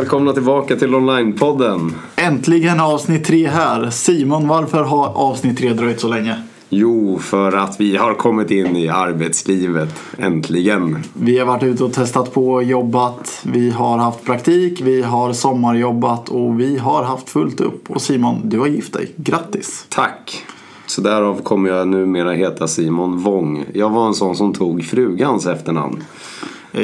Välkomna 0.00 0.32
tillbaka 0.32 0.76
till 0.76 0.94
Onlinepodden. 0.94 1.94
Äntligen 2.16 2.80
avsnitt 2.80 3.24
tre 3.24 3.46
här. 3.46 3.90
Simon, 3.90 4.48
varför 4.48 4.82
har 4.82 5.06
avsnitt 5.08 5.58
tre 5.58 5.72
dröjt 5.72 6.00
så 6.00 6.08
länge? 6.08 6.42
Jo, 6.68 7.18
för 7.18 7.52
att 7.52 7.80
vi 7.80 7.96
har 7.96 8.14
kommit 8.14 8.50
in 8.50 8.76
i 8.76 8.88
arbetslivet. 8.88 10.02
Äntligen. 10.18 10.98
Vi 11.14 11.38
har 11.38 11.46
varit 11.46 11.62
ute 11.62 11.84
och 11.84 11.92
testat 11.92 12.34
på, 12.34 12.62
jobbat, 12.62 13.42
vi 13.44 13.70
har 13.70 13.98
haft 13.98 14.24
praktik, 14.24 14.80
vi 14.80 15.02
har 15.02 15.32
sommarjobbat 15.32 16.28
och 16.28 16.60
vi 16.60 16.78
har 16.78 17.04
haft 17.04 17.28
fullt 17.28 17.60
upp. 17.60 17.90
Och 17.90 18.02
Simon, 18.02 18.40
du 18.44 18.58
har 18.58 18.66
gift 18.66 18.92
dig. 18.92 19.12
Grattis! 19.16 19.86
Tack. 19.88 20.44
Så 20.86 21.00
därav 21.00 21.42
kommer 21.42 21.70
jag 21.70 21.88
numera 21.88 22.32
heta 22.32 22.68
Simon 22.68 23.18
Wong. 23.18 23.64
Jag 23.74 23.90
var 23.90 24.06
en 24.06 24.14
sån 24.14 24.36
som 24.36 24.52
tog 24.52 24.84
frugans 24.84 25.46
efternamn. 25.46 26.02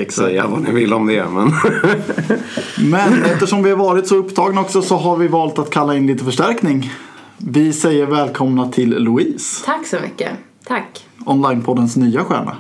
Säga 0.09 0.47
vad 0.47 0.63
ni 0.63 0.73
vill 0.73 0.93
om 0.93 1.07
det, 1.07 1.25
men... 1.31 1.53
Men 2.91 3.25
eftersom 3.25 3.63
vi 3.63 3.71
har 3.71 3.77
varit 3.77 4.07
så 4.07 4.17
upptagna 4.17 4.61
också 4.61 4.83
så 4.83 4.97
har 4.97 5.17
vi 5.17 5.29
valt 5.29 5.59
att 5.59 5.71
kalla 5.71 5.95
in 5.95 6.07
lite 6.07 6.25
förstärkning. 6.25 6.93
Vi 7.39 7.73
säger 7.73 8.07
välkomna 8.07 8.73
till 8.73 8.91
Louise, 8.91 9.65
Tack 9.65 9.87
så 9.87 9.97
mycket. 10.03 10.31
Tack. 10.65 11.07
Onlinepoddens 11.27 11.97
nya 11.97 12.25
stjärna. 12.25 12.57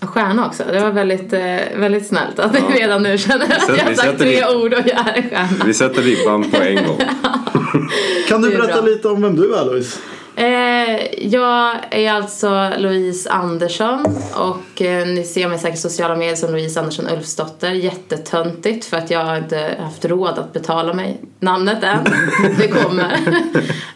Stjärna 0.00 0.46
också. 0.46 0.64
Det 0.72 0.80
var 0.80 0.90
väldigt, 0.90 1.32
eh, 1.32 1.40
väldigt 1.76 2.06
snällt 2.06 2.38
att 2.38 2.52
ni 2.52 2.60
redan 2.60 3.02
nu 3.02 3.18
känner 3.18 3.44
att 3.44 3.68
jag 3.68 3.76
har 3.76 3.90
vi 3.90 3.96
sagt 3.96 4.10
sätter 4.10 4.24
tre 4.24 4.46
ord 4.56 4.72
och 4.72 4.86
jag 4.86 5.08
är 5.08 5.16
en 5.16 5.28
stjärna. 5.28 5.64
Vi 5.66 5.74
sätter 5.74 6.02
ribban 6.02 6.50
på 6.50 6.56
en 6.56 6.74
gång. 6.74 6.98
Kan 8.28 8.42
du 8.42 8.50
berätta 8.50 8.82
bra. 8.82 8.90
lite 8.90 9.08
om 9.08 9.22
vem 9.22 9.36
du 9.36 9.54
är 9.54 9.64
Louise? 9.64 9.98
Eh, 10.36 11.24
jag 11.26 11.76
är 11.90 12.12
alltså 12.12 12.70
Louise 12.78 13.30
Andersson 13.30 14.06
och 14.34 14.82
eh, 14.82 15.06
ni 15.06 15.24
ser 15.24 15.48
mig 15.48 15.58
säkert 15.58 15.78
i 15.78 15.80
sociala 15.80 16.16
medier 16.16 16.36
som 16.36 16.50
Louise 16.50 16.80
Andersson 16.80 17.08
Ulfsdotter. 17.08 17.70
Jättetöntigt 17.70 18.84
för 18.84 18.96
att 18.96 19.10
jag 19.10 19.24
har 19.24 19.36
inte 19.36 19.76
haft 19.80 20.04
råd 20.04 20.38
att 20.38 20.52
betala 20.52 20.92
mig 20.92 21.20
namnet 21.40 21.82
än. 21.82 22.04
Det 22.58 22.68
kommer. 22.68 23.18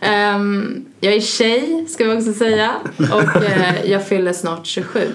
Ehm, 0.00 0.84
jag 1.00 1.14
är 1.14 1.20
tjej 1.20 1.86
ska 1.88 2.04
vi 2.04 2.18
också 2.18 2.32
säga 2.32 2.72
och 3.12 3.44
eh, 3.44 3.90
jag 3.90 4.06
fyller 4.06 4.32
snart 4.32 4.66
27. 4.66 5.12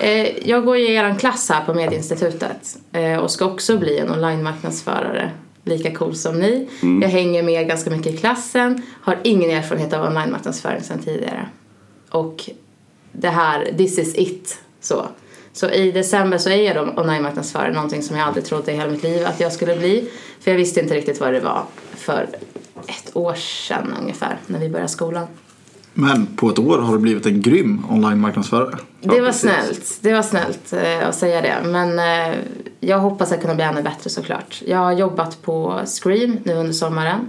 Eh, 0.00 0.48
jag 0.48 0.64
går 0.64 0.76
i 0.76 0.94
er 0.94 1.14
klass 1.18 1.50
här 1.50 1.64
på 1.64 1.74
Medieinstitutet 1.74 2.76
eh, 2.92 3.16
och 3.16 3.30
ska 3.30 3.44
också 3.44 3.78
bli 3.78 3.98
en 3.98 4.10
online-marknadsförare 4.10 5.30
lika 5.64 5.94
cool 5.94 6.14
som 6.14 6.38
ni. 6.40 6.68
Jag 7.02 7.08
hänger 7.08 7.42
med 7.42 7.68
ganska 7.68 7.90
mycket 7.90 8.14
i 8.14 8.16
klassen, 8.16 8.82
har 9.00 9.18
ingen 9.24 9.50
erfarenhet 9.50 9.92
av 9.92 10.06
online-marknadsföring 10.06 10.82
sedan 10.82 10.98
tidigare. 10.98 11.48
Och 12.10 12.50
det 13.12 13.28
här, 13.28 13.72
this 13.76 13.98
is 13.98 14.14
it. 14.14 14.58
Så. 14.80 15.08
Så 15.52 15.70
i 15.70 15.92
december 15.92 16.38
så 16.38 16.50
är 16.50 16.62
jag 16.62 16.76
då 16.76 17.02
online-marknadsförare, 17.02 17.72
någonting 17.72 18.02
som 18.02 18.16
jag 18.16 18.26
aldrig 18.26 18.44
trodde 18.44 18.72
i 18.72 18.76
hela 18.76 18.90
mitt 18.90 19.02
liv 19.02 19.26
att 19.26 19.40
jag 19.40 19.52
skulle 19.52 19.76
bli. 19.76 20.10
För 20.40 20.50
jag 20.50 20.58
visste 20.58 20.80
inte 20.80 20.94
riktigt 20.94 21.20
vad 21.20 21.32
det 21.32 21.40
var 21.40 21.64
för 21.96 22.28
ett 22.86 23.16
år 23.16 23.34
sedan 23.34 23.94
ungefär, 24.00 24.38
när 24.46 24.58
vi 24.58 24.68
började 24.68 24.88
skolan. 24.88 25.26
Men 25.94 26.26
på 26.26 26.50
ett 26.50 26.58
år 26.58 26.78
har 26.78 26.92
du 26.92 26.98
blivit 26.98 27.26
en 27.26 27.40
grym 27.40 27.84
online-marknadsförare. 27.90 28.78
Det 29.00 29.20
var 29.20 29.32
snällt, 29.32 29.98
det 30.00 30.12
var 30.12 30.22
snällt 30.22 30.72
eh, 30.72 31.08
att 31.08 31.14
säga 31.14 31.40
det. 31.40 31.68
Men 31.68 31.98
eh, 31.98 32.38
jag 32.80 32.98
hoppas 32.98 33.32
att 33.32 33.40
kunna 33.40 33.54
bli 33.54 33.64
ännu 33.64 33.82
bättre 33.82 34.10
såklart. 34.10 34.62
Jag 34.66 34.78
har 34.78 34.92
jobbat 34.92 35.42
på 35.42 35.80
Scream 35.86 36.38
nu 36.44 36.54
under 36.54 36.72
sommaren. 36.72 37.20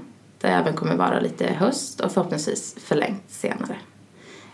Där 0.41 0.49
jag 0.49 0.59
även 0.59 0.73
kommer 0.73 0.95
vara 0.95 1.19
lite 1.19 1.45
höst 1.45 1.99
och 1.99 2.11
förhoppningsvis 2.11 2.75
förlängt 2.85 3.23
senare. 3.27 3.75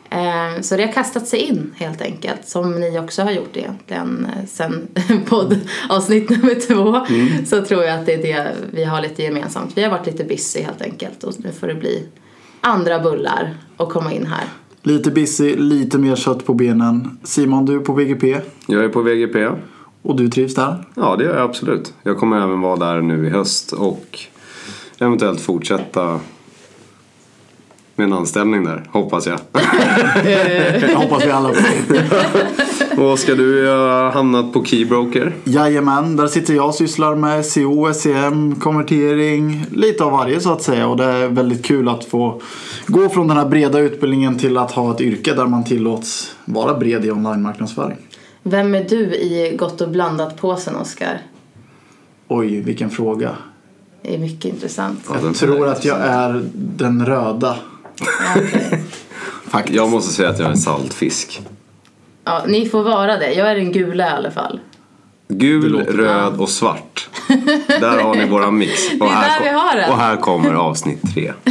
Eh, 0.09 0.61
så 0.61 0.77
det 0.77 0.85
har 0.85 0.93
kastat 0.93 1.27
sig 1.27 1.39
in 1.39 1.73
helt 1.77 2.01
enkelt. 2.01 2.47
Som 2.47 2.79
ni 2.79 2.99
också 2.99 3.23
har 3.23 3.31
gjort 3.31 3.57
egentligen 3.57 4.27
sen 4.47 4.87
poddavsnitt 5.25 6.29
nummer 6.29 6.67
två. 6.67 7.05
Så 7.45 7.65
tror 7.65 7.83
jag 7.83 7.99
att 7.99 8.05
det 8.05 8.13
är 8.13 8.21
det 8.23 8.55
vi 8.71 8.83
har 8.83 9.01
lite 9.01 9.23
gemensamt. 9.23 9.77
Vi 9.77 9.83
har 9.83 9.89
varit 9.89 10.05
lite 10.05 10.23
busy 10.23 10.61
helt 10.61 10.81
enkelt 10.81 11.23
och 11.23 11.33
nu 11.37 11.51
får 11.51 11.67
det 11.67 11.75
bli 11.75 12.07
andra 12.61 12.99
bullar 12.99 13.53
och 13.77 13.89
komma 13.91 14.13
in 14.13 14.25
här. 14.25 14.43
Lite 14.83 15.11
busy, 15.11 15.55
lite 15.55 15.97
mer 15.97 16.15
kött 16.15 16.45
på 16.45 16.53
benen. 16.53 17.17
Simon, 17.23 17.65
du 17.65 17.75
är 17.75 17.79
på 17.79 17.93
VGP 17.93 18.37
Jag 18.67 18.83
är 18.83 18.89
på 18.89 19.01
VGP. 19.01 19.47
och 20.01 20.15
du 20.15 20.29
trivs 20.29 20.55
där. 20.55 20.85
Ja, 20.95 21.15
det 21.15 21.23
gör 21.23 21.35
jag 21.37 21.49
absolut. 21.49 21.93
Jag 22.03 22.17
kommer 22.19 22.37
även 22.41 22.61
vara 22.61 22.75
där 22.75 23.01
nu 23.01 23.27
i 23.27 23.29
höst 23.29 23.71
och 23.71 24.19
eventuellt 24.99 25.41
fortsätta 25.41 26.19
med 28.01 28.11
en 28.11 28.17
anställning 28.17 28.63
där, 28.63 28.83
hoppas 28.91 29.27
jag. 29.27 29.39
Det 30.81 30.95
hoppas 30.95 31.25
vi 31.25 31.31
alla. 31.31 31.49
Och 32.97 33.19
ska 33.19 33.35
du 33.35 33.69
ha 33.69 34.11
hamnat 34.11 34.53
på 34.53 34.65
Keybroker? 34.65 35.35
Jajamän, 35.43 36.15
där 36.15 36.27
sitter 36.27 36.53
jag 36.53 36.67
och 36.67 36.75
sysslar 36.75 37.15
med 37.15 37.45
CO, 37.45 37.93
SEM, 37.93 38.55
konvertering, 38.55 39.65
lite 39.71 40.03
av 40.03 40.11
varje 40.11 40.39
så 40.39 40.53
att 40.53 40.61
säga. 40.61 40.87
Och 40.87 40.97
det 40.97 41.03
är 41.03 41.27
väldigt 41.27 41.65
kul 41.65 41.89
att 41.89 42.05
få 42.05 42.41
gå 42.87 43.09
från 43.09 43.27
den 43.27 43.37
här 43.37 43.45
breda 43.45 43.79
utbildningen 43.79 44.37
till 44.37 44.57
att 44.57 44.71
ha 44.71 44.93
ett 44.93 45.01
yrke 45.01 45.33
där 45.33 45.45
man 45.45 45.63
tillåts 45.63 46.35
vara 46.45 46.73
bred 46.73 47.05
i 47.05 47.11
online-marknadsföring. 47.11 47.97
Vem 48.43 48.75
är 48.75 48.83
du 48.83 49.15
i 49.15 49.55
Gott 49.59 49.81
och 49.81 49.89
blandat-påsen, 49.89 50.75
Oskar? 50.75 51.21
Oj, 52.27 52.61
vilken 52.61 52.89
fråga. 52.89 53.35
Det 54.01 54.15
är 54.15 54.19
mycket 54.19 54.53
intressant. 54.53 55.09
Jag 55.23 55.35
tror 55.35 55.67
att 55.67 55.85
jag 55.85 55.97
är 55.99 56.43
den 56.53 57.05
röda. 57.05 57.55
Faktiskt. 59.49 59.75
Jag 59.75 59.89
måste 59.89 60.13
säga 60.13 60.29
att 60.29 60.39
jag 60.39 60.45
är 60.47 60.51
en 60.51 60.57
saltfisk. 60.57 61.41
ja, 62.25 62.43
ni 62.47 62.69
får 62.69 62.83
vara 62.83 63.17
det. 63.17 63.33
Jag 63.33 63.51
är 63.51 63.55
den 63.55 63.71
gula 63.71 64.07
i 64.07 64.09
alla 64.09 64.31
fall. 64.31 64.59
Gul, 65.27 65.85
röd 65.85 66.33
och 66.39 66.49
svart. 66.49 67.09
Där 67.67 68.03
har 68.03 68.15
ni 68.15 68.25
våra 68.25 68.51
mix. 68.51 68.91
Och 68.93 68.97
Det 68.99 69.05
är 69.05 69.09
här 69.09 69.29
där 69.29 69.35
kom- 69.37 69.43
vi 69.43 69.49
har 69.59 69.75
den. 69.75 69.91
Och 69.91 69.97
här 69.97 70.17
kommer 70.17 70.53
avsnitt 70.53 71.01
tre. 71.13 71.33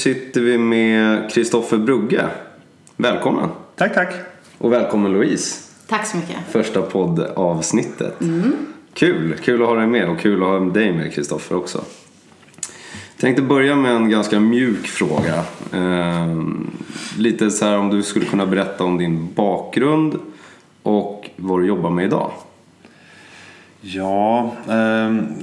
sitter 0.00 0.40
vi 0.40 0.58
med 0.58 1.30
Kristoffer 1.30 1.78
Brugge. 1.78 2.28
Välkommen. 2.96 3.48
Tack, 3.76 3.94
tack. 3.94 4.14
Och 4.58 4.72
välkommen 4.72 5.12
Louise. 5.12 5.56
Tack 5.86 6.06
så 6.06 6.16
mycket. 6.16 6.36
Första 6.50 6.82
poddavsnittet. 6.82 8.18
Kul, 8.94 9.34
kul 9.44 9.62
att 9.62 9.68
ha 9.68 9.74
dig 9.74 9.86
med 9.86 10.08
och 10.08 10.18
kul 10.18 10.42
att 10.42 10.48
ha 10.48 10.58
dig 10.60 10.92
med 10.92 11.12
Kristoffer 11.12 11.56
också. 11.56 11.84
Tänkte 13.18 13.42
börja 13.42 13.76
med 13.76 13.92
en 13.92 14.10
ganska 14.10 14.40
mjuk 14.40 14.86
fråga. 14.86 15.44
Ehm, 15.72 16.70
lite 17.18 17.50
så 17.50 17.64
här 17.64 17.78
om 17.78 17.90
du 17.90 18.02
skulle 18.02 18.24
kunna 18.24 18.46
berätta 18.46 18.84
om 18.84 18.98
din 18.98 19.28
bakgrund 19.34 20.18
och 20.82 21.30
vad 21.36 21.60
du 21.60 21.66
jobbar 21.66 21.90
med 21.90 22.04
idag. 22.04 22.32
Ja, 23.82 24.52
ehm, 24.68 25.34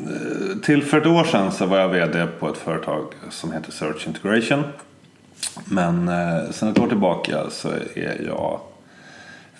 till 0.63 0.83
för 0.83 1.01
ett 1.01 1.07
år 1.07 1.23
sedan 1.23 1.51
så 1.51 1.65
var 1.65 1.79
jag 1.79 1.89
VD 1.89 2.27
på 2.39 2.49
ett 2.49 2.57
företag 2.57 3.03
som 3.29 3.51
heter 3.51 3.71
Search 3.71 4.07
Integration. 4.07 4.63
Men 5.65 6.07
eh, 6.07 6.51
sen 6.51 6.69
ett 6.69 6.79
år 6.79 6.87
tillbaka 6.87 7.49
så 7.49 7.69
är 7.95 8.25
jag 8.27 8.59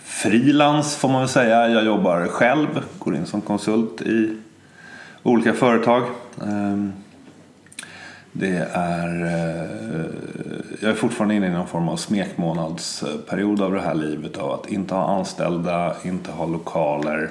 frilans 0.04 0.96
får 0.96 1.10
man 1.10 1.22
väl 1.22 1.30
säga. 1.30 1.70
Jag 1.70 1.86
jobbar 1.86 2.28
själv, 2.28 2.68
går 3.00 3.16
in 3.16 3.26
som 3.26 3.42
konsult 3.42 4.02
i 4.02 4.38
olika 5.24 5.54
företag. 5.54 6.04
Ehm, 6.44 6.94
det 8.32 8.68
är, 8.74 9.26
eh, 9.26 10.06
jag 10.80 10.92
är 10.92 10.96
fortfarande 10.96 11.36
inne 11.36 11.48
i 11.48 11.50
någon 11.50 11.68
form 11.68 11.90
av 11.90 11.98
smekmånadsperiod 11.98 13.62
av 13.62 13.74
det 13.74 13.82
här 13.82 13.96
livet 13.96 14.38
av 14.38 14.52
att 14.52 14.70
inte 14.70 14.96
ha 14.96 15.18
anställda, 15.18 15.96
inte 16.04 16.32
ha 16.32 16.46
lokaler, 16.46 17.30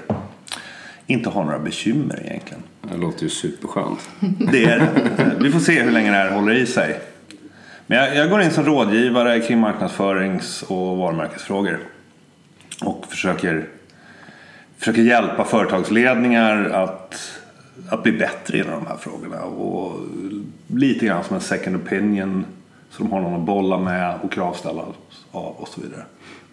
inte 1.06 1.28
ha 1.28 1.44
några 1.44 1.58
bekymmer 1.58 2.22
egentligen. 2.24 2.62
Det 2.82 2.96
låter 2.96 3.22
ju 3.22 3.28
superskönt. 3.28 4.10
Det 4.52 4.64
är. 4.64 4.90
Vi 5.40 5.50
får 5.52 5.60
se 5.60 5.82
hur 5.82 5.90
länge 5.90 6.10
det 6.10 6.16
här 6.16 6.30
håller 6.30 6.54
i 6.54 6.66
sig. 6.66 7.00
Men 7.86 7.98
jag, 7.98 8.16
jag 8.16 8.30
går 8.30 8.42
in 8.42 8.50
som 8.50 8.64
rådgivare 8.64 9.40
kring 9.40 9.58
marknadsförings 9.58 10.62
och 10.62 10.96
varumärkesfrågor. 10.96 11.78
Och 12.84 13.06
försöker, 13.08 13.68
försöker 14.78 15.02
hjälpa 15.02 15.44
företagsledningar 15.44 16.64
att, 16.64 17.38
att 17.88 18.02
bli 18.02 18.12
bättre 18.12 18.58
inom 18.58 18.70
de 18.70 18.86
här 18.86 18.96
frågorna. 18.96 19.42
Och 19.42 20.00
lite 20.66 21.06
grann 21.06 21.24
som 21.24 21.36
en 21.36 21.42
second 21.42 21.76
opinion. 21.76 22.44
Så 22.90 23.02
de 23.02 23.12
har 23.12 23.20
någon 23.20 23.40
att 23.40 23.46
bolla 23.46 23.78
med 23.78 24.14
och 24.22 24.32
kravställa 24.32 24.82
av 25.32 25.54
och 25.56 25.68
så 25.68 25.80
vidare. 25.80 26.04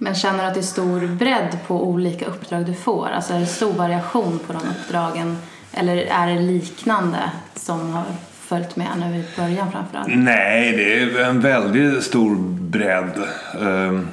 Men 0.04 0.16
känner 0.16 0.40
du 0.40 0.46
att 0.46 0.54
det 0.54 0.60
är 0.60 0.62
stor 0.62 1.08
bredd 1.08 1.58
på 1.68 1.88
olika 1.88 2.26
uppdrag 2.26 2.66
du 2.66 2.74
får? 2.74 3.08
Alltså 3.08 3.34
är 3.34 3.40
det 3.40 3.46
stor 3.46 3.74
variation 3.74 4.40
på 4.48 4.54
de 4.54 4.60
uppdragen? 4.60 5.38
Eller 5.74 5.98
är 5.98 6.28
det 6.28 6.42
liknande 6.42 7.32
som 7.56 7.94
har 7.94 8.04
följt 8.32 8.76
med 8.76 8.88
nu 8.98 9.18
i 9.18 9.24
början 9.38 9.72
framförallt? 9.72 10.08
Nej, 10.16 10.72
det 10.72 11.02
är 11.02 11.26
en 11.26 11.42
väldigt 11.42 12.04
stor 12.04 12.36
bredd. 12.60 13.24
Ehm, 13.62 14.08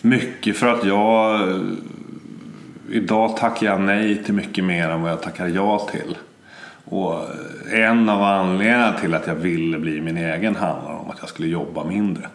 mycket 0.00 0.56
för 0.56 0.66
att 0.66 0.84
jag 0.84 1.40
idag 2.90 3.36
tackar 3.36 3.66
jag 3.66 3.80
nej 3.80 4.24
till 4.24 4.34
mycket 4.34 4.64
mer 4.64 4.88
än 4.88 5.02
vad 5.02 5.12
jag 5.12 5.22
tackar 5.22 5.46
ja 5.46 5.88
till. 5.92 6.18
Och 6.84 7.20
en 7.72 8.08
av 8.08 8.22
anledningarna 8.22 8.92
till 9.00 9.14
att 9.14 9.26
jag 9.26 9.34
ville 9.34 9.78
bli 9.78 10.00
min 10.00 10.16
egen 10.16 10.56
handlar 10.56 10.92
om 10.92 11.10
att 11.10 11.18
jag 11.20 11.28
skulle 11.28 11.48
jobba 11.48 11.84
mindre. 11.84 12.28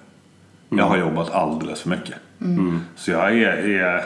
Jag 0.77 0.85
har 0.85 0.97
jobbat 0.97 1.31
alldeles 1.31 1.81
för 1.81 1.89
mycket. 1.89 2.15
Så 2.95 3.11
jag 3.11 3.31
är, 3.37 3.69
är, 3.69 4.01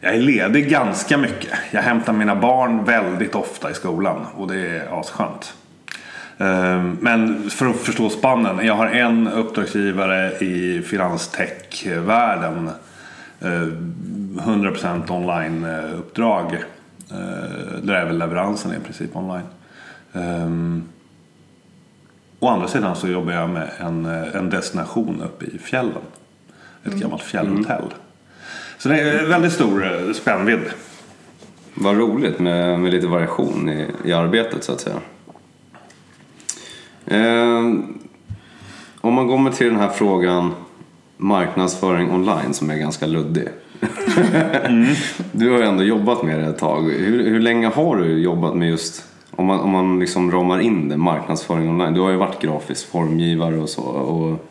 jag 0.00 0.14
är 0.14 0.18
ledig 0.18 0.70
ganska 0.70 1.18
mycket. 1.18 1.50
Jag 1.70 1.82
hämtar 1.82 2.12
mina 2.12 2.36
barn 2.36 2.84
väldigt 2.84 3.34
ofta 3.34 3.70
i 3.70 3.74
skolan 3.74 4.26
och 4.36 4.48
det 4.48 4.56
är 4.68 5.00
askönt. 5.00 5.54
Ehm, 6.38 6.98
Men 7.00 7.50
för 7.50 7.66
att 7.66 7.76
förstå 7.76 8.10
spannen. 8.10 8.66
Jag 8.66 8.74
har 8.74 8.86
en 8.86 9.28
uppdragsgivare 9.28 10.32
i 10.38 10.82
finanstech-världen. 10.82 12.70
Eh, 13.40 13.68
100% 14.44 15.10
online-uppdrag. 15.10 16.52
Eh, 17.10 17.82
Där 17.82 17.94
även 17.94 18.18
leveransen 18.18 18.70
är 18.72 18.76
i 18.76 18.80
princip 18.80 19.16
online. 19.16 19.46
Å 22.40 22.48
andra 22.48 22.68
sidan 22.68 22.96
så 22.96 23.08
jobbar 23.08 23.32
jag 23.32 23.50
med 23.50 23.70
en, 23.78 24.06
eh, 24.06 24.36
en 24.36 24.50
destination 24.50 25.22
uppe 25.22 25.44
i 25.44 25.58
fjällen. 25.58 26.02
Ett 26.84 26.94
gammalt 26.94 27.22
fjällhotell. 27.22 27.84
Så 28.78 28.88
det 28.88 29.00
är 29.00 29.26
väldigt 29.26 29.52
stor 29.52 29.86
eh, 29.86 30.12
spännvidd. 30.12 30.60
Vad 31.74 31.96
roligt 31.96 32.38
med, 32.38 32.80
med 32.80 32.92
lite 32.92 33.06
variation 33.06 33.68
i, 33.68 33.86
i 34.04 34.12
arbetet 34.12 34.64
så 34.64 34.72
att 34.72 34.80
säga. 34.80 34.96
Eh, 37.06 37.60
om 39.00 39.14
man 39.14 39.28
kommer 39.28 39.50
till 39.50 39.66
den 39.66 39.80
här 39.80 39.88
frågan 39.88 40.52
marknadsföring 41.16 42.10
online 42.10 42.54
som 42.54 42.70
är 42.70 42.76
ganska 42.76 43.06
luddig. 43.06 43.48
Du 45.32 45.50
har 45.50 45.58
ju 45.58 45.64
ändå 45.64 45.82
jobbat 45.82 46.22
med 46.22 46.38
det 46.38 46.46
ett 46.46 46.58
tag. 46.58 46.90
Hur, 46.90 47.30
hur 47.30 47.40
länge 47.40 47.66
har 47.66 47.96
du 47.96 48.18
jobbat 48.18 48.54
med 48.54 48.68
just, 48.68 49.04
om 49.40 49.46
man, 49.46 49.60
om 49.60 49.70
man 49.70 50.00
liksom 50.00 50.30
ramar 50.30 50.60
in 50.60 50.88
det, 50.88 50.96
marknadsföring 50.96 51.68
online? 51.68 51.94
Du 51.94 52.00
har 52.00 52.10
ju 52.10 52.16
varit 52.16 52.42
grafisk 52.42 52.90
formgivare 52.90 53.56
och 53.56 53.68
så. 53.68 53.82
Och, 53.82 54.46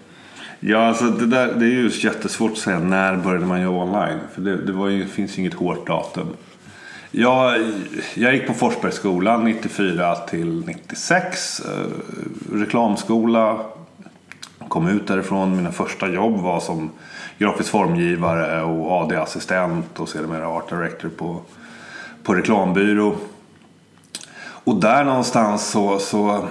Ja, 0.62 0.88
alltså 0.88 1.03
det, 1.03 1.25
där, 1.25 1.53
det 1.53 1.65
är 1.65 1.69
ju 1.69 1.91
jättesvårt 1.94 2.51
att 2.51 2.57
säga 2.57 2.80
när 2.80 3.18
började 3.18 3.45
man 3.45 3.62
jobba 3.62 3.83
online. 3.83 4.19
För 4.33 4.41
det, 4.41 4.65
det 4.65 4.71
var 4.71 4.88
ju, 4.88 5.06
finns 5.06 5.38
ju 5.38 5.41
inget 5.41 5.53
hårt 5.53 5.88
datum. 5.88 6.27
Jag, 7.12 7.71
jag 8.13 8.33
gick 8.33 8.47
på 8.47 8.53
Forsbergsskolan 8.53 9.44
94 9.44 10.15
till 10.15 10.63
96. 10.65 11.59
Eh, 11.59 11.71
reklamskola. 12.53 13.59
Kom 14.68 14.88
ut 14.88 15.07
därifrån. 15.07 15.56
Mina 15.56 15.71
första 15.71 16.09
jobb 16.09 16.41
var 16.41 16.59
som 16.59 16.89
grafisk 17.38 17.69
formgivare 17.69 18.63
och 18.63 18.91
AD-assistent 18.91 20.00
och 20.00 20.09
sedermera 20.09 20.47
art 20.47 20.69
director 20.69 21.09
på, 21.09 21.41
på 22.24 22.33
reklambyrå. 22.33 23.15
Och 24.69 24.75
där 24.75 25.04
någonstans 25.04 25.69
så, 25.69 26.00
så 26.00 26.48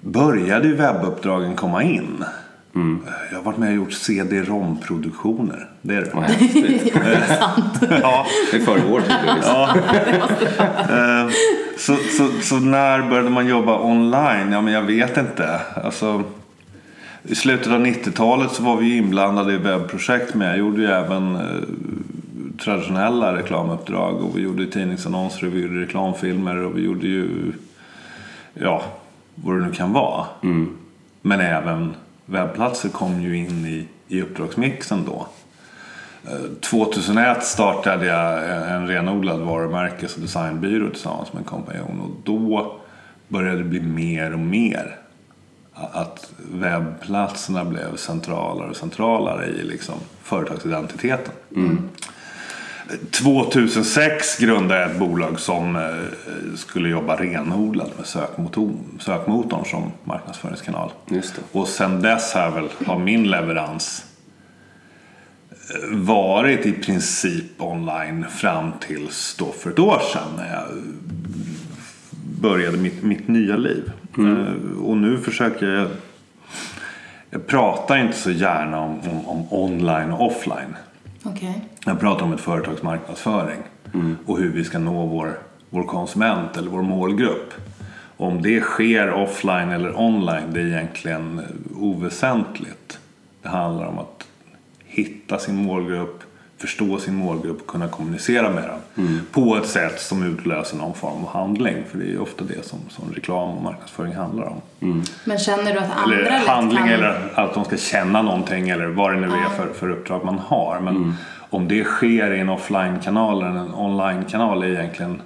började 0.00 0.68
ju 0.68 0.74
webbuppdragen 0.74 1.56
komma 1.56 1.82
in. 1.82 2.24
Jag 3.30 3.36
har 3.36 3.42
varit 3.42 3.58
med 3.58 3.68
och 3.68 3.74
gjort 3.74 3.92
CD-ROM-produktioner. 3.92 5.68
Det 5.82 5.94
är 5.94 6.00
det. 6.00 6.10
vad 6.14 6.24
häftigt. 6.24 6.92
ja. 8.02 8.26
Det 8.50 8.56
är 8.56 8.60
före 8.60 8.82
vår 8.88 9.00
tid. 9.00 9.42
Ja. 9.42 9.74
Eh, 10.78 11.30
så, 11.78 11.96
så, 11.96 12.28
så 12.42 12.56
när 12.56 13.02
började 13.02 13.30
man 13.30 13.46
jobba 13.46 13.80
online? 13.80 14.52
Ja, 14.52 14.60
men 14.60 14.72
jag 14.72 14.82
vet 14.82 15.16
inte. 15.16 15.60
Alltså, 15.84 16.22
I 17.22 17.34
slutet 17.34 17.72
av 17.72 17.86
90-talet 17.86 18.52
så 18.52 18.62
var 18.62 18.76
vi 18.76 18.96
inblandade 18.96 19.52
i 19.52 19.56
webbprojekt 19.56 20.34
men 20.34 20.48
jag 20.48 20.58
gjorde 20.58 20.82
ju 20.82 20.88
även 20.88 21.34
eh, 21.34 21.40
traditionella 22.64 23.36
reklamuppdrag 23.36 24.22
och 24.22 24.38
vi 24.38 24.42
gjorde 24.42 24.66
tidningsannonser 24.66 25.46
och 25.46 25.54
vi 25.54 25.60
gjorde 25.60 25.80
reklamfilmer 25.80 26.56
och 26.56 26.78
vi 26.78 26.82
gjorde 26.82 27.06
ju 27.06 27.52
ja, 28.54 28.82
vad 29.34 29.56
det 29.56 29.66
nu 29.66 29.72
kan 29.72 29.92
vara. 29.92 30.26
Men 31.22 31.40
även 31.40 31.94
webbplatser 32.26 32.88
kom 32.88 33.22
ju 33.22 33.36
in 33.36 33.66
i, 33.66 33.88
i 34.08 34.22
uppdragsmixen 34.22 35.04
då. 35.04 35.26
Eh, 36.30 36.50
2001 36.60 37.44
startade 37.44 38.06
jag 38.06 38.50
en 38.70 38.86
renodlad 38.86 39.40
varumärkes 39.40 40.14
och 40.14 40.20
designbyrå 40.20 40.90
tillsammans 40.90 41.32
med 41.32 41.40
en 41.40 41.46
kompanjon 41.46 42.00
och 42.00 42.10
då 42.24 42.72
började 43.28 43.58
det 43.58 43.64
bli 43.64 43.80
mer 43.80 44.32
och 44.32 44.38
mer 44.38 44.96
att 45.74 46.32
webbplatserna 46.52 47.64
blev 47.64 47.96
centralare 47.96 48.70
och 48.70 48.76
centralare 48.76 49.46
i 49.46 49.62
liksom 49.62 49.94
företagsidentiteten. 50.22 51.34
2006 53.10 54.38
grundade 54.38 54.80
jag 54.80 54.90
ett 54.90 54.98
bolag 54.98 55.40
som 55.40 55.76
eh, 55.76 55.82
skulle 56.56 56.88
jobba 56.88 57.16
renodlat 57.16 57.98
med 57.98 58.06
sökmotorn, 58.06 58.98
sökmotorn 59.00 59.64
som 59.64 59.92
marknadsföringskanal. 60.04 60.90
Och 61.52 61.68
sen 61.68 62.02
dess 62.02 62.32
har, 62.32 62.50
väl, 62.50 62.68
har 62.86 62.98
min 62.98 63.30
leverans 63.30 64.04
eh, 65.50 65.96
varit 65.98 66.66
i 66.66 66.72
princip 66.72 67.62
online 67.62 68.24
fram 68.30 68.72
tills 68.80 69.34
då 69.38 69.52
för 69.52 69.70
ett 69.70 69.78
år 69.78 70.00
sedan 70.12 70.28
när 70.36 70.52
jag 70.54 70.64
började 72.40 72.76
mitt, 72.76 73.02
mitt 73.02 73.28
nya 73.28 73.56
liv. 73.56 73.92
Eh, 74.18 74.82
Och 74.84 74.96
nu 74.96 75.18
försöker 75.18 75.66
jag... 75.66 75.88
Jag 77.32 77.46
pratar 77.46 77.98
inte 77.98 78.16
så 78.18 78.30
gärna 78.30 78.80
om, 78.80 79.00
om, 79.00 79.26
om 79.26 79.46
online 79.52 80.10
och 80.12 80.26
offline. 80.26 80.76
Okay. 81.24 81.54
Jag 81.84 82.00
pratar 82.00 82.24
om 82.24 82.32
ett 82.32 82.40
företags 82.40 82.82
marknadsföring 82.82 83.58
och 84.26 84.38
hur 84.38 84.52
vi 84.52 84.64
ska 84.64 84.78
nå 84.78 85.06
vår, 85.06 85.38
vår 85.70 85.82
konsument 85.82 86.56
eller 86.56 86.70
vår 86.70 86.82
målgrupp. 86.82 87.54
Om 88.16 88.42
det 88.42 88.60
sker 88.60 89.12
offline 89.12 89.70
eller 89.70 90.00
online 90.00 90.52
det 90.52 90.60
är 90.60 90.66
egentligen 90.66 91.40
oväsentligt. 91.76 92.98
Det 93.42 93.48
handlar 93.48 93.86
om 93.86 93.98
att 93.98 94.26
hitta 94.84 95.38
sin 95.38 95.56
målgrupp, 95.56 96.22
förstå 96.60 96.98
sin 96.98 97.14
målgrupp 97.14 97.60
och 97.60 97.66
kunna 97.66 97.88
kommunicera 97.88 98.50
med 98.50 98.64
den 98.64 99.20
på 99.32 99.56
ett 99.56 99.66
sätt 99.66 100.00
som 100.00 100.22
utlöser 100.22 100.76
någon 100.76 100.94
form 100.94 101.24
av 101.24 101.28
handling. 101.32 101.76
För 101.90 101.98
det 101.98 102.04
är 102.04 102.08
ju 102.08 102.18
ofta 102.18 102.44
det 102.44 102.66
som, 102.66 102.78
som 102.88 103.12
reklam 103.14 103.48
och 103.56 103.62
marknadsföring 103.62 104.14
handlar 104.14 104.44
om. 104.44 104.62
Men 105.24 105.38
känner 105.38 105.72
du 105.72 105.78
att 105.78 105.96
andra 105.96 106.16
Eller 106.16 106.46
handling 106.46 106.78
kan... 106.78 106.88
eller 106.88 107.32
att 107.34 107.54
de 107.54 107.64
ska 107.64 107.76
känna 107.76 108.22
någonting 108.22 108.68
eller 108.68 108.86
vad 108.86 109.12
det 109.12 109.20
nu 109.20 109.26
är 109.26 109.48
för, 109.56 109.72
för 109.74 109.90
uppdrag 109.90 110.24
man 110.24 110.38
har. 110.38 110.80
Men 110.80 111.14
om 111.50 111.68
det 111.68 111.84
sker 111.84 112.34
i 112.34 112.40
en 112.40 112.48
offline-kanal 112.48 113.42
eller 113.42 113.60
en 113.60 113.74
online-kanal 113.74 114.62
är 114.62 114.66
egentligen 114.66 115.22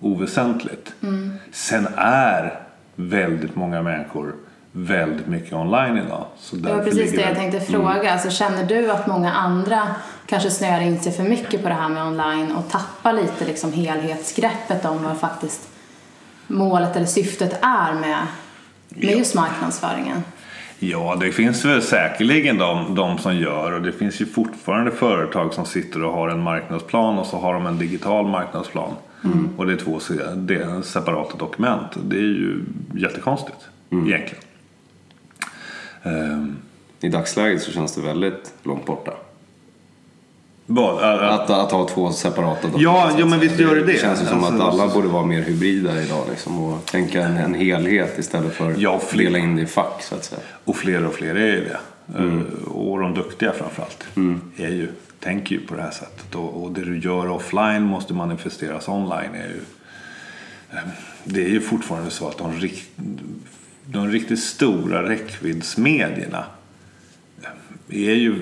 oväsentligt. 0.00 0.94
Sen 1.52 1.86
är 1.96 2.58
väldigt 2.94 3.56
många 3.56 3.82
människor 3.82 4.34
väldigt 4.76 5.26
mycket 5.26 5.52
online 5.52 5.98
idag. 5.98 6.24
Så 6.38 6.56
Det 6.56 6.74
var 6.74 6.84
precis 6.84 7.12
det 7.12 7.20
jag 7.20 7.34
tänkte 7.34 7.60
fråga. 7.60 8.12
Alltså, 8.12 8.30
känner 8.30 8.66
du 8.66 8.90
att 8.90 9.06
många 9.06 9.32
andra 9.32 9.86
kanske 10.26 10.50
snöar 10.50 10.80
in 10.80 11.00
sig 11.00 11.12
för 11.12 11.22
mycket 11.22 11.62
på 11.62 11.68
det 11.68 11.74
här 11.74 11.88
med 11.88 12.06
online 12.06 12.52
och 12.52 12.70
tappar 12.70 13.12
lite 13.12 13.44
liksom 13.44 13.72
helhetsgreppet 13.72 14.84
om 14.84 15.02
vad 15.02 15.18
faktiskt 15.18 15.68
målet 16.46 16.96
eller 16.96 17.06
syftet 17.06 17.58
är 17.62 17.94
med, 17.94 18.26
med 18.88 19.18
just 19.18 19.34
marknadsföringen? 19.34 20.22
Ja, 20.78 21.16
det 21.20 21.32
finns 21.32 21.64
väl 21.64 21.82
säkerligen 21.82 22.58
de, 22.58 22.94
de 22.94 23.18
som 23.18 23.36
gör 23.36 23.72
och 23.72 23.82
det 23.82 23.92
finns 23.92 24.20
ju 24.20 24.26
fortfarande 24.26 24.90
företag 24.90 25.54
som 25.54 25.66
sitter 25.66 26.04
och 26.04 26.12
har 26.12 26.28
en 26.28 26.40
marknadsplan 26.40 27.18
och 27.18 27.26
så 27.26 27.38
har 27.38 27.54
de 27.54 27.66
en 27.66 27.78
digital 27.78 28.26
marknadsplan. 28.26 28.90
Och 29.56 29.66
det 29.66 29.72
är 29.72 29.76
två 29.76 30.00
det 30.36 30.54
är 30.54 30.82
separata 30.82 31.36
dokument. 31.36 31.86
Det 32.04 32.16
är 32.16 32.20
ju 32.20 32.64
jättekonstigt 32.94 33.58
egentligen. 33.90 34.44
Ehm, 36.04 36.56
I 37.00 37.08
dagsläget 37.08 37.62
så 37.62 37.72
känns 37.72 37.94
det 37.94 38.00
väldigt 38.00 38.54
långt 38.62 38.86
borta. 38.86 39.12
vad, 40.66 41.02
Att, 41.04 41.50
att 41.50 41.72
ha 41.72 41.88
två 41.88 42.12
separata 42.12 42.60
dokument. 42.62 42.82
Ja, 42.82 43.10
jo, 43.18 43.26
men 43.26 43.40
visst 43.40 43.58
gör 43.60 43.74
det 43.74 43.80
det. 43.80 43.92
Det 43.92 43.98
känns 44.00 44.22
ju 44.22 44.26
som 44.26 44.44
Alltså, 44.44 44.62
att 44.62 44.74
alla 44.74 44.88
så- 44.88 44.94
borde 44.94 45.08
vara 45.08 45.26
mer 45.26 45.42
hybrida 45.42 46.02
idag 46.02 46.24
liksom, 46.30 46.60
och 46.64 46.84
tänka 46.86 47.22
en, 47.22 47.36
en 47.36 47.54
helhet 47.54 48.18
istället 48.18 48.52
för 48.54 48.74
Ja, 48.78 48.96
att 48.96 49.10
dela 49.18 49.38
in 49.38 49.56
det 49.56 49.62
i 49.62 49.66
fack 49.66 50.02
så 50.02 50.14
att 50.14 50.24
säga. 50.24 50.40
Och 50.64 50.76
fler 50.76 51.06
och 51.06 51.14
fler 51.14 51.34
är 51.34 51.46
ju 51.56 51.64
det. 51.64 51.78
Eh, 52.18 52.68
Och 52.72 53.00
de 53.00 53.14
duktiga 53.14 53.52
framförallt 53.52 54.04
är 54.56 54.68
ju, 54.68 54.88
tänker 55.20 55.54
ju 55.54 55.60
på 55.66 55.74
det 55.74 55.82
här 55.82 55.90
sättet. 55.90 56.34
Och, 56.34 56.62
och 56.64 56.72
det 56.72 56.84
du 56.84 56.98
gör 56.98 57.28
offline 57.30 57.82
måste 57.82 58.14
manifesteras 58.14 58.88
online. 58.88 59.34
Är 59.34 59.48
ju, 59.48 59.60
eh, 60.72 60.78
det 61.24 61.44
är 61.44 61.48
ju 61.48 61.60
fortfarande 61.60 62.10
så 62.10 62.28
att 62.28 62.38
de, 62.38 62.52
rikt, 62.52 62.88
de 63.86 64.08
riktigt 64.08 64.40
stora 64.40 65.08
räckviddsmedierna 65.08 66.44
eh, 67.42 68.08
är 68.08 68.14
ju 68.14 68.32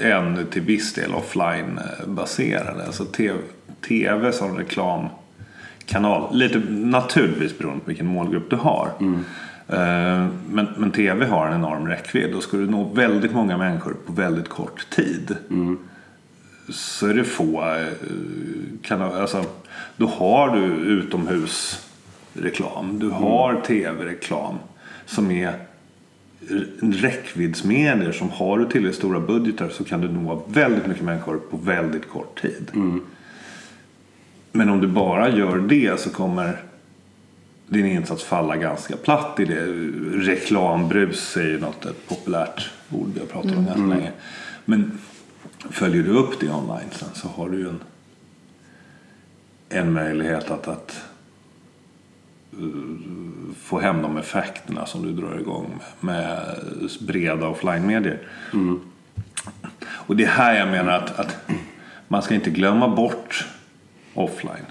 eh, 0.00 0.16
ännu 0.16 0.44
till 0.44 0.62
viss 0.62 0.94
del 0.94 1.14
offline-baserade. 1.14 2.86
Alltså 2.86 3.04
TV, 3.04 3.38
TV 3.88 4.32
som 4.32 4.56
reklamkanal, 4.58 6.36
lite 6.36 6.58
naturligtvis 6.68 7.58
beroende 7.58 7.80
på 7.80 7.88
vilken 7.88 8.06
målgrupp 8.06 8.50
du 8.50 8.56
har. 8.56 8.90
Eh, 9.68 10.26
Men, 10.50 10.68
men 10.76 10.90
TV 10.90 11.26
har 11.26 11.46
en 11.46 11.54
enorm 11.54 11.86
räckvidd 11.86 12.34
och 12.34 12.42
ska 12.42 12.56
du 12.56 12.66
nå 12.66 12.84
väldigt 12.84 13.32
många 13.32 13.58
människor 13.58 13.96
på 14.06 14.12
väldigt 14.12 14.48
kort 14.48 14.90
tid 14.90 15.36
så 16.68 17.06
är 17.06 17.14
det 17.14 17.24
få 17.24 17.62
eh, 17.62 17.86
kan, 18.82 19.02
alltså, 19.02 19.44
då 19.96 20.06
har 20.06 20.56
du 20.56 20.92
utomhusreklam. 22.34 22.98
Du 22.98 23.10
har 23.10 23.60
tv-reklam 23.60 24.54
som 25.06 25.30
är 25.30 25.54
räckviddsmedier 26.80 28.12
som 28.12 28.30
har 28.30 28.58
du 28.58 28.64
tillräckligt 28.64 28.98
stora 28.98 29.20
budgetar 29.20 29.68
så 29.68 29.84
kan 29.84 30.00
du 30.00 30.08
nå 30.08 30.44
väldigt 30.48 30.86
mycket 30.86 31.04
människor 31.04 31.40
på 31.50 31.56
väldigt 31.56 32.08
kort 32.08 32.40
tid. 32.40 32.70
Men 34.52 34.68
om 34.68 34.80
du 34.80 34.86
bara 34.86 35.28
gör 35.28 35.58
det 35.58 36.00
så 36.00 36.10
kommer 36.10 36.62
din 37.66 37.86
insats 37.86 38.24
falla 38.24 38.56
ganska 38.56 38.96
platt 38.96 39.40
i 39.40 39.44
det. 39.44 39.66
Reklambrus 40.26 41.36
är 41.36 41.46
ju 41.46 41.60
något 41.60 41.86
ett 41.86 42.08
populärt 42.08 42.70
ord 42.90 43.08
vi 43.14 43.20
har 43.20 43.26
pratat 43.26 43.56
om 43.56 43.64
ganska 43.64 43.86
länge. 43.86 44.12
Men 44.64 44.98
följer 45.70 46.02
du 46.02 46.10
upp 46.10 46.40
det 46.40 46.50
online 46.50 46.90
sen 46.92 47.08
så 47.14 47.28
har 47.28 47.48
du 47.48 47.58
ju 47.58 47.68
en, 47.68 47.80
en 49.68 49.92
möjlighet 49.92 50.50
att, 50.50 50.68
att 50.68 51.09
få 53.56 53.78
hem 53.80 54.02
de 54.02 54.16
effekterna 54.16 54.86
som 54.86 55.02
du 55.02 55.12
drar 55.12 55.38
igång 55.38 55.80
med, 56.00 56.14
med 56.16 56.56
breda 57.00 57.46
offline-medier. 57.48 58.18
Och 59.82 60.16
det 60.16 60.24
är 60.24 60.28
här 60.28 60.54
jag 60.58 60.68
menar 60.68 60.92
att, 60.92 61.18
att 61.18 61.36
man 62.08 62.22
ska 62.22 62.34
inte 62.34 62.50
glömma 62.50 62.88
bort 62.88 63.46
offline. 64.14 64.64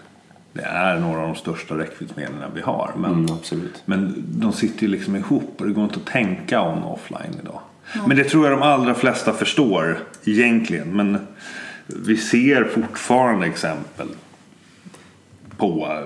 Det 0.54 0.62
är 0.62 1.00
några 1.00 1.22
av 1.22 1.28
de 1.28 1.36
största 1.36 1.78
räckviddsmedierna 1.78 2.50
vi 2.56 2.62
har. 2.62 2.92
Men, 2.98 3.12
Mm, 3.14 3.26
absolut. 3.34 3.82
men 3.86 4.14
de 4.28 4.54
sitter 4.54 4.82
ju 4.82 4.88
liksom 4.88 5.16
ihop 5.16 5.56
och 5.60 5.68
det 5.68 5.74
går 5.74 5.84
inte 5.84 6.00
att 6.00 6.06
tänka 6.06 6.62
on 6.62 6.84
offline 6.84 7.36
idag. 7.44 7.60
Men 8.08 8.18
det 8.18 8.24
tror 8.24 8.48
jag 8.50 8.60
de 8.60 8.64
allra 8.64 8.94
flesta 8.94 9.34
förstår 9.34 9.98
egentligen. 10.26 10.96
Men 10.96 11.28
vi 11.88 12.18
ser 12.18 12.64
fortfarande 12.64 13.48
exempel 13.48 14.08
på 15.60 16.04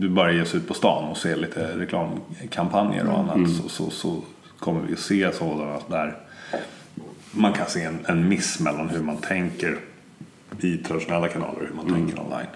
du 0.00 0.08
bara 0.08 0.32
ger 0.32 0.44
sig 0.44 0.60
ut 0.60 0.68
på 0.68 0.74
stan 0.74 1.08
och 1.08 1.16
ser 1.16 1.36
lite 1.36 1.78
reklamkampanjer 1.78 3.06
och 3.06 3.18
annat 3.18 3.50
så, 3.50 3.68
så, 3.68 3.90
så 3.90 4.22
kommer 4.58 4.80
vi 4.80 4.92
att 4.92 4.98
se 4.98 5.32
sådana 5.32 5.78
där 5.88 6.16
man 7.30 7.52
kan 7.52 7.66
se 7.66 7.82
en, 7.82 8.06
en 8.08 8.28
miss 8.28 8.60
mellan 8.60 8.88
hur 8.88 9.02
man 9.02 9.16
tänker 9.16 9.78
i 10.60 10.76
traditionella 10.76 11.28
kanaler 11.28 11.60
och 11.60 11.66
hur 11.66 11.74
man 11.74 11.94
tänker 11.94 12.20
online. 12.20 12.46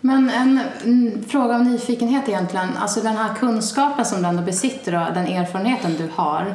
Men 0.00 0.30
en, 0.30 0.60
mm, 0.84 1.24
fråga 1.24 1.56
om 1.56 1.64
nyfikenhet 1.64 2.28
egentligen. 2.28 2.76
Alltså 2.76 3.00
den 3.00 3.16
här 3.16 3.34
kunskapen 3.34 4.04
som 4.04 4.22
du 4.22 4.28
ändå 4.28 4.42
besitter 4.42 4.94
och 4.94 5.14
den 5.14 5.26
erfarenheten 5.26 5.94
du 5.98 6.08
har. 6.14 6.54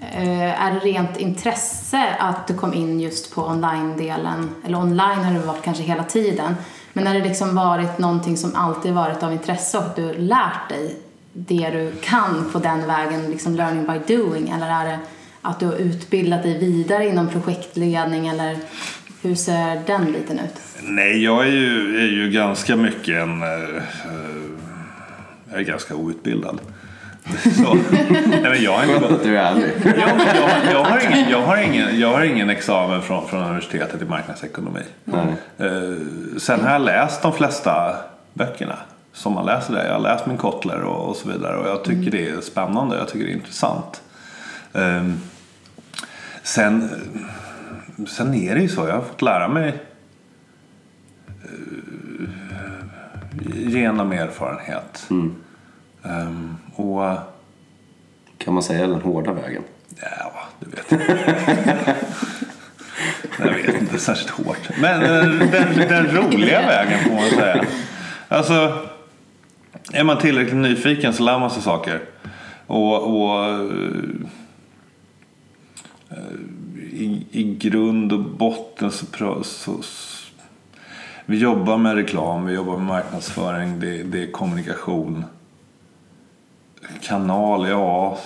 Eh, 0.00 0.62
är 0.64 0.72
det 0.72 0.78
rent 0.78 1.16
intresse 1.16 2.16
att 2.18 2.46
du 2.46 2.54
kom 2.54 2.74
in 2.74 3.00
just 3.00 3.34
på 3.34 3.42
online-delen? 3.42 4.50
Eller 4.64 4.78
online 4.78 5.24
har 5.24 5.32
det 5.32 5.46
varit 5.46 5.62
kanske 5.62 5.82
hela 5.82 6.04
tiden. 6.04 6.54
Men 6.96 7.06
har 7.06 7.14
det 7.14 7.24
liksom 7.24 7.54
varit 7.54 7.98
någonting 7.98 8.36
som 8.36 8.54
alltid 8.54 8.92
varit 8.92 9.22
av 9.22 9.32
intresse 9.32 9.78
och 9.78 9.84
du 9.96 10.14
lärt 10.14 10.68
dig 10.68 10.96
det 11.32 11.70
du 11.70 11.92
kan 12.02 12.50
på 12.52 12.58
den 12.58 12.86
vägen, 12.86 13.30
liksom 13.30 13.54
learning 13.54 13.86
by 13.86 14.16
doing? 14.16 14.48
Eller 14.48 14.66
är 14.66 14.84
det 14.84 14.98
att 15.42 15.60
du 15.60 15.66
har 15.66 15.74
utbildat 15.74 16.42
dig 16.42 16.58
vidare 16.58 17.08
inom 17.08 17.28
projektledning 17.28 18.28
eller 18.28 18.56
hur 19.22 19.34
ser 19.34 19.82
den 19.86 20.12
biten 20.12 20.38
ut? 20.38 20.60
Nej, 20.82 21.24
jag 21.24 21.46
är 21.46 21.50
ju, 21.50 21.98
är 21.98 22.12
ju 22.12 22.30
ganska 22.30 22.76
mycket 22.76 23.16
en... 23.16 23.40
jag 25.50 25.60
är 25.60 25.64
ganska 25.64 25.94
outbildad. 25.94 26.60
Så, 27.42 27.74
nej, 27.74 28.40
men 28.42 28.62
jag, 28.62 28.72
har 28.72 28.84
inte, 28.84 29.24
Du 29.24 29.38
är 29.38 29.42
ärlig. 29.44 29.70
jag, 29.84 29.96
jag, 29.98 30.72
jag, 30.72 30.84
har 30.84 31.00
ingen, 31.10 31.30
jag, 31.30 31.42
har 31.42 31.56
ingen, 31.56 32.00
jag 32.00 32.12
har 32.12 32.22
ingen 32.24 32.50
examen 32.50 33.02
från, 33.02 33.28
från 33.28 33.42
universitetet 33.44 34.02
i 34.02 34.04
marknadsekonomi. 34.04 34.80
Nej. 35.04 35.26
Eh, 35.58 35.96
sen 36.38 36.60
har 36.60 36.72
jag 36.72 36.82
läst 36.82 37.22
de 37.22 37.32
flesta 37.32 37.96
böckerna 38.32 38.78
som 39.12 39.32
man 39.32 39.46
läser 39.46 39.74
där. 39.74 39.84
Jag 39.86 39.92
har 39.92 40.00
läst 40.00 40.26
min 40.26 40.36
Kotler 40.36 40.82
och, 40.82 41.08
och 41.08 41.16
så 41.16 41.28
vidare 41.28 41.56
och 41.56 41.68
jag 41.68 41.84
tycker 41.84 42.10
det 42.10 42.28
är 42.28 42.40
spännande. 42.40 42.96
Jag 42.96 43.08
tycker 43.08 43.26
det 43.26 43.32
är 43.32 43.36
intressant. 43.36 44.02
Eh, 44.72 45.04
sen, 46.42 46.90
sen 48.08 48.34
är 48.34 48.54
det 48.54 48.60
ju 48.60 48.68
så. 48.68 48.88
Jag 48.88 48.94
har 48.94 49.02
fått 49.02 49.22
lära 49.22 49.48
mig 49.48 49.82
eh, 51.28 51.54
genom 53.54 54.12
erfarenhet. 54.12 55.06
Ehm, 56.04 56.56
och 56.74 57.18
Kan 58.38 58.54
man 58.54 58.62
säga 58.62 58.86
den 58.86 59.00
hårda 59.00 59.32
vägen? 59.32 59.62
Ja, 60.00 60.32
det 60.60 60.66
vet 60.66 60.84
jag 60.88 61.00
Jag 63.48 63.54
vet 63.54 63.80
inte 63.80 63.98
särskilt 63.98 64.30
hårt. 64.30 64.70
Men 64.80 65.02
eh, 65.02 65.48
den, 65.50 65.88
den 65.88 66.06
roliga 66.06 66.66
vägen 66.66 66.98
får 67.04 67.14
man 67.14 67.30
säga. 67.30 67.64
Alltså, 68.28 68.78
är 69.92 70.04
man 70.04 70.18
tillräckligt 70.18 70.56
nyfiken 70.56 71.12
så 71.12 71.22
lär 71.22 71.38
man 71.38 71.50
sig 71.50 71.62
saker. 71.62 72.00
Och, 72.66 73.22
och 73.22 73.44
eh, 73.44 73.60
i, 76.92 77.26
i 77.30 77.54
grund 77.54 78.12
och 78.12 78.20
botten 78.20 78.90
så, 78.90 79.06
så, 79.44 79.82
så 79.82 79.82
vi 81.26 81.38
jobbar 81.38 81.78
med 81.78 81.94
reklam, 81.94 82.46
vi 82.46 82.54
jobbar 82.54 82.76
med 82.76 82.86
marknadsföring, 82.86 83.80
det, 83.80 84.02
det 84.02 84.22
är 84.22 84.32
kommunikation 84.32 85.24
kanal, 87.02 87.68
ja, 87.68 88.18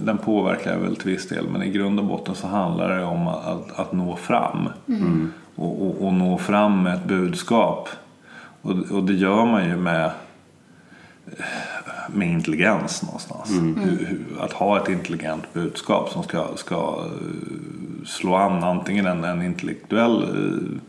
den 0.00 0.18
påverkar 0.18 0.78
väl 0.78 0.96
till 0.96 1.10
viss 1.10 1.28
del. 1.28 1.48
Men 1.48 1.62
i 1.62 1.70
grund 1.70 1.98
och 1.98 2.04
botten 2.04 2.34
så 2.34 2.46
handlar 2.46 2.96
det 2.96 3.04
om 3.04 3.28
att, 3.28 3.46
att, 3.46 3.78
att 3.78 3.92
nå 3.92 4.16
fram. 4.16 4.68
Och, 5.56 5.82
och, 5.82 6.06
och 6.06 6.12
nå 6.12 6.38
fram 6.38 6.82
med 6.82 6.94
ett 6.94 7.04
budskap. 7.04 7.88
Och, 8.62 8.70
och 8.90 9.04
det 9.04 9.14
gör 9.14 9.46
man 9.46 9.68
ju 9.68 9.76
med, 9.76 10.10
med 12.08 12.28
intelligens 12.28 13.02
någonstans. 13.02 13.50
Hur, 13.50 14.06
hur, 14.06 14.24
att 14.40 14.52
ha 14.52 14.82
ett 14.82 14.88
intelligent 14.88 15.54
budskap 15.54 16.08
som 16.08 16.22
ska, 16.22 16.46
ska 16.56 17.04
eh, 17.04 18.06
slå 18.06 18.34
an 18.34 18.64
antingen 18.64 19.06
en, 19.06 19.24
en 19.24 19.42
intellektuell 19.42 20.22
eh, 20.22 20.80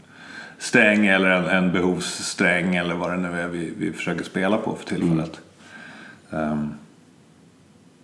sträng 0.57 1.05
eller 1.05 1.29
en, 1.29 1.45
en 1.45 1.71
behovssträng 1.71 2.75
eller 2.75 2.95
vad 2.95 3.11
det 3.11 3.17
nu 3.17 3.41
är 3.41 3.47
vi, 3.47 3.73
vi 3.77 3.91
försöker 3.91 4.23
spela 4.23 4.57
på 4.57 4.75
för 4.75 4.85
tillfället. 4.85 5.41
Ehm, 6.31 6.73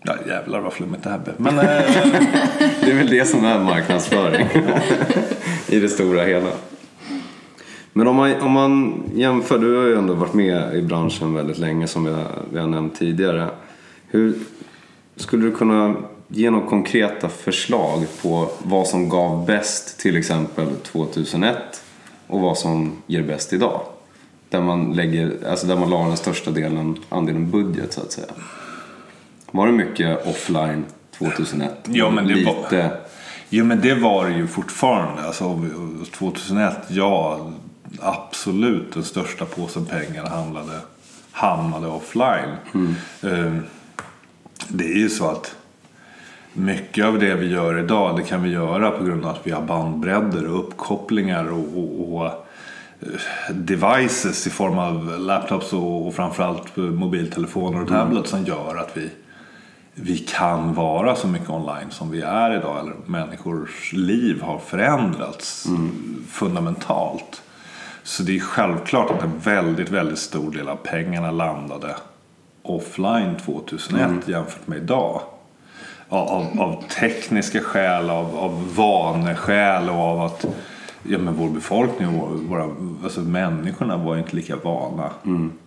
ja, 0.03 0.15
jävlar 0.27 0.59
vad 0.59 0.73
flummigt 0.73 1.03
det 1.03 1.09
här 1.09 1.19
blev. 1.19 1.35
Men, 1.37 1.59
eh, 1.59 1.65
Det 2.81 2.91
är 2.91 2.95
väl 2.95 3.09
det 3.09 3.25
som 3.25 3.45
är 3.45 3.59
marknadsföring 3.59 4.47
i 5.67 5.79
det 5.79 5.89
stora 5.89 6.23
hela. 6.23 6.51
Men 7.93 8.07
om 8.07 8.15
man, 8.15 8.41
om 8.41 8.51
man 8.51 9.03
jämför, 9.15 9.59
du 9.59 9.77
har 9.77 9.85
ju 9.85 9.97
ändå 9.97 10.13
varit 10.13 10.33
med 10.33 10.75
i 10.75 10.81
branschen 10.81 11.33
väldigt 11.33 11.57
länge 11.57 11.87
som 11.87 12.05
vi 12.05 12.11
har, 12.11 12.27
vi 12.53 12.59
har 12.59 12.67
nämnt 12.67 12.99
tidigare. 12.99 13.47
Hur 14.07 14.35
skulle 15.15 15.45
du 15.45 15.51
kunna 15.51 15.95
ge 16.27 16.49
några 16.49 16.67
konkreta 16.67 17.29
förslag 17.29 18.05
på 18.21 18.49
vad 18.63 18.87
som 18.87 19.09
gav 19.09 19.45
bäst 19.45 19.99
till 19.99 20.17
exempel 20.17 20.67
2001 20.83 21.83
och 22.27 22.41
vad 22.41 22.57
som 22.57 22.91
ger 23.07 23.23
bäst 23.23 23.53
idag? 23.53 23.81
Där 24.51 24.61
man, 24.61 24.93
lägger, 24.93 25.47
alltså 25.49 25.67
där 25.67 25.75
man 25.75 25.89
la 25.89 26.07
den 26.07 26.17
största 26.17 26.51
delen, 26.51 26.97
andelen 27.09 27.51
budget 27.51 27.93
så 27.93 28.01
att 28.01 28.11
säga. 28.11 28.27
Var 29.51 29.67
det 29.67 29.73
mycket 29.73 30.27
offline 30.27 30.85
2001? 31.17 31.71
Ja, 31.87 32.09
men 32.09 32.27
det 32.27 32.33
var- 32.45 32.55
Lite... 32.61 32.97
jo 33.49 33.65
men 33.65 33.81
det 33.81 33.93
var 33.93 34.25
det 34.29 34.33
ju 34.35 34.47
fortfarande. 34.47 35.23
Alltså, 35.23 35.59
2001, 36.11 36.77
ja 36.87 37.39
absolut 37.99 38.93
den 38.93 39.03
största 39.03 39.45
påsen 39.45 39.85
pengar 39.85 40.25
handlade, 40.25 40.79
hamnade 41.31 41.87
offline. 41.87 42.55
Ehm, 43.23 43.59
det 44.67 44.85
är 44.85 44.97
ju 44.97 45.09
så 45.09 45.29
att 45.29 45.55
mycket 46.53 47.05
av 47.05 47.19
det 47.19 47.35
vi 47.35 47.47
gör 47.49 47.79
idag 47.79 48.17
det 48.17 48.23
kan 48.23 48.43
vi 48.43 48.49
göra 48.49 48.91
på 48.91 49.03
grund 49.03 49.25
av 49.25 49.31
att 49.31 49.47
vi 49.47 49.51
har 49.51 49.61
bandbredder 49.61 50.47
och 50.47 50.59
uppkopplingar 50.59 51.45
och, 51.51 51.77
och, 51.77 52.21
och 52.21 52.47
devices 53.49 54.47
i 54.47 54.49
form 54.49 54.77
av 54.77 55.19
laptops 55.19 55.73
och, 55.73 56.07
och 56.07 56.15
framförallt 56.15 56.75
mobiltelefoner 56.75 57.81
och 57.81 57.87
tablets 57.87 58.29
som 58.29 58.45
gör 58.45 58.75
att 58.75 58.97
vi, 58.97 59.09
vi 59.93 60.17
kan 60.17 60.73
vara 60.73 61.15
så 61.15 61.27
mycket 61.27 61.49
online 61.49 61.89
som 61.91 62.11
vi 62.11 62.21
är 62.21 62.57
idag. 62.57 62.79
Eller 62.79 62.93
människors 63.05 63.93
liv 63.93 64.41
har 64.41 64.59
förändrats 64.59 65.67
fundamentalt. 66.29 67.41
Så 68.03 68.23
det 68.23 68.35
är 68.35 68.39
självklart 68.39 69.11
att 69.11 69.23
en 69.23 69.39
väldigt, 69.39 69.89
väldigt 69.89 70.19
stor 70.19 70.51
del 70.51 70.69
av 70.69 70.75
pengarna 70.75 71.31
landade 71.31 71.95
offline 72.61 73.35
2001 73.45 74.27
jämfört 74.27 74.67
med 74.67 74.77
idag. 74.77 75.21
Av, 76.09 76.27
av, 76.27 76.61
av 76.61 76.83
tekniska 76.99 77.59
skäl, 77.59 78.09
av, 78.09 78.37
av 78.37 78.75
vaneskäl 78.75 79.89
och 79.89 79.95
av 79.95 80.21
att 80.21 80.45
ja, 81.03 81.17
men 81.17 81.33
vår 81.33 81.49
befolkning, 81.49 82.19
vår, 82.19 82.27
våra, 82.27 82.63
alltså 83.03 83.21
människorna 83.21 83.97
var 83.97 84.15
ju 84.15 84.21
inte 84.21 84.35
lika 84.35 84.55
vana 84.55 85.09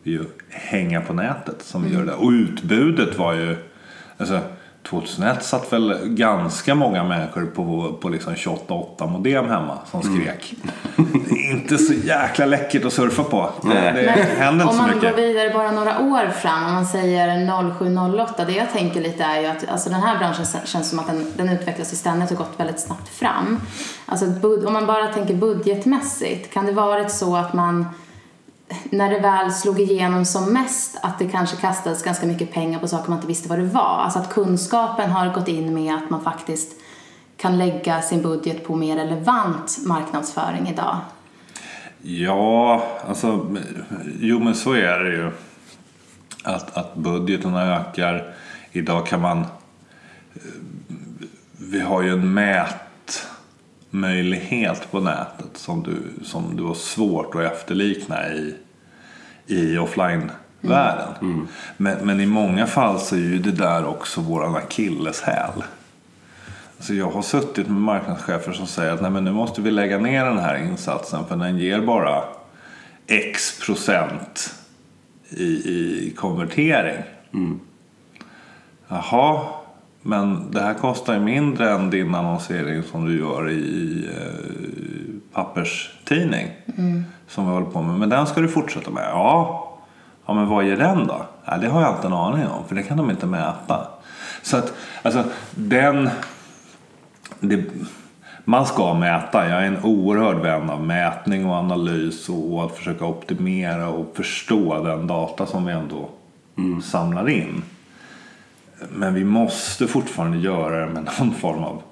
vid 0.03 0.21
att 0.21 0.27
hänga 0.49 1.01
på 1.01 1.13
nätet 1.13 1.63
som 1.63 1.85
vi 1.85 1.93
gör 1.93 2.03
idag. 2.03 2.21
Och 2.21 2.31
utbudet 2.31 3.19
var 3.19 3.35
ju, 3.35 3.57
alltså 4.17 4.41
2001 4.91 5.45
satt 5.45 5.73
väl 5.73 5.99
ganska 6.05 6.75
många 6.75 7.05
människor 7.05 7.47
på, 7.47 7.97
på 8.01 8.09
liksom 8.09 8.35
28-8 8.35 9.11
modem 9.11 9.49
hemma 9.49 9.79
som 9.91 10.03
skrek. 10.03 10.55
inte 11.51 11.79
så 11.79 11.93
jäkla 11.93 12.47
läckert 12.47 12.85
att 12.85 12.93
surfa 12.93 13.25
på. 13.25 13.51
Nej. 13.63 13.93
Det 13.95 14.11
händer 14.11 14.65
inte 14.65 14.65
om 14.65 14.71
så 14.71 14.83
man 14.83 14.91
går 14.91 14.97
mycket. 14.97 15.19
vidare 15.19 15.51
bara 15.51 15.71
några 15.71 16.01
år 16.01 16.31
fram, 16.31 16.67
om 16.67 16.73
man 16.73 16.87
säger 16.87 17.75
0708, 17.79 18.45
det 18.45 18.53
jag 18.53 18.73
tänker 18.73 19.01
lite 19.01 19.25
är 19.25 19.41
ju 19.41 19.47
att 19.47 19.69
alltså 19.69 19.91
den 19.91 20.03
här 20.03 20.19
branschen 20.19 20.45
känns 20.65 20.91
som 20.91 20.99
att 20.99 21.07
den, 21.07 21.27
den 21.37 21.49
utvecklas 21.49 21.93
i 21.93 21.97
ständigt 21.97 22.31
och 22.31 22.37
gått 22.37 22.55
väldigt 22.57 22.81
snabbt 22.81 23.09
fram. 23.09 23.61
Alltså 24.07 24.27
om 24.67 24.73
man 24.73 24.87
bara 24.87 25.07
tänker 25.07 25.35
budgetmässigt, 25.35 26.53
kan 26.53 26.67
det 26.67 26.73
varit 26.73 27.11
så 27.11 27.37
att 27.37 27.53
man 27.53 27.87
när 28.91 29.11
det 29.11 29.21
väl 29.21 29.53
slog 29.53 29.81
igenom 29.81 30.25
som 30.25 30.53
mest 30.53 30.99
att 31.03 31.19
det 31.19 31.29
kanske 31.29 31.57
kastades 31.57 32.03
ganska 32.03 32.27
mycket 32.27 32.53
pengar 32.53 32.79
på 32.79 32.89
saker 32.89 33.09
man 33.09 33.19
inte 33.19 33.29
visste 33.29 33.49
vad 33.49 33.59
det 33.59 33.65
var. 33.65 33.99
Alltså 33.99 34.19
att 34.19 34.35
kunskapen 34.35 35.11
har 35.11 35.35
gått 35.35 35.49
in 35.49 35.75
med 35.75 35.95
att 35.95 36.11
man 36.11 36.25
faktiskt 36.25 36.73
kan 37.37 37.59
lägga 37.59 38.03
sin 38.03 38.23
budget 38.23 38.67
på 38.67 38.77
mer 38.77 38.97
relevant 38.97 39.79
marknadsföring 39.87 40.69
idag. 40.69 40.97
Ja, 42.03 42.83
alltså, 43.09 43.57
jo 44.21 44.39
men 44.39 44.55
så 44.55 44.73
är 44.73 44.99
det 44.99 45.11
ju. 45.11 45.31
Att, 46.45 46.77
att 46.77 46.95
budgeterna 46.95 47.77
ökar. 47.77 48.35
Idag 48.73 49.07
kan 49.07 49.21
man... 49.21 49.39
Eh, 49.41 49.47
vi 51.59 51.81
har 51.81 52.03
ju 52.03 52.13
en 52.13 52.35
mätmöjlighet 53.91 54.91
på 54.91 55.01
nätet 55.01 55.51
som 55.55 55.83
du, 55.83 55.97
som 56.25 56.57
du 56.57 56.63
har 56.63 56.75
svårt 56.75 57.35
att 57.35 57.53
efterlikna 57.53 58.29
i, 58.29 58.55
i 59.47 59.79
offline-världen. 59.79 61.47
Men, 61.77 62.07
men 62.07 62.21
i 62.21 62.27
många 62.27 62.67
fall 62.67 63.01
så 63.01 63.15
är 63.15 63.21
ju 63.21 63.39
det 63.39 63.53
där 63.53 63.87
också 63.87 64.21
våran 64.21 64.57
akilleshäl. 64.57 65.63
Alltså 66.77 66.95
jag 66.95 67.11
har 67.11 67.23
suttit 67.23 67.69
med 67.69 67.81
marknadschefer 67.81 68.53
som 68.53 68.67
säger 68.67 68.93
att 68.93 69.03
Nej, 69.03 69.11
men 69.11 69.25
nu 69.25 69.33
måste 69.33 69.63
vi 69.63 69.71
lägga 69.71 69.99
ner 69.99 70.25
den 70.25 70.39
här 70.39 70.57
insatsen 70.57 71.25
för 71.27 71.37
den 71.37 71.59
ger 71.59 71.81
bara 71.81 72.25
X 73.07 73.61
procent 73.67 74.55
i, 75.31 75.45
i 75.45 76.13
konvertering. 76.17 77.03
Jaha, 78.89 79.41
men 80.03 80.51
det 80.51 80.61
här 80.61 80.75
kostar 80.75 81.15
ju 81.15 81.21
mindre 81.21 81.71
än 81.71 81.91
din 81.91 82.15
annonsering 82.15 82.83
som 82.83 83.05
du 83.05 83.19
gör 83.19 83.51
i, 83.51 83.55
i 83.55 84.09
eh, 84.17 85.35
papperstidning. 85.35 86.49
Som 87.29 87.47
vi 87.47 87.53
håller 87.53 87.67
på 87.67 87.83
med. 87.83 87.99
Men 87.99 88.09
den 88.09 88.27
ska 88.27 88.41
du 88.41 88.49
fortsätta 88.49 88.91
med. 88.91 89.09
Ja, 89.11 89.71
ja 90.27 90.35
men 90.35 90.49
vad 90.49 90.65
ger 90.65 90.77
den 90.77 91.07
då? 91.07 91.27
Ja, 91.45 91.57
det 91.57 91.69
har 91.69 91.83
jag 91.83 91.95
inte 91.95 92.07
en 92.07 92.13
aning 92.13 92.47
om 92.47 92.65
för 92.69 92.75
det 92.75 92.83
kan 92.83 92.97
de 92.97 93.11
inte 93.11 93.27
mäta. 93.27 93.87
Så 94.43 94.57
att 94.57 94.75
alltså 95.03 95.25
den 95.51 96.11
det, 97.41 97.65
man 98.45 98.67
ska 98.67 98.95
mäta. 98.95 99.49
Jag 99.49 99.63
är 99.63 99.67
en 99.67 99.85
oerhörd 99.85 100.37
vän 100.37 100.71
av 100.71 100.85
mätning 100.85 101.47
och 101.47 101.55
analys 101.57 102.29
och 102.29 102.65
att 102.65 102.77
försöka 102.77 103.05
optimera 103.05 103.89
och 103.89 104.17
förstå 104.17 104.85
den 104.85 105.07
data 105.07 105.47
som 105.47 105.67
vi 105.67 105.73
ändå 105.73 106.09
samlar 106.83 107.29
in. 107.29 107.63
Men 108.91 109.15
vi 109.15 109.25
måste 109.25 109.87
fortfarande 109.87 110.39
göra 110.39 110.87
det 110.87 110.93
med 110.93 111.05
någon 111.05 111.35
form 111.35 111.65
av 111.65 111.83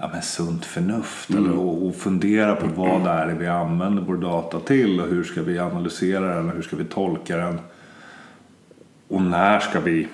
ja, 0.00 0.10
men 0.12 0.22
sunt 0.22 0.64
förnuft. 0.64 1.30
Eller, 1.30 1.56
och, 1.56 1.86
och 1.86 1.94
fundera 1.94 2.56
på 2.56 2.66
vad 2.66 3.04
det 3.04 3.10
är 3.10 3.26
vi 3.26 3.46
använder 3.46 4.02
vår 4.02 4.16
data 4.16 4.60
till 4.60 5.00
och 5.00 5.06
hur 5.06 5.24
ska 5.24 5.42
vi 5.42 5.58
analysera 5.58 6.34
den 6.34 6.48
och 6.48 6.54
hur 6.54 6.62
ska 6.62 6.76
vi 6.76 6.84
tolka 6.84 7.36
den. 7.36 7.60
Och 9.08 9.22
när 9.22 9.60
ska 9.60 9.80
vi 9.80 10.08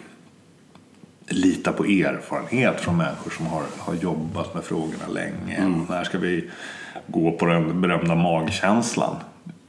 lita 1.28 1.72
på 1.72 1.84
erfarenhet 1.84 2.80
från 2.80 2.96
människor 2.96 3.30
som 3.30 3.46
har, 3.46 3.62
har 3.78 3.94
jobbat 3.94 4.54
med 4.54 4.64
frågorna 4.64 5.06
länge. 5.08 5.64
Och 5.64 5.90
När 5.90 6.04
ska 6.04 6.18
vi 6.18 6.50
gå 7.06 7.32
på 7.32 7.46
den 7.46 7.80
berömda 7.80 8.14
magkänslan? 8.14 9.16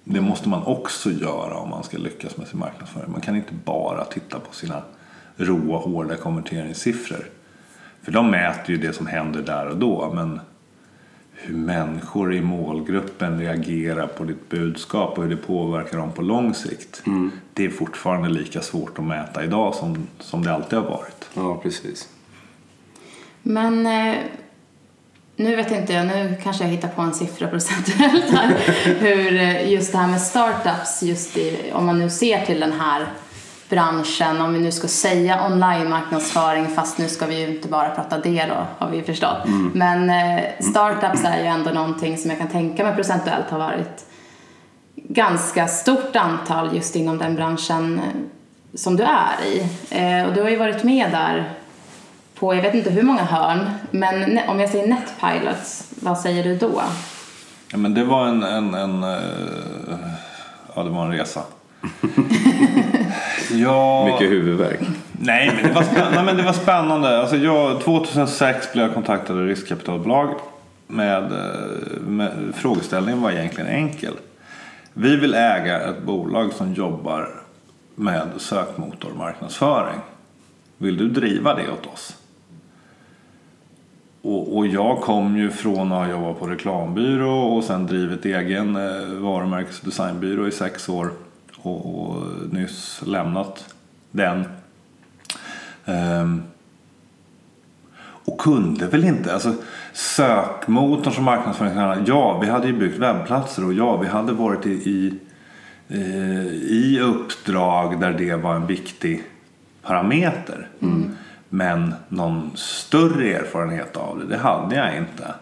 Det 0.04 0.22
måste 0.22 0.50
man 0.50 0.64
också 0.64 1.12
göra 1.12 1.56
om 1.56 1.70
man 1.70 1.84
ska 1.84 1.98
lyckas 1.98 2.38
med 2.38 2.48
sin 2.48 2.60
marknadsföring. 2.60 3.12
Man 3.12 3.22
kan 3.22 3.36
inte 3.36 3.54
bara 3.66 4.06
titta 4.06 4.40
på 4.40 4.54
sina 4.54 4.82
råa, 5.36 5.78
hårda 5.78 6.16
konverteringssiffror. 6.16 7.26
För 8.08 8.12
de 8.12 8.32
mäter 8.32 8.70
ju 8.70 8.78
det 8.78 8.94
som 8.94 9.08
händer 9.08 9.42
där 9.42 9.68
och 9.68 9.78
då. 9.78 10.12
Men 10.14 10.40
hur 11.34 11.56
människor 11.56 12.34
i 12.34 12.42
målgruppen 12.42 13.40
reagerar 13.40 14.08
på 14.08 14.24
ditt 14.24 14.50
budskap 14.50 15.18
och 15.18 15.24
hur 15.24 15.30
det 15.30 15.38
påverkar 15.38 15.98
dem 15.98 16.12
på 16.12 16.22
lång 16.22 16.54
sikt. 16.54 17.04
Det 17.54 17.66
är 17.66 17.70
fortfarande 17.70 18.30
lika 18.30 18.62
svårt 18.62 19.00
att 19.00 19.06
mäta 19.06 19.44
idag 19.44 19.76
som, 19.76 20.08
som 20.20 20.44
det 20.44 20.54
alltid 20.54 20.80
har 20.80 20.86
varit. 20.86 21.30
Ja, 21.34 21.60
precis. 21.64 22.10
Men 23.44 23.86
eh, 23.86 24.16
nu 25.36 25.56
vet 25.56 25.72
inte 25.72 25.94
jag, 25.94 26.08
nu 26.08 26.38
kanske 26.44 26.64
jag 26.64 26.72
hittar 26.72 26.88
på 26.88 27.02
en 27.02 27.14
siffra 27.14 27.48
procentuellt 27.48 28.30
här. 28.32 28.56
hur 29.00 29.34
eh, 29.34 29.72
just 29.72 29.92
det 29.92 29.98
här 29.98 30.08
med 30.08 30.22
startups, 30.22 31.04
just 31.04 31.38
i, 31.38 31.72
om 31.74 31.86
man 31.86 32.00
nu 32.00 32.10
ser 32.10 32.46
till 32.46 32.60
den 32.60 32.72
här 32.72 33.08
branschen, 33.70 34.42
om 34.42 34.54
vi 34.54 34.60
nu 34.60 34.72
ska 34.72 34.88
säga 34.88 35.46
online-marknadsföring, 35.46 36.68
fast 36.68 36.98
nu 36.98 37.08
ska 37.10 37.26
vi 37.26 37.40
ju 37.40 37.48
inte 37.48 37.68
bara 37.68 37.90
prata 37.90 38.18
det 38.18 38.46
då, 38.46 38.68
har 38.78 38.92
vi 38.92 38.98
ju 38.98 39.04
förstått. 39.04 39.38
Men 39.74 40.10
eh, 40.10 40.44
startups 40.60 41.24
är 41.24 41.40
ju 41.40 41.46
ändå 41.46 41.72
någonting 41.72 42.18
som 42.18 42.30
jag 42.30 42.40
kan 42.40 42.48
tänka 42.48 42.84
mig 42.84 42.96
procentuellt 42.96 43.50
har 43.50 43.60
varit 43.60 44.06
ganska 44.96 45.68
stort 45.68 46.16
antal 46.16 46.76
just 46.76 46.96
inom 46.96 47.18
den 47.18 47.36
branschen 47.36 48.00
eh, 48.00 48.04
som 48.74 48.96
du 48.96 49.04
är 49.04 49.46
i. 49.46 49.60
Eh, 49.90 50.28
och 50.28 50.34
du 50.34 50.42
har 50.42 50.50
ju 50.50 50.58
varit 50.58 50.84
med 50.84 51.12
där 51.12 51.52
på, 52.36 52.56
jag 52.56 52.62
vet 52.62 52.74
inte 52.74 52.90
hur 52.90 53.04
många 53.04 53.24
hörn, 53.24 53.70
men 53.92 54.40
om 54.48 54.60
jag 54.60 54.70
säger 54.70 54.88
Netpilots, 54.88 55.84
vad 56.02 56.20
säger 56.20 56.44
du 56.44 56.56
då? 56.56 56.82
Ja, 57.72 57.78
men 57.78 57.94
det 57.94 58.04
var 58.04 58.28
en, 58.28 58.44
en, 58.44 58.74
en, 58.74 59.04
eh, 59.04 59.10
ja, 60.76 60.84
det 60.84 60.90
var 60.90 61.06
en 61.06 61.12
resa. 61.12 61.42
ja, 63.52 64.06
Mycket 64.06 64.32
huvudvärk. 64.32 64.80
Nej, 65.12 65.52
men 65.56 65.64
det 65.64 65.74
var 65.74 65.84
spännande. 65.84 66.16
Nej, 66.16 66.26
men 66.26 66.38
det 66.38 66.44
var 66.44 66.54
spännande. 66.54 67.20
Alltså 67.20 67.36
jag, 67.36 67.82
2006 67.82 68.74
blev 68.74 68.86
jag 68.86 68.94
kontaktad 68.94 69.34
av 69.34 69.46
riskkapitalbolag. 69.46 70.30
Med, 70.88 71.24
eh, 71.24 72.02
med, 72.08 72.32
frågeställningen 72.56 73.22
var 73.22 73.32
egentligen 73.32 73.70
enkel. 73.70 74.14
Vi 74.94 75.16
vill 75.16 75.34
äga 75.34 75.82
ett 75.82 76.04
bolag 76.04 76.54
som 76.54 76.74
jobbar 76.74 77.30
med 77.96 78.28
sökmotormarknadsföring. 78.38 80.00
Vill 80.78 80.98
du 80.98 81.10
driva 81.10 81.56
det 81.56 81.72
åt 81.72 81.94
oss? 81.94 82.18
Och, 84.22 84.58
och 84.58 84.68
jag 84.68 85.02
kom 85.02 85.38
ju 85.38 85.50
från 85.50 85.92
att 85.92 86.06
ha 86.06 86.12
jobbat 86.12 86.40
på 86.40 86.48
reklambyrå 86.48 87.40
och 87.40 87.64
sen 87.64 87.88
drivit 87.88 88.26
egen 88.26 88.76
eh, 88.76 89.08
varumärkes 89.08 89.80
och 89.80 89.86
designbyrå 89.86 90.48
i 90.48 90.52
sex 90.52 90.90
år. 90.90 91.12
Och, 91.68 92.10
och 92.10 92.24
nyss 92.52 93.02
lämnat 93.06 93.76
den. 94.12 94.46
Ehm, 95.86 96.44
och 98.00 98.38
kunde 98.38 98.88
väl 98.88 99.04
inte, 99.04 99.34
alltså 99.34 99.54
sökmotorn 99.94 101.14
som 101.14 101.24
marknadsföringskanal, 101.24 102.04
ja 102.08 102.40
vi 102.40 102.48
hade 102.48 102.68
ju 102.68 102.74
byggt 102.74 102.98
webbplatser 102.98 103.66
och 103.66 103.74
ja 103.74 103.98
vi 103.98 104.08
hade 104.08 104.34
varit 104.34 104.66
i, 104.66 104.72
i, 104.72 105.14
eh, 105.88 106.48
i 106.48 107.00
uppdrag 107.00 108.00
där 108.00 108.14
det 108.14 108.36
var 108.36 108.56
en 108.56 108.68
viktig 108.68 109.24
parameter. 109.82 110.68
Men 111.50 111.94
någon 112.10 112.52
större 112.56 113.34
erfarenhet 113.34 113.98
av 113.98 114.20
det, 114.20 114.26
det 114.26 114.38
hade 114.38 114.76
jag 114.76 114.98
inte. 114.98 115.34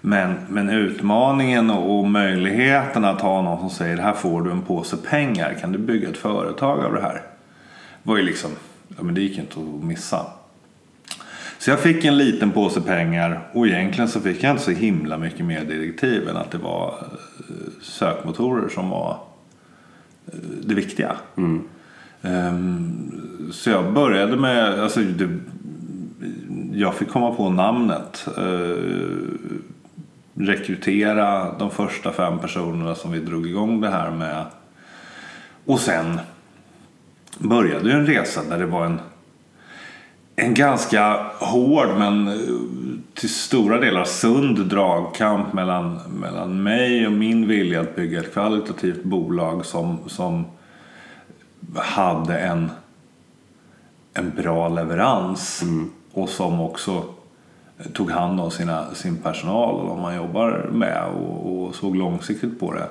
Men, 0.00 0.34
men 0.48 0.70
utmaningen 0.70 1.70
och, 1.70 2.08
möjligheten 2.08 3.04
att 3.04 3.20
ha 3.20 3.42
någon 3.42 3.60
som 3.60 3.70
säger 3.70 3.96
här 3.96 4.12
får 4.12 4.42
du 4.42 4.50
en 4.50 4.62
påse 4.62 4.96
pengar, 4.96 5.56
kan 5.60 5.72
du 5.72 5.78
bygga 5.78 6.08
ett 6.08 6.16
företag 6.16 6.84
av 6.84 6.94
det 6.94 7.00
här? 7.00 7.22
var 8.02 8.16
ju 8.16 8.22
liksom, 8.22 8.50
ja 8.96 9.02
men 9.02 9.14
det 9.14 9.20
gick 9.20 9.38
inte 9.38 9.60
att 9.60 9.84
missa. 9.84 10.26
Så 11.58 11.70
jag 11.70 11.80
fick 11.80 12.04
en 12.04 12.18
liten 12.18 12.50
påse 12.50 12.80
pengar 12.80 13.40
och 13.52 13.66
egentligen 13.66 14.08
så 14.08 14.20
fick 14.20 14.42
jag 14.42 14.50
inte 14.50 14.62
så 14.62 14.70
himla 14.70 15.18
mycket 15.18 15.46
mer 15.46 15.64
direktiv 15.64 16.28
än 16.28 16.36
att 16.36 16.50
det 16.50 16.58
var 16.58 16.94
eh, 17.38 17.54
sökmotorer 17.82 18.68
som 18.68 18.90
var 18.90 19.18
eh, 20.26 20.38
det 20.64 20.74
viktiga. 20.74 21.16
Ehm, 22.22 23.12
Så 23.52 23.70
jag 23.70 23.92
började 23.92 24.36
med, 24.36 24.80
alltså 24.80 25.00
det, 25.00 25.28
jag 26.72 26.94
fick 26.94 27.08
komma 27.08 27.34
på 27.34 27.50
namnet. 27.50 28.28
eh, 28.36 28.84
Rekrytera 30.40 31.52
de 31.58 31.70
första 31.70 32.12
fem 32.12 32.38
personerna 32.38 32.94
som 32.94 33.12
vi 33.12 33.18
drog 33.18 33.46
igång 33.46 33.80
det 33.80 33.90
här 33.90 34.10
med. 34.10 34.44
Och 35.66 35.80
sen 35.80 36.20
började 37.38 37.92
en 37.92 38.06
resa 38.06 38.40
där 38.48 38.58
det 38.58 38.66
var 38.66 38.84
en, 38.84 39.00
en 40.36 40.54
ganska 40.54 41.26
hård 41.38 41.88
men 41.98 42.28
eh, 42.28 42.34
till 43.14 43.34
stora 43.34 43.80
delar 43.80 44.04
sund 44.04 44.66
dragkamp 44.66 45.52
mellan, 45.52 45.98
mellan 46.20 46.62
mig 46.62 47.06
och 47.06 47.12
min 47.12 47.48
vilja 47.48 47.80
att 47.80 47.96
bygga 47.96 48.20
ett 48.20 48.32
kvalitativt 48.32 49.04
bolag 49.04 49.66
som, 49.66 49.98
som 50.06 50.44
hade 51.76 52.38
en, 52.38 52.70
en 54.14 54.32
bra 54.36 54.68
leverans 54.68 55.64
och 56.12 56.28
som 56.28 56.60
också 56.60 57.04
tog 57.92 58.10
hand 58.10 58.40
om 58.40 58.50
sina, 58.50 58.94
sin 58.94 59.16
personal 59.16 59.74
och 59.74 59.88
de 59.88 60.00
man 60.00 60.16
jobbar 60.16 60.68
med 60.72 61.04
och, 61.04 61.66
och 61.66 61.74
såg 61.74 61.96
långsiktigt 61.96 62.60
på 62.60 62.72
det. 62.72 62.86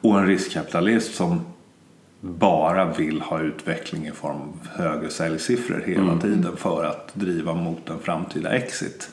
Och 0.00 0.18
en 0.18 0.26
riskkapitalist 0.26 1.14
som 1.14 1.40
bara 2.20 2.84
vill 2.84 3.20
ha 3.20 3.40
utveckling 3.40 4.06
i 4.06 4.10
form 4.10 4.36
av 4.36 4.68
högre 4.72 5.10
säljsiffror 5.10 5.82
hela 5.86 6.18
tiden 6.18 6.56
för 6.56 6.84
att 6.84 7.14
driva 7.14 7.54
mot 7.54 7.90
en 7.90 7.98
framtida 7.98 8.50
exit. 8.50 9.10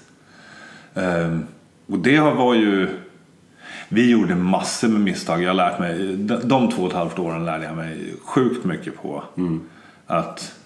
Ehm, 0.94 1.46
och 1.88 2.00
det 2.00 2.20
var 2.20 2.56
ju... 2.56 2.88
Vi 3.90 4.12
gjorde 4.12 4.36
massor 4.36 4.88
med 4.88 5.02
misstag. 5.02 5.44
Jag 5.44 5.50
har 5.50 5.54
lärt 5.54 5.80
mig, 5.80 6.18
de, 6.44 6.72
två 6.72 6.84
och 6.84 6.90
ett 6.90 6.96
halvt 6.96 7.20
åren 7.20 7.46
lärde 7.46 7.66
jag 7.66 7.76
mig 7.76 8.14
sjukt 8.26 8.66
mycket 8.66 9.02
på. 9.02 9.24
Att 10.08 10.40
eh, 10.40 10.59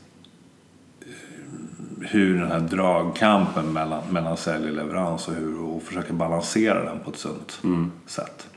hur 2.09 2.39
den 2.39 2.51
här 2.51 2.59
dragkampen 2.59 3.73
mellan, 3.73 4.01
mellan 4.09 4.37
sälj 4.37 4.69
och 4.69 4.75
leverans 4.75 5.27
och 5.27 5.33
hur 5.33 5.63
och 5.63 5.83
försöka 5.83 6.13
balansera 6.13 6.83
den 6.83 6.99
på 6.99 7.11
ett 7.11 7.17
sunt 7.17 7.61
sätt. 8.05 8.47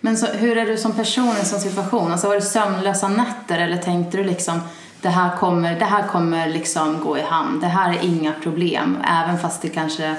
Men 0.00 0.16
så, 0.16 0.26
hur 0.26 0.58
är 0.58 0.66
du 0.66 0.76
som 0.76 0.92
person 0.92 1.28
i 1.36 1.38
en 1.40 1.44
sån 1.46 1.60
situation? 1.60 2.12
Alltså 2.12 2.28
var 2.28 2.34
det 2.34 2.42
sömnlösa 2.42 3.08
nätter 3.08 3.58
eller 3.58 3.76
tänkte 3.76 4.16
du 4.16 4.24
liksom 4.24 4.60
det 5.02 5.08
här 5.08 5.36
kommer, 5.36 5.78
det 5.78 5.84
här 5.84 6.06
kommer 6.06 6.48
liksom 6.48 7.00
gå 7.04 7.18
i 7.18 7.22
hamn, 7.22 7.60
det 7.60 7.66
här 7.66 7.90
är 7.92 8.04
inga 8.04 8.32
problem, 8.42 8.98
även 9.04 9.38
fast 9.38 9.62
det 9.62 9.68
kanske 9.68 10.16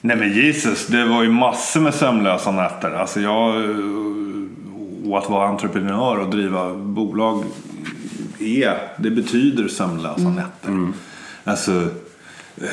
Nej 0.00 0.16
men 0.16 0.32
Jesus, 0.32 0.86
det 0.86 1.04
var 1.04 1.22
ju 1.22 1.28
massor 1.28 1.80
med 1.80 1.94
sömnlösa 1.94 2.50
nätter. 2.50 2.90
Alltså 2.90 3.20
jag, 3.20 3.64
eh, 3.64 5.10
och 5.10 5.18
att 5.18 5.30
vara 5.30 5.48
entreprenör 5.48 6.18
och 6.18 6.30
driva 6.30 6.74
bolag 6.74 7.44
är, 8.38 8.78
det 8.98 9.10
betyder 9.10 9.68
sömnlösa 9.68 10.28
nätter. 10.28 10.70
Alltså, 11.44 11.88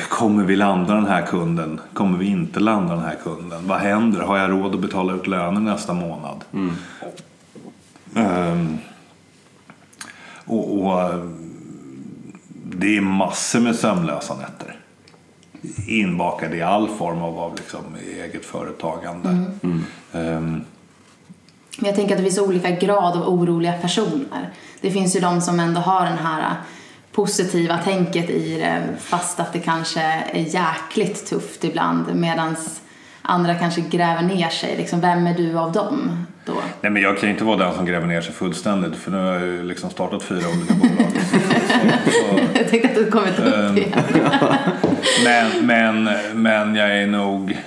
kommer 0.08 0.44
vi 0.44 0.56
landa 0.56 0.94
den 0.94 1.06
här 1.06 1.26
kunden? 1.26 1.80
Kommer 1.94 2.18
vi 2.18 2.26
inte 2.26 2.60
landa 2.60 2.94
den 2.94 3.04
här 3.04 3.16
kunden? 3.22 3.68
Vad 3.68 3.78
händer? 3.78 4.20
Har 4.20 4.38
jag 4.38 4.50
råd 4.50 4.74
att 4.74 4.80
betala 4.80 5.14
ut 5.14 5.26
löner 5.26 5.60
nästa 5.60 5.92
månad? 5.92 6.44
Ehm, 8.14 8.78
och, 10.44 10.78
och 10.78 11.00
eh, 11.00 11.24
det 12.64 12.96
är 12.96 13.00
massor 13.00 13.60
med 13.60 13.76
sömnlösa 13.76 14.34
nätter 14.34 14.76
inbakade 15.86 16.56
i 16.56 16.62
all 16.62 16.88
form 16.88 17.22
av, 17.22 17.38
av 17.38 17.56
liksom 17.56 17.84
eget 18.24 18.44
företagande. 18.44 19.28
Ehm, 19.28 19.84
Men 20.12 20.64
Jag 21.80 21.94
tänker 21.94 22.14
att 22.14 22.18
det 22.18 22.24
finns 22.24 22.38
olika 22.38 22.70
grad 22.70 23.16
av 23.16 23.28
oroliga 23.28 23.72
personer. 23.72 24.50
Det 24.80 24.90
finns 24.90 25.16
ju 25.16 25.20
de 25.20 25.40
som 25.40 25.60
ändå 25.60 25.80
har 25.80 26.04
den 26.04 26.18
här 26.18 26.54
positiva 27.12 27.78
tänket 27.78 28.30
i 28.30 28.58
det 28.58 28.82
fast 28.98 29.40
att 29.40 29.52
det 29.52 29.58
kanske 29.58 30.00
är 30.32 30.40
jäkligt 30.40 31.26
tufft 31.26 31.64
ibland 31.64 32.14
medan 32.14 32.56
andra 33.22 33.54
kanske 33.54 33.80
gräver 33.80 34.22
ner 34.22 34.48
sig. 34.48 34.76
Liksom, 34.76 35.00
vem 35.00 35.26
är 35.26 35.34
du 35.34 35.58
av 35.58 35.72
dem 35.72 36.26
då? 36.44 36.54
nej 36.80 36.92
men 36.92 37.02
jag 37.02 37.18
kan 37.18 37.28
ju 37.28 37.32
inte 37.32 37.44
vara 37.44 37.56
den 37.56 37.74
som 37.74 37.86
gräver 37.86 38.06
ner 38.06 38.20
sig 38.20 38.34
fullständigt 38.34 38.96
för 38.96 39.10
nu 39.10 39.16
har 39.16 39.32
jag 39.32 39.42
ju 39.42 39.62
liksom 39.62 39.90
startat 39.90 40.22
fyra 40.22 40.48
olika 40.48 40.74
bolag. 40.74 41.12
så, 41.30 42.10
så, 42.10 42.40
Jag 42.54 42.68
tänkte 42.68 42.88
att 42.88 42.94
du 42.94 43.10
kommit 43.10 43.38
upp 43.38 43.76
igen. 43.76 43.92
men, 45.24 45.66
men, 45.66 46.08
men 46.34 46.74
jag 46.74 46.98
är 46.98 47.06
nog... 47.06 47.58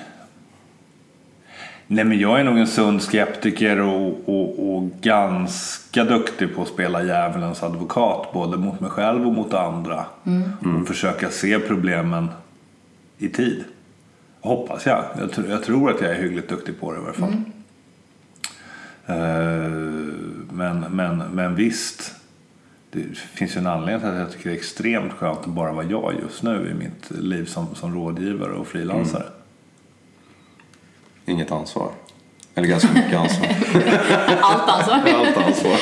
Nej 1.87 2.05
men 2.05 2.19
jag 2.19 2.39
är 2.39 2.43
nog 2.43 2.57
en 2.57 2.67
sund 2.67 3.01
skeptiker 3.01 3.79
och, 3.79 4.29
och, 4.29 4.75
och 4.75 4.89
ganska 5.01 6.03
duktig 6.03 6.55
på 6.55 6.61
att 6.61 6.67
spela 6.67 7.03
djävulens 7.03 7.63
advokat 7.63 8.33
både 8.33 8.57
mot 8.57 8.79
mig 8.79 8.89
själv 8.89 9.27
och 9.27 9.33
mot 9.33 9.53
andra. 9.53 10.05
Och 10.81 10.87
försöka 10.87 11.29
se 11.29 11.59
problemen 11.59 12.27
i 13.17 13.29
tid. 13.29 13.63
Hoppas 14.41 14.85
jag. 14.85 15.03
Jag, 15.19 15.29
tr- 15.29 15.49
jag 15.49 15.63
tror 15.63 15.91
att 15.91 16.01
jag 16.01 16.11
är 16.11 16.15
hyggligt 16.21 16.49
duktig 16.49 16.79
på 16.79 16.91
det 16.91 16.97
i 16.99 17.01
alla 17.03 17.13
fall. 17.13 17.33
Eh, 19.05 19.71
men, 20.51 20.79
men, 20.89 21.17
men 21.17 21.55
visst. 21.55 22.15
Det 22.91 23.17
finns 23.17 23.55
ju 23.55 23.59
en 23.59 23.67
anledning 23.67 23.99
till 24.01 24.09
att 24.09 24.19
jag 24.19 24.31
tycker 24.31 24.49
det 24.49 24.55
är 24.55 24.57
extremt 24.59 25.13
skönt 25.13 25.39
att 25.39 25.45
bara 25.45 25.71
vara 25.71 25.85
jag 25.85 26.13
just 26.21 26.43
nu 26.43 26.69
i 26.71 26.73
mitt 26.73 27.11
liv 27.23 27.45
som, 27.45 27.75
som 27.75 27.95
rådgivare 27.95 28.51
och 28.51 28.67
frilansare. 28.67 29.23
Inget 31.25 31.51
ansvar. 31.51 31.89
Eller 32.55 32.67
ganska 32.67 32.93
mycket 32.93 33.13
ansvar. 33.19 33.47
Allt 34.41 34.69
alltså. 34.69 34.91
Allt 35.17 35.37
ansvar. 35.37 35.77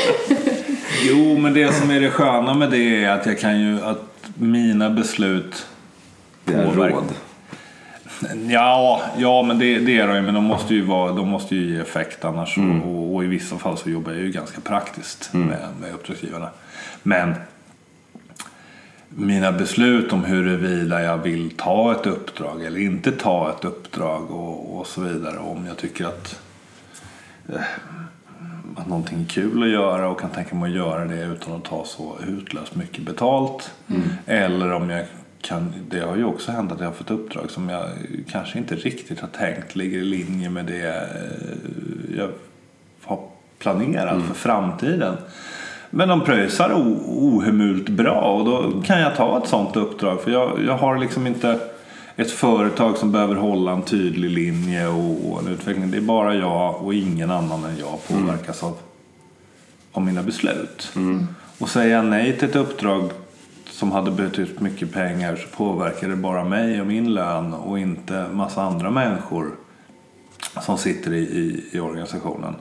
Jo, 1.09 1.37
men 1.37 1.53
det 1.53 1.73
som 1.73 1.89
är 1.91 1.99
det 2.01 2.09
sköna 2.09 2.53
med 2.53 2.71
det 2.71 3.03
är 3.03 3.09
att 3.09 3.25
jag 3.25 3.39
kan 3.39 3.59
ju 3.61 3.81
att 3.83 4.01
mina 4.35 4.89
beslut 4.89 5.65
Det 6.45 6.53
är 6.53 6.65
Påverkar. 6.65 6.95
råd. 6.95 7.13
Ja, 8.49 9.01
ja 9.17 9.43
men 9.43 9.59
det, 9.59 9.79
det 9.79 9.97
är 9.99 10.07
de 10.07 10.15
ju. 10.15 10.21
Men 10.21 10.33
de 10.33 10.43
måste 10.43 10.73
ju, 10.73 10.81
vara, 10.81 11.11
de 11.11 11.29
måste 11.29 11.55
ju 11.55 11.73
ge 11.75 11.79
effekt 11.81 12.25
annars. 12.25 12.57
Och, 12.85 13.15
och 13.15 13.23
i 13.23 13.27
vissa 13.27 13.57
fall 13.57 13.77
så 13.77 13.89
jobbar 13.89 14.11
jag 14.11 14.21
ju 14.21 14.31
ganska 14.31 14.61
praktiskt 14.61 15.33
med, 15.33 15.57
med 15.81 15.93
uppdragsgivarna. 15.93 16.49
Men 17.03 17.35
mina 19.15 19.51
beslut 19.51 20.13
om 20.13 20.23
huruvida 20.23 21.01
jag 21.01 21.17
vill 21.17 21.51
ta 21.57 21.91
ett 21.91 22.05
uppdrag 22.07 22.63
eller 22.63 22.79
inte 22.79 23.11
ta 23.11 23.49
ett 23.49 23.65
uppdrag 23.65 24.31
och, 24.31 24.79
och 24.79 24.87
så 24.87 25.01
vidare. 25.01 25.37
Om 25.37 25.65
jag 25.65 25.77
tycker 25.77 26.05
att, 26.05 26.39
eh, 27.49 27.61
att 28.75 28.87
någonting 28.87 29.21
är 29.21 29.25
kul 29.25 29.63
att 29.63 29.69
göra 29.69 30.09
och 30.09 30.19
kan 30.19 30.29
tänka 30.29 30.55
mig 30.55 30.71
att 30.71 30.75
göra 30.75 31.05
det 31.05 31.23
utan 31.23 31.53
att 31.53 31.65
ta 31.65 31.85
så 31.85 32.15
hutlöst 32.21 32.75
mycket 32.75 33.03
betalt. 33.03 33.71
Eller 34.25 34.71
om 34.71 34.89
jag 34.89 35.05
kan, 35.41 35.73
det 35.89 35.99
har 35.99 36.15
ju 36.15 36.25
också 36.25 36.51
hänt 36.51 36.71
att 36.71 36.79
jag 36.79 36.87
har 36.87 36.93
fått 36.93 37.11
uppdrag 37.11 37.51
som 37.51 37.69
jag 37.69 37.89
kanske 38.31 38.57
inte 38.57 38.75
riktigt 38.75 39.19
har 39.19 39.27
tänkt 39.27 39.75
ligger 39.75 39.97
i 39.97 40.03
linje 40.03 40.49
med 40.49 40.65
det 40.65 40.87
eh, 40.87 42.17
jag 42.17 42.29
har 43.03 43.19
planerat 43.59 44.23
för 44.23 44.33
framtiden. 44.33 45.17
Men 45.95 46.07
de 46.09 46.21
pröjsar 46.21 46.71
ohemult 46.73 47.89
bra 47.89 48.21
och 48.21 48.45
då 48.45 48.81
kan 48.81 48.99
jag 48.99 49.15
ta 49.15 49.37
ett 49.37 49.49
sånt 49.49 49.75
uppdrag. 49.75 50.21
För 50.21 50.31
jag, 50.31 50.59
jag 50.65 50.77
har 50.77 50.97
liksom 50.97 51.27
inte 51.27 51.59
ett 52.15 52.31
företag 52.31 52.97
som 52.97 53.11
behöver 53.11 53.35
hålla 53.35 53.71
en 53.71 53.81
tydlig 53.81 54.29
linje 54.29 54.87
och, 54.87 55.31
och 55.31 55.39
en 55.39 55.47
utveckling. 55.47 55.91
Det 55.91 55.97
är 55.97 56.01
bara 56.01 56.35
jag 56.35 56.83
och 56.83 56.93
ingen 56.93 57.31
annan 57.31 57.63
än 57.63 57.77
jag 57.77 58.07
påverkas 58.07 58.63
av, 58.63 58.77
av 59.91 60.03
mina 60.03 60.23
beslut. 60.23 60.91
Och 61.59 61.69
säger 61.69 61.95
jag 61.95 62.05
nej 62.05 62.37
till 62.37 62.49
ett 62.49 62.55
uppdrag 62.55 63.09
som 63.69 63.91
hade 63.91 64.11
betytt 64.11 64.59
mycket 64.59 64.93
pengar 64.93 65.35
så 65.35 65.57
påverkar 65.57 66.07
det 66.07 66.15
bara 66.15 66.43
mig 66.43 66.81
och 66.81 66.87
min 66.87 67.13
lön 67.13 67.53
och 67.53 67.79
inte 67.79 68.27
massa 68.31 68.61
andra 68.61 68.91
människor 68.91 69.51
som 70.61 70.77
sitter 70.77 71.13
i, 71.13 71.19
i, 71.19 71.65
i 71.71 71.79
organisationen. 71.79 72.55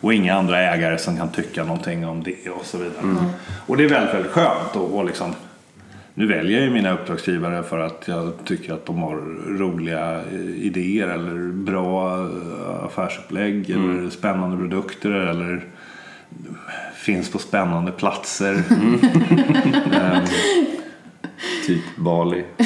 Och 0.00 0.14
inga 0.14 0.34
andra 0.34 0.58
ägare 0.58 0.98
som 0.98 1.16
kan 1.16 1.32
tycka 1.32 1.64
någonting 1.64 2.06
om 2.06 2.22
det 2.22 2.50
och 2.50 2.64
så 2.64 2.78
vidare. 2.78 3.32
Och 3.66 3.76
det 3.76 3.84
är 3.84 3.88
väldigt, 3.88 4.14
väldigt 4.14 4.32
skönt. 4.32 4.76
Och, 4.76 4.98
och 4.98 5.04
liksom, 5.04 5.34
nu 6.14 6.26
väljer 6.26 6.58
jag 6.58 6.66
ju 6.66 6.72
mina 6.72 6.92
uppdragsgivare 6.92 7.62
för 7.62 7.78
att 7.78 8.08
jag 8.08 8.32
tycker 8.44 8.74
att 8.74 8.86
de 8.86 8.98
har 8.98 9.16
roliga 9.58 10.20
eh, 10.32 10.64
idéer 10.66 11.08
eller 11.08 11.52
bra 11.52 12.18
eh, 12.18 12.84
affärsupplägg 12.84 13.70
eller 13.70 14.10
spännande 14.10 14.56
produkter 14.56 15.10
eller 15.10 15.64
finns 16.94 17.30
på 17.30 17.38
spännande 17.38 17.92
platser. 17.92 18.54
Ehm, 19.92 20.24
Typ 21.66 21.82
Bali. 21.96 22.44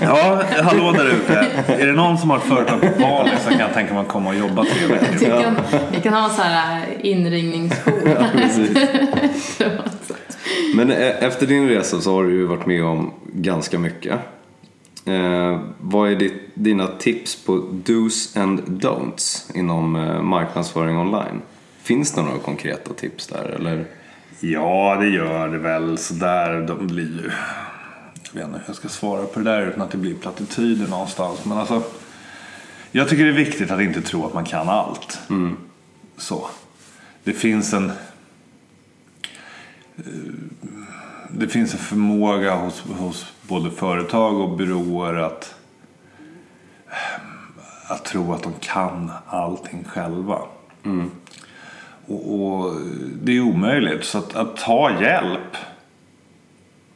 Ja, 0.00 0.42
hallå 0.62 0.92
där 0.92 1.08
ute. 1.08 1.46
Är 1.66 1.86
det 1.86 1.92
någon 1.92 2.18
som 2.18 2.30
har 2.30 2.36
ett 2.36 2.42
företag 2.42 2.80
på 2.80 3.00
Bali 3.00 3.30
så 3.44 3.50
kan 3.50 3.58
jag 3.60 3.74
tänka 3.74 3.94
mig 3.94 4.00
att 4.02 4.08
komma 4.08 4.30
och 4.30 4.36
jobba 4.36 4.64
tre 4.64 4.86
Vi 4.86 4.92
veckor. 4.94 5.42
kan, 5.42 5.56
vi 5.92 6.00
kan 6.00 6.12
ha 6.14 6.28
sån 6.28 6.44
här 6.44 6.86
inringningsjour. 7.02 8.18
Men 10.74 10.90
e- 10.90 10.94
efter 11.20 11.46
din 11.46 11.68
resa 11.68 12.00
så 12.00 12.14
har 12.14 12.24
du 12.24 12.30
ju 12.32 12.46
varit 12.46 12.66
med 12.66 12.84
om 12.84 13.10
ganska 13.32 13.78
mycket. 13.78 14.12
Eh, 15.04 15.60
vad 15.80 16.10
är 16.10 16.16
ditt, 16.16 16.42
dina 16.54 16.86
tips 16.86 17.44
på 17.44 17.64
dos 17.72 18.36
and 18.36 18.60
don'ts 18.60 19.50
inom 19.54 19.96
eh, 19.96 20.22
marknadsföring 20.22 20.98
online? 20.98 21.42
Finns 21.82 22.12
det 22.12 22.22
några 22.22 22.38
konkreta 22.38 22.92
tips 22.94 23.26
där 23.26 23.54
eller? 23.58 23.84
Ja, 24.40 24.96
det 25.00 25.08
gör 25.08 25.48
det 25.48 25.58
väl. 25.58 25.98
Sådär, 25.98 26.60
de 26.60 26.86
blir 26.86 27.22
ju... 27.22 27.30
Jag 28.32 28.40
vet 28.40 28.44
inte 28.44 28.58
hur 28.58 28.64
jag 28.66 28.76
ska 28.76 28.88
svara 28.88 29.24
på 29.24 29.40
det 29.40 29.50
där 29.50 29.66
utan 29.66 29.82
att 29.82 29.90
det 29.90 29.98
blir 29.98 30.14
plattityder 30.14 30.88
någonstans. 30.88 31.44
Men 31.44 31.58
alltså, 31.58 31.82
jag 32.92 33.08
tycker 33.08 33.24
det 33.24 33.30
är 33.30 33.34
viktigt 33.34 33.70
att 33.70 33.80
inte 33.80 34.02
tro 34.02 34.26
att 34.26 34.34
man 34.34 34.44
kan 34.44 34.68
allt. 34.68 35.20
Så. 36.16 36.46
Det 37.24 37.32
finns 37.32 37.72
en... 37.72 37.92
Det 41.30 41.48
finns 41.48 41.72
en 41.72 41.78
förmåga 41.78 42.54
hos, 42.54 42.80
hos 42.98 43.32
både 43.42 43.70
företag 43.70 44.40
och 44.40 44.56
byråer 44.56 45.14
att, 45.14 45.54
att 47.88 48.04
tro 48.04 48.32
att 48.32 48.42
de 48.42 48.52
kan 48.60 49.12
allting 49.26 49.84
själva. 49.84 50.38
Och, 52.10 52.34
och 52.34 52.74
det 53.22 53.36
är 53.36 53.40
omöjligt. 53.40 54.04
Så 54.04 54.18
att, 54.18 54.36
att 54.36 54.56
ta 54.56 55.02
hjälp 55.02 55.56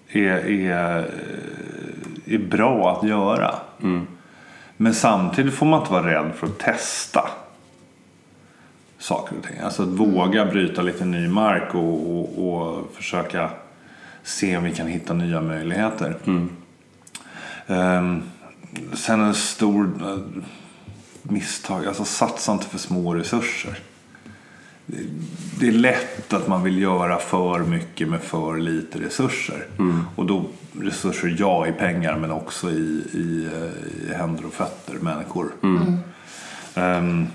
är, 0.09 0.51
är, 0.51 1.11
är 2.27 2.39
bra 2.39 2.99
att 2.99 3.09
göra. 3.09 3.55
Men 4.77 4.95
samtidigt 4.95 5.55
får 5.55 5.67
man 5.67 5.81
inte 5.81 5.93
vara 5.93 6.07
rädd 6.07 6.33
för 6.35 6.47
att 6.47 6.59
testa 6.59 7.29
saker 8.99 9.37
och 9.37 9.45
ting. 9.49 9.59
Alltså 9.59 9.83
att 9.83 9.89
våga 9.89 10.45
bryta 10.47 10.83
lite 10.83 11.05
ny 11.05 11.29
mark 11.29 11.75
och, 11.75 12.19
och, 12.19 12.49
och 12.49 12.93
försöka 12.95 13.51
se 14.23 14.57
om 14.57 14.65
vi 14.65 14.75
kan 14.75 14.87
hitta 14.87 15.15
nya 15.15 15.41
möjligheter. 15.41 16.17
Ehm, 17.67 18.23
sen 18.93 19.21
en 19.21 19.35
stor 19.35 19.91
eh, 20.03 20.43
misstag, 21.23 21.87
alltså 21.87 22.05
satsa 22.05 22.53
inte 22.53 22.67
för 22.67 22.79
små 22.79 23.15
resurser. 23.15 23.79
Det- 24.87 25.69
är 25.69 25.73
lätt 25.73 26.33
att 26.33 26.49
man 26.49 26.63
vill 26.63 26.79
göra 26.83 27.19
för 27.19 27.59
mycket 27.59 28.09
med 28.09 28.21
för 28.21 28.57
lite 28.59 28.99
resurser. 29.01 29.67
Och 30.17 30.27
då 30.27 30.45
resurser, 30.81 31.37
ja, 31.39 31.67
i 31.67 31.73
pengar 31.73 32.17
men 32.17 32.31
också 32.31 32.71
i, 32.71 33.05
i, 33.13 33.49
eh, 33.55 34.11
i 34.11 34.15
händer 34.15 34.47
och 34.47 34.53
fötter, 34.53 34.95
människor. 35.01 35.53
Ehm, 36.75 37.27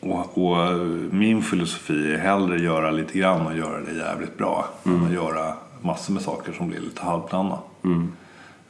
och, 0.00 0.38
och 0.38 0.62
eh, 0.66 0.76
min 1.10 1.42
filosofi 1.42 2.12
är 2.14 2.18
hellre 2.18 2.58
göra 2.62 2.90
lite 2.90 3.18
grann 3.18 3.46
och 3.46 3.56
göra 3.56 3.80
det 3.80 3.92
jävligt 3.98 4.38
bra. 4.38 4.68
Än 4.84 5.06
att 5.06 5.12
göra 5.12 5.54
massor 5.80 6.12
med 6.14 6.22
saker 6.22 6.52
som 6.52 6.68
blir 6.68 6.80
lite 6.80 7.02
halvdana. 7.02 7.58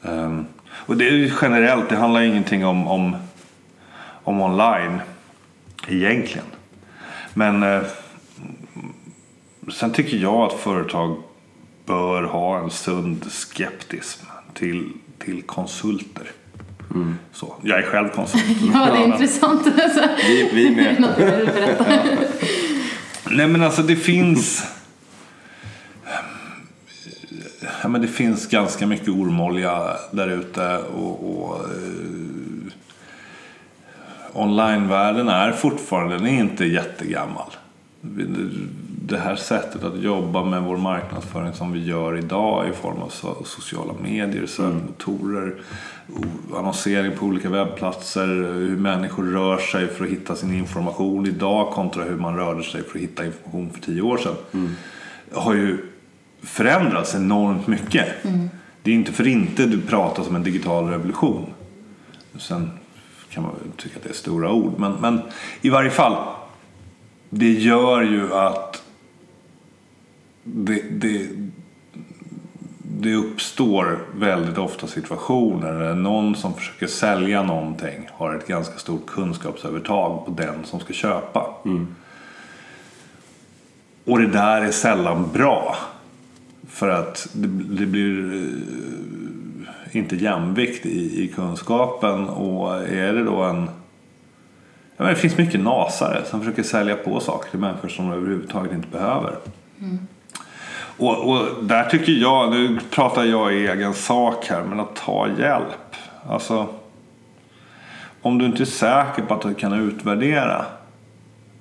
Ehm, 0.02 0.44
och 0.70 0.96
det 0.96 1.08
är 1.08 1.32
generellt, 1.42 1.88
det 1.88 1.96
handlar 1.96 2.20
ingenting 2.20 2.66
om, 2.66 2.88
om, 2.88 3.16
om 4.24 4.40
online 4.40 5.00
egentligen. 5.88 6.44
Men 7.34 7.62
eh, 7.62 7.82
sen 9.72 9.92
tycker 9.92 10.16
jag 10.16 10.34
att 10.34 10.60
företag 10.60 11.16
bör 11.86 12.22
ha 12.22 12.58
en 12.58 12.70
sund 12.70 13.32
skeptism 13.32 14.26
till, 14.54 14.92
till 15.18 15.42
konsulter. 15.42 16.30
Så, 17.32 17.54
jag 17.62 17.78
är 17.78 17.82
själv 17.82 18.08
konsult. 18.08 18.44
Ja, 18.74 18.90
det 18.92 18.98
är 18.98 19.04
intressant. 19.04 19.66
Vi, 20.26 20.50
vi 20.52 20.70
med. 20.70 21.14
Nej 23.30 23.48
men 23.48 23.62
alltså 23.62 23.82
det 23.82 23.96
finns... 23.96 24.66
Ja, 27.82 27.88
men 27.88 28.00
det 28.00 28.08
finns 28.08 28.46
ganska 28.46 28.86
mycket 28.86 29.08
ormolja 29.08 29.96
där 30.10 30.28
ute 30.28 30.78
och, 30.78 31.44
och 31.44 31.56
eh, 31.56 32.21
onlinevärlden 34.32 35.28
är 35.28 35.52
fortfarande, 35.52 36.16
den 36.18 36.26
är 36.26 36.40
inte 36.40 36.64
jättegammal. 36.64 37.50
Det 39.04 39.18
här 39.18 39.36
sättet 39.36 39.84
att 39.84 39.98
jobba 40.02 40.44
med 40.44 40.62
vår 40.62 40.76
marknadsföring 40.76 41.52
som 41.52 41.72
vi 41.72 41.84
gör 41.84 42.18
idag 42.18 42.68
i 42.68 42.72
form 42.72 43.02
av 43.02 43.10
so- 43.10 43.44
sociala 43.44 43.92
medier, 44.02 44.46
sökmotorer, 44.46 45.54
o- 46.08 46.56
annonsering 46.56 47.12
på 47.16 47.26
olika 47.26 47.48
webbplatser, 47.50 48.26
hur 48.54 48.76
människor 48.76 49.24
rör 49.24 49.58
sig 49.58 49.88
för 49.88 50.04
att 50.04 50.10
hitta 50.10 50.36
sin 50.36 50.54
information 50.54 51.26
idag 51.26 51.70
kontra 51.72 52.04
hur 52.04 52.16
man 52.16 52.36
rörde 52.36 52.62
sig 52.62 52.82
för 52.82 52.98
att 52.98 53.02
hitta 53.02 53.26
information 53.26 53.70
för 53.70 53.80
tio 53.80 54.02
år 54.02 54.16
sedan. 54.18 54.76
har 55.32 55.54
ju 55.54 55.78
förändrats 56.42 57.14
enormt 57.14 57.66
mycket. 57.66 58.06
Det 58.82 58.90
är 58.90 58.94
inte 58.94 59.12
för 59.12 59.26
inte 59.26 59.66
du 59.66 59.80
pratar 59.80 60.28
om 60.28 60.36
en 60.36 60.42
digital 60.42 60.88
revolution. 60.88 61.46
Sen 62.38 62.70
kan 63.32 63.42
man 63.42 63.52
tycka 63.76 63.96
att 63.96 64.02
det 64.02 64.10
är 64.10 64.14
stora 64.14 64.52
ord. 64.52 64.78
Men, 64.78 64.92
men 64.92 65.20
i 65.60 65.70
varje 65.70 65.90
fall. 65.90 66.16
Det 67.30 67.52
gör 67.52 68.02
ju 68.02 68.34
att 68.34 68.82
det, 70.44 70.82
det, 70.90 71.28
det 72.82 73.14
uppstår 73.14 73.98
väldigt 74.14 74.58
ofta 74.58 74.86
situationer 74.86 75.72
där 75.72 75.94
någon 75.94 76.36
som 76.36 76.54
försöker 76.54 76.86
sälja 76.86 77.42
någonting 77.42 78.08
har 78.12 78.34
ett 78.34 78.46
ganska 78.46 78.78
stort 78.78 79.06
kunskapsövertag 79.06 80.26
på 80.26 80.30
den 80.30 80.64
som 80.64 80.80
ska 80.80 80.92
köpa. 80.92 81.56
Och 84.04 84.18
det 84.18 84.26
där 84.26 84.62
är 84.62 84.70
sällan 84.70 85.28
bra. 85.32 85.76
För 86.68 86.88
att 86.88 87.28
det, 87.32 87.46
det 87.48 87.86
blir 87.86 88.34
eh, 88.34 89.12
inte 89.98 90.16
jämvikt 90.16 90.87
i, 90.87 91.24
i 91.24 91.28
kunskapen. 91.28 92.28
Och 92.28 92.74
är 92.78 93.12
det 93.12 93.24
då 93.24 93.42
en... 93.42 93.68
Ja, 94.96 95.05
men 95.05 95.09
det 95.09 95.16
finns 95.16 95.38
mycket 95.38 95.61
nasare 95.61 96.24
som 96.24 96.40
försöker 96.40 96.62
sälja 96.62 96.96
på 96.96 97.20
saker 97.20 97.50
till 97.50 97.59
människor 97.59 97.88
som 97.88 98.11
de 98.11 98.16
överhuvudtaget 98.16 98.72
inte 98.72 98.88
behöver. 98.88 99.37
Och, 100.96 101.31
och 101.31 101.64
där 101.64 101.85
tycker 101.85 102.12
jag, 102.12 102.50
nu 102.50 102.78
pratar 102.90 103.24
jag 103.24 103.55
i 103.55 103.66
egen 103.66 103.94
sak 103.94 104.46
här, 104.46 104.64
men 104.64 104.81
att 104.81 104.96
ta 104.96 105.28
hjälp. 105.38 105.96
Alltså, 106.28 106.66
om 108.22 108.38
du 108.38 108.46
inte 108.46 108.62
är 108.62 108.64
säker 108.64 109.22
på 109.22 109.35
att 109.35 109.42
du 109.42 109.55
kan 109.55 109.72
utvärdera 109.72 110.64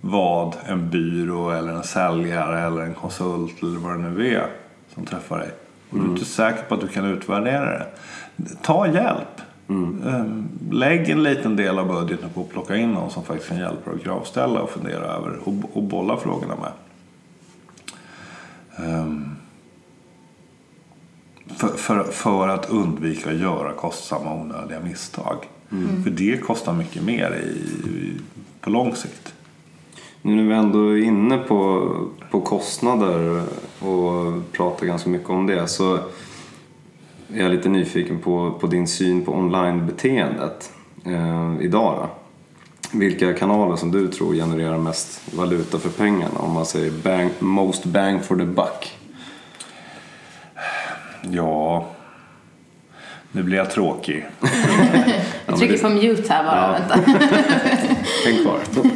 vad 0.02 0.56
en 0.66 0.90
byrå 0.90 1.52
eller 1.52 1.74
en 1.74 1.84
säljare 1.84 2.60
eller 2.60 2.82
en 2.82 2.94
konsult 2.94 3.64
eller 3.64 3.80
vad 3.80 3.92
det 3.92 4.10
nu 4.10 4.36
är 4.36 4.48
som 4.94 5.06
träffar 5.06 5.40
dig. 5.40 5.50
Och 5.90 6.00
du 6.00 6.06
är 6.06 6.10
inte 6.10 6.26
säker 6.26 6.64
på 6.64 6.76
att 6.76 6.82
du 6.82 6.88
kan 6.88 7.06
utvärdera 7.06 7.66
det. 7.66 7.86
Ta 8.62 8.88
hjälp. 8.88 9.42
Ehm, 9.70 10.48
Lägg 10.72 11.10
en 11.10 11.24
liten 11.24 11.56
del 11.56 11.80
av 11.80 11.88
budgeten 11.88 12.30
på 12.30 12.42
att 12.42 12.50
plocka 12.50 12.76
in 12.76 12.92
någon 12.92 13.12
som 13.12 13.24
faktiskt 13.24 13.50
kan 13.50 13.58
hjälpa 13.58 13.90
dig 13.90 14.00
att 14.00 14.04
kravställa 14.04 14.62
och 14.62 14.70
fundera 14.70 15.06
över 15.06 15.40
och, 15.44 15.54
och 15.74 15.84
bolla 15.84 16.18
frågorna 16.18 16.56
med. 16.56 16.72
Ehm, 18.88 19.36
för, 21.48 21.68
för, 21.68 22.04
för 22.04 22.48
att 22.48 22.70
undvika 22.70 23.30
att 23.30 23.38
göra 23.38 23.74
kostsamma 23.74 24.34
onödiga 24.34 24.80
misstag. 24.80 25.38
För 26.04 26.10
det 26.10 26.38
kostar 26.38 26.74
mycket 26.74 27.04
mer 27.04 27.42
i, 27.44 27.48
i, 27.90 28.20
på 28.62 28.70
lång 28.70 28.96
sikt. 28.96 29.34
Nu 30.22 30.36
när 30.36 30.44
vi 30.44 30.54
ändå 30.54 30.90
är 30.90 31.04
inne 31.04 31.38
på, 31.38 31.90
på 32.32 32.42
kostnader 32.42 33.44
och 33.80 34.52
pratar 34.52 34.86
ganska 34.86 35.10
mycket 35.10 35.30
om 35.30 35.48
det 35.48 35.68
så 35.68 36.00
är 37.36 37.42
jag 37.42 37.52
lite 37.52 37.70
nyfiken 37.70 38.20
på, 38.20 38.52
på 38.60 38.68
din 38.68 38.88
syn 38.88 39.26
på 39.26 39.32
online-beteendet 39.32 40.72
eh, 41.06 41.56
idag. 41.62 41.96
Då. 41.96 42.10
Vilka 42.98 43.34
kanaler 43.34 43.76
som 43.76 43.92
du 43.92 44.08
tror 44.08 44.34
genererar 44.34 44.78
mest 44.78 45.34
valuta 45.34 45.80
för 45.80 45.90
pengarna 45.90 46.40
om 46.40 46.52
man 46.52 46.66
säger 46.66 46.92
bang, 46.92 47.30
most 47.40 47.86
bang 47.86 48.24
for 48.24 48.36
the 48.36 48.46
buck? 48.46 48.98
Ja, 51.22 51.88
nu 53.32 53.44
blir 53.44 53.58
jag 53.58 53.72
tråkig. 53.72 54.26
Jag 55.46 55.58
trycker 55.58 55.78
på 55.78 55.90
mute 55.90 56.34
här 56.34 56.44
bara. 56.44 56.72
Vänta. 56.72 56.96
Häng 58.26 58.44
kvar. 58.44 58.60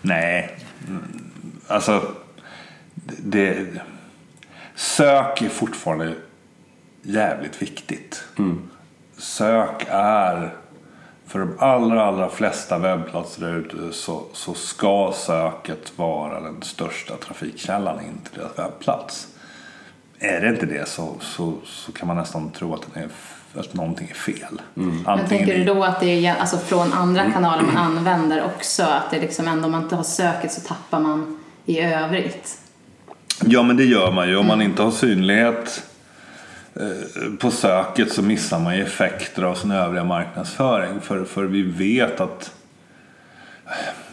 Nej, 0.00 0.58
alltså. 1.66 2.02
Det, 3.18 3.66
sök 4.74 5.42
är 5.42 5.48
fortfarande 5.48 6.14
jävligt 7.06 7.62
viktigt. 7.62 8.24
Sök 9.18 9.86
är, 9.90 10.54
för 11.26 11.38
de 11.38 11.56
allra, 11.58 12.04
allra 12.04 12.28
flesta 12.28 12.78
webbplatser 12.78 13.42
där 13.42 13.56
ute 13.56 13.76
så, 13.92 14.22
så 14.32 14.54
ska 14.54 15.12
söket 15.16 15.92
vara 15.96 16.40
den 16.40 16.62
största 16.62 17.16
trafikkällan 17.16 18.00
in 18.00 18.20
till 18.24 18.40
deras 18.40 18.58
webbplats. 18.58 19.28
Är 20.18 20.40
det 20.40 20.48
inte 20.48 20.66
det 20.66 20.88
så, 20.88 21.14
så, 21.20 21.54
så 21.64 21.92
kan 21.92 22.08
man 22.08 22.16
nästan 22.16 22.50
tro 22.50 22.74
att, 22.74 22.86
den 22.92 23.02
är, 23.02 23.08
att 23.60 23.74
någonting 23.74 24.08
är 24.10 24.14
fel. 24.14 24.62
Men 24.74 25.02
Antingen 25.06 25.28
tänker 25.28 25.58
du 25.58 25.64
då 25.64 25.84
att 25.84 26.00
det 26.00 26.26
är 26.26 26.36
alltså 26.36 26.58
från 26.58 26.92
andra 26.92 27.30
kanaler 27.30 27.62
man 27.62 27.76
använder 27.76 28.44
också? 28.44 28.82
Att 28.82 29.10
det 29.10 29.20
liksom 29.20 29.48
ändå 29.48 29.64
om 29.64 29.72
man 29.72 29.82
inte 29.82 29.96
har 29.96 30.02
söket 30.02 30.52
så 30.52 30.60
tappar 30.60 31.00
man 31.00 31.38
i 31.66 31.80
övrigt? 31.80 32.58
Ja 33.44 33.62
men 33.62 33.76
det 33.76 33.84
gör 33.84 34.12
man 34.12 34.28
ju. 34.28 34.36
Om 34.36 34.46
man 34.46 34.62
inte 34.62 34.82
har 34.82 34.90
synlighet 34.90 35.82
på 37.38 37.50
söket 37.50 38.12
så 38.12 38.22
missar 38.22 38.60
man 38.60 38.76
ju 38.76 38.82
effekter 38.82 39.42
av 39.42 39.54
sin 39.54 39.70
övriga 39.70 40.04
marknadsföring. 40.04 41.00
För, 41.00 41.24
för 41.24 41.44
vi 41.44 41.62
vet 41.62 42.20
att 42.20 42.52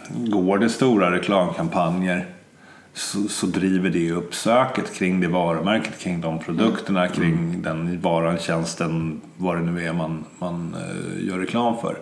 går 0.09 0.57
det 0.57 0.69
stora 0.69 1.11
reklamkampanjer 1.11 2.25
så, 2.93 3.27
så 3.27 3.45
driver 3.45 3.89
det 3.89 4.11
upp 4.11 4.35
söket 4.35 4.93
kring 4.93 5.21
det 5.21 5.27
varumärket, 5.27 5.99
kring 5.99 6.21
de 6.21 6.39
produkterna, 6.39 7.07
kring 7.07 7.61
den 7.61 8.01
varan, 8.01 8.37
tjänsten, 8.37 9.21
vad 9.37 9.57
det 9.57 9.61
nu 9.61 9.87
är 9.87 9.93
man, 9.93 10.25
man 10.39 10.75
eh, 10.75 11.27
gör 11.27 11.39
reklam 11.39 11.77
för. 11.81 11.97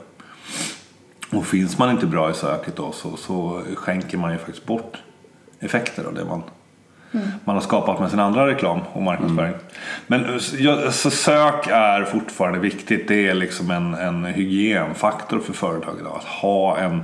Och 1.32 1.46
finns 1.46 1.78
man 1.78 1.92
inte 1.92 2.06
bra 2.06 2.32
i 2.32 2.34
söket 2.34 2.76
då 2.76 2.92
så, 2.92 3.18
så 3.18 3.62
skänker 3.76 4.18
man 4.18 4.32
ju 4.32 4.38
faktiskt 4.38 4.66
bort 4.66 4.98
effekter 5.60 6.04
av 6.04 6.14
det 6.14 6.26
man, 6.26 6.44
man 7.44 7.56
har 7.56 7.62
skapat 7.62 8.00
med 8.00 8.10
sin 8.10 8.20
andra 8.20 8.48
reklam 8.48 8.80
och 8.94 9.02
marknadsföring. 9.02 9.54
Men 10.08 10.26
eh, 10.26 10.42
ja, 10.58 10.92
så 10.92 11.10
sök 11.12 11.68
är 11.68 12.04
fortfarande 12.04 12.60
viktigt. 12.60 13.08
Det 13.08 13.28
är 13.28 13.34
liksom 13.34 13.72
en, 13.72 13.94
en 13.94 14.26
hygienfaktor 14.26 15.40
för 15.40 15.54
företag 15.54 15.96
idag. 16.00 16.16
Att 16.16 16.24
ha 16.24 16.78
en 16.78 17.04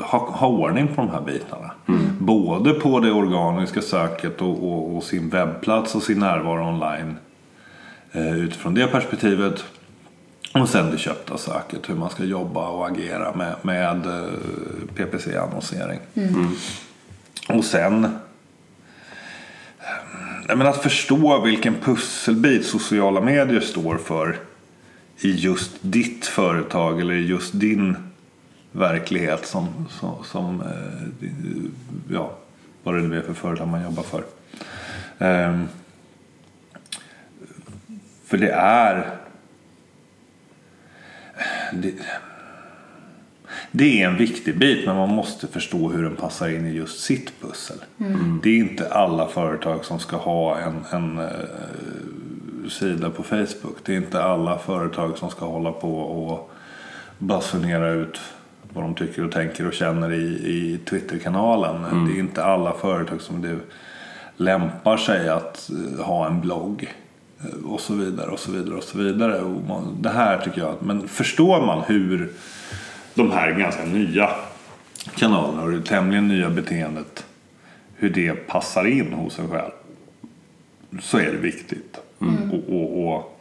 ha, 0.00 0.30
ha 0.30 0.46
ordning 0.46 0.88
på 0.88 0.94
de 0.94 1.10
här 1.10 1.20
bitarna. 1.20 1.70
Både 2.18 2.72
på 2.72 3.00
det 3.00 3.12
organiska 3.12 3.82
söket 3.82 4.42
och, 4.42 4.72
och, 4.72 4.96
och 4.96 5.02
sin 5.02 5.28
webbplats 5.28 5.94
och 5.94 6.02
sin 6.02 6.18
närvaro 6.18 6.68
online. 6.68 7.16
Eh, 8.12 8.38
utifrån 8.38 8.74
det 8.74 8.86
perspektivet. 8.86 9.64
Och 10.54 10.68
sen 10.68 10.90
det 10.90 10.98
köpta 10.98 11.38
söket, 11.38 11.90
hur 11.90 11.94
man 11.94 12.10
ska 12.10 12.24
jobba 12.24 12.68
och 12.68 12.86
agera 12.86 13.34
med, 13.34 13.54
med 13.62 14.06
eh, 14.06 14.28
PPC-annonsering. 14.94 15.98
Och 17.48 17.64
sen 17.64 18.18
Nej, 20.48 20.56
men 20.56 20.66
att 20.66 20.82
förstå 20.82 21.40
vilken 21.40 21.74
pusselbit 21.74 22.66
sociala 22.66 23.20
medier 23.20 23.60
står 23.60 23.96
för 23.98 24.38
i 25.20 25.30
just 25.30 25.70
ditt 25.80 26.26
företag 26.26 27.00
eller 27.00 27.14
i 27.14 27.26
just 27.26 27.60
din 27.60 27.96
verklighet 28.72 29.46
som, 29.46 29.88
som, 29.90 30.24
som 30.24 30.60
eh, 30.60 31.28
ja, 32.10 32.36
vad 32.82 32.94
det 32.94 33.00
nu 33.00 33.18
är 33.18 33.22
för 33.22 33.34
företag 33.34 33.68
man 33.68 33.82
jobbar 33.82 34.02
för. 34.02 34.24
Ehm, 35.18 35.68
för 38.24 38.38
det 38.38 38.50
är 38.52 39.10
det, 41.72 41.92
det 43.72 44.02
är 44.02 44.06
en 44.08 44.16
viktig 44.16 44.58
bit 44.58 44.86
men 44.86 44.96
man 44.96 45.08
måste 45.08 45.46
förstå 45.46 45.88
hur 45.88 46.02
den 46.02 46.16
passar 46.16 46.48
in 46.48 46.66
i 46.66 46.70
just 46.72 47.00
sitt 47.00 47.32
pussel. 47.40 47.76
Det 48.42 48.50
är 48.50 48.56
inte 48.56 48.88
alla 48.92 49.26
företag 49.28 49.84
som 49.84 49.98
ska 49.98 50.16
ha 50.16 50.58
en, 50.58 50.84
en 50.90 51.18
eh, 51.18 51.26
sida 52.68 53.10
på 53.10 53.22
Facebook. 53.22 53.76
Det 53.84 53.92
är 53.92 53.96
inte 53.96 54.22
alla 54.22 54.58
företag 54.58 55.18
som 55.18 55.30
ska 55.30 55.46
hålla 55.46 55.72
på 55.72 55.98
och 55.98 56.50
basunera 57.18 57.88
ut 57.90 58.20
vad 58.72 58.84
de 58.84 58.94
tycker 58.94 59.24
och 59.24 59.32
tänker 59.32 59.66
och 59.66 59.72
känner 59.72 60.12
i, 60.12 60.24
i 60.26 60.78
Twitterkanalen. 60.90 62.06
Det 62.06 62.12
är 62.12 62.18
inte 62.20 62.44
alla 62.44 62.72
företag 62.72 63.20
som 63.20 63.42
det 63.42 63.56
lämpar 64.36 64.96
sig 64.96 65.28
att 65.28 65.70
eh, 65.98 66.04
ha 66.04 66.26
en 66.26 66.40
blogg. 66.40 66.94
eh, 67.40 67.64
Och 67.70 67.80
så 67.80 67.94
vidare 67.94 68.30
och 68.30 68.38
så 68.38 68.52
vidare 68.52 68.74
och 68.74 68.84
så 68.84 68.98
vidare. 68.98 69.40
Och 69.40 69.62
man, 69.68 69.96
det 70.00 70.08
här 70.10 70.38
tycker 70.38 70.60
jag, 70.60 70.70
att- 70.70 70.80
men 70.84 71.08
förstår 71.08 71.66
man 71.66 71.82
hur 71.86 72.30
de 73.14 73.30
här 73.30 73.52
ganska 73.52 73.84
nya 73.84 74.30
kanalerna 75.14 75.62
och 75.62 75.70
det 75.70 75.82
tämligen 75.82 76.28
nya 76.28 76.50
beteendet 76.50 77.24
hur 77.96 78.10
det 78.10 78.32
passar 78.32 78.84
in 78.84 79.12
hos 79.12 79.38
en 79.38 79.48
själv 79.48 79.70
så 81.00 81.18
är 81.18 81.32
det 81.32 81.38
viktigt. 81.38 81.98
Och, 82.18 82.74
och, 82.74 83.06
och 83.06 83.40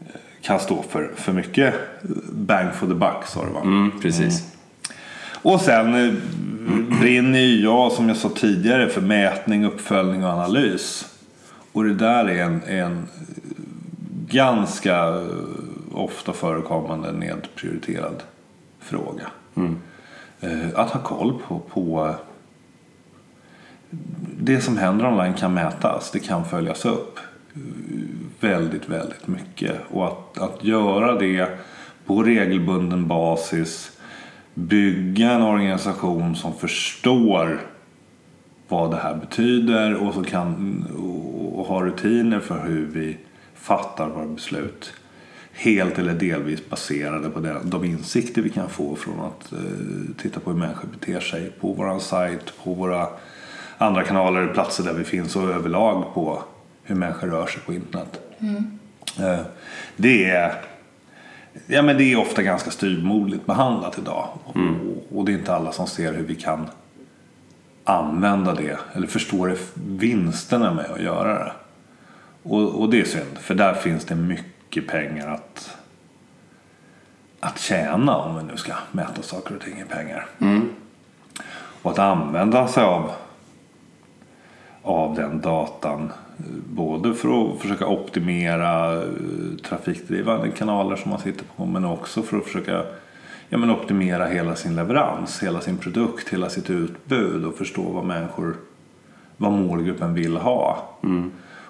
eh, 0.00 0.06
kan 0.42 0.60
stå 0.60 0.82
för, 0.82 1.10
för 1.16 1.32
mycket 1.32 1.74
bang 2.32 2.74
for 2.74 2.86
the 2.86 2.94
buck 2.94 3.26
sa 3.26 3.44
du 3.44 3.52
va? 3.52 3.60
Mm, 3.60 4.00
precis. 4.00 4.52
Och 5.42 5.60
sen 5.60 6.20
brinner 7.00 7.38
ju 7.38 7.62
jag 7.62 7.92
som 7.92 8.08
jag 8.08 8.16
sa 8.16 8.28
tidigare 8.28 8.88
för 8.88 9.00
mätning, 9.00 9.64
uppföljning 9.64 10.24
och 10.24 10.30
analys. 10.30 11.08
Och 11.72 11.84
det 11.84 11.94
där 11.94 12.24
är 12.24 12.42
en, 12.42 12.62
en 12.62 13.08
ganska 14.28 14.96
eh, 14.96 15.26
ofta 15.92 16.32
förekommande 16.32 17.12
nedprioriterad 17.12 18.22
fråga. 18.86 19.26
Eh, 20.40 20.68
Att 20.74 20.90
ha 20.90 21.00
koll 21.00 21.40
på, 21.48 21.58
på 21.58 22.14
det 24.38 24.60
som 24.60 24.76
händer 24.78 25.06
online 25.06 25.34
kan 25.34 25.54
mätas, 25.54 26.10
det 26.10 26.18
kan 26.18 26.44
följas 26.44 26.84
upp 26.84 27.18
eh, 27.54 27.60
väldigt, 28.40 28.88
väldigt 28.88 29.26
mycket. 29.26 29.80
Och 29.90 30.06
att, 30.06 30.38
att 30.38 30.64
göra 30.64 31.18
det 31.18 31.58
på 32.06 32.22
regelbunden 32.22 33.06
basis, 33.08 33.92
bygga 34.54 35.30
en 35.30 35.42
organisation 35.42 36.36
som 36.36 36.52
förstår 36.54 37.60
vad 38.68 38.90
det 38.90 38.96
här 38.96 39.14
betyder 39.14 39.94
och, 39.94 40.14
så 40.14 40.24
kan, 40.24 40.84
och, 40.98 41.58
och 41.60 41.66
ha 41.66 41.82
rutiner 41.84 42.40
för 42.40 42.66
hur 42.66 42.86
vi 42.86 43.16
fattar 43.54 44.08
våra 44.08 44.26
beslut. 44.26 44.92
Helt 45.58 45.98
eller 45.98 46.14
delvis 46.14 46.68
baserade 46.68 47.30
på 47.30 47.40
de 47.64 47.84
insikter 47.84 48.42
vi 48.42 48.50
kan 48.50 48.68
få 48.68 48.96
från 48.96 49.20
att 49.20 49.52
eh, 49.52 49.58
titta 50.18 50.40
på 50.40 50.50
hur 50.50 50.58
människor 50.58 50.88
beter 50.88 51.20
sig 51.20 51.50
på 51.60 51.72
vår 51.72 51.98
sajt, 51.98 52.52
på 52.64 52.74
våra 52.74 53.08
andra 53.78 54.02
kanaler, 54.02 54.46
platser 54.46 54.84
där 54.84 54.92
vi 54.92 55.04
finns 55.04 55.36
och 55.36 55.50
överlag 55.50 56.14
på 56.14 56.42
hur 56.82 56.94
människor 56.94 57.26
rör 57.28 57.46
sig 57.46 57.62
på 57.62 57.74
internet. 57.74 58.20
Eh, 59.20 59.40
det, 59.96 60.24
är, 60.24 60.54
ja, 61.66 61.82
men 61.82 61.98
det 61.98 62.12
är 62.12 62.16
ofta 62.16 62.42
ganska 62.42 62.70
styvmoderligt 62.70 63.46
behandlat 63.46 63.98
idag. 63.98 64.28
Och, 64.44 64.56
och 65.18 65.24
det 65.24 65.32
är 65.32 65.38
inte 65.38 65.54
alla 65.54 65.72
som 65.72 65.86
ser 65.86 66.12
hur 66.12 66.24
vi 66.24 66.34
kan 66.34 66.68
använda 67.84 68.54
det 68.54 68.78
eller 68.92 69.06
förstår 69.06 69.56
vinsterna 69.74 70.74
med 70.74 70.90
att 70.90 71.02
göra 71.02 71.44
det. 71.44 71.52
Och, 72.42 72.80
och 72.80 72.90
det 72.90 73.00
är 73.00 73.04
synd, 73.04 73.38
för 73.40 73.54
där 73.54 73.74
finns 73.74 74.04
det 74.04 74.14
mycket 74.14 74.55
pengar 74.82 75.28
att, 75.28 75.76
att 77.40 77.58
tjäna 77.58 78.16
om 78.16 78.36
vi 78.36 78.42
nu 78.42 78.56
ska 78.56 78.72
mäta 78.92 79.22
saker 79.22 79.54
och 79.56 79.60
ting 79.62 79.80
i 79.80 79.84
pengar. 79.84 80.26
Och 81.82 81.90
att 81.90 81.98
använda 81.98 82.68
sig 82.68 82.84
av, 82.84 83.10
av 84.82 85.14
den 85.14 85.40
datan 85.40 86.12
både 86.66 87.14
för 87.14 87.52
att 87.52 87.60
försöka 87.60 87.86
optimera 87.86 89.02
eh, 89.02 89.08
trafikdrivande 89.64 90.50
kanaler 90.50 90.96
som 90.96 91.10
man 91.10 91.20
sitter 91.20 91.44
på 91.56 91.66
men 91.66 91.84
också 91.84 92.22
för 92.22 92.38
att 92.38 92.44
försöka 92.44 92.84
ja, 93.48 93.58
men 93.58 93.70
optimera 93.70 94.26
hela 94.26 94.56
sin 94.56 94.76
leverans, 94.76 95.42
hela 95.42 95.60
sin 95.60 95.78
produkt, 95.78 96.28
hela 96.28 96.48
sitt 96.48 96.70
utbud 96.70 97.44
och 97.44 97.54
förstå 97.54 97.82
vad 97.82 98.04
människor, 98.04 98.56
vad 99.36 99.52
målgruppen 99.52 100.14
vill 100.14 100.36
ha. 100.36 100.88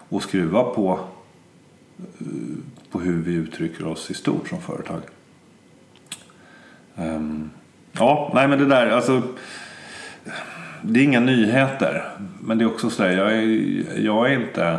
Och 0.09 0.23
skruva 0.23 0.63
på, 0.63 1.01
eh, 1.99 2.27
på 2.91 3.01
hur 3.01 3.23
vi 3.23 3.35
uttrycker 3.35 3.87
oss 3.87 4.11
i 4.11 4.15
stort 4.15 4.49
som 4.49 4.61
företag. 4.61 5.01
Ehm, 6.97 7.51
ja, 7.93 8.31
nej 8.35 8.49
men 8.49 8.59
det 8.59 8.67
där, 8.67 8.91
alltså. 8.91 9.23
Det 10.83 11.01
är 11.01 11.05
inga 11.05 11.21
nyheter. 11.21 12.05
Men 12.41 12.59
det 12.59 12.65
är 12.65 12.67
också 12.67 12.91
sådär, 12.91 13.11
jag 13.11 13.33
är, 13.33 13.99
jag 13.99 14.33
är 14.33 14.41
inte 14.41 14.79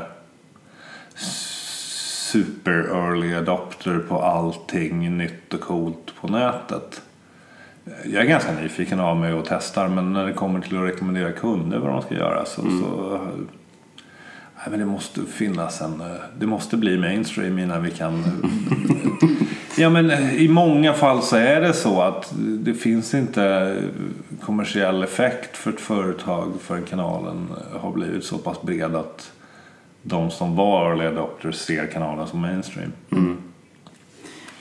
super 2.31 2.71
early 2.71 3.35
adopter 3.35 3.99
på 3.99 4.21
allting 4.21 5.17
nytt 5.17 5.53
och 5.53 5.61
coolt 5.61 6.13
på 6.21 6.27
nätet. 6.27 7.01
Jag 8.05 8.23
är 8.23 8.27
ganska 8.27 8.51
nyfiken 8.51 8.99
av 8.99 9.17
mig 9.17 9.33
och 9.33 9.45
testar 9.47 9.87
men 9.87 10.13
när 10.13 10.25
det 10.25 10.33
kommer 10.33 10.59
till 10.59 10.77
att 10.77 10.83
rekommendera 10.83 11.31
kunder 11.31 11.79
vad 11.79 11.89
de 11.89 12.01
ska 12.01 12.15
göra 12.15 12.45
så, 12.45 12.61
så 12.61 12.67
nej, 12.67 13.47
men 14.69 14.79
det 14.79 14.85
måste 14.85 15.21
finnas 15.25 15.81
en, 15.81 16.03
det 16.39 16.45
måste 16.45 16.77
bli 16.77 16.97
mainstream 16.97 17.59
innan 17.59 17.83
vi 17.83 17.91
kan 17.91 18.23
Ja 19.79 19.89
men 19.89 20.11
i 20.11 20.47
många 20.47 20.93
fall 20.93 21.21
så 21.21 21.35
är 21.35 21.61
det 21.61 21.73
så 21.73 22.01
att 22.01 22.33
det 22.37 22.73
finns 22.73 23.13
inte 23.13 23.75
kommersiell 24.41 25.03
effekt 25.03 25.57
för 25.57 25.71
ett 25.71 25.79
företag 25.79 26.53
förrän 26.61 26.83
kanalen 26.83 27.47
har 27.79 27.91
blivit 27.91 28.23
så 28.23 28.37
pass 28.37 28.61
bred 28.61 28.95
att 28.95 29.31
de 30.01 30.31
som 30.31 30.55
var 30.55 30.89
early 30.89 31.05
adopters 31.05 31.55
ser 31.55 31.87
kanalen 31.87 32.27
som 32.27 32.41
mainstream. 32.41 32.91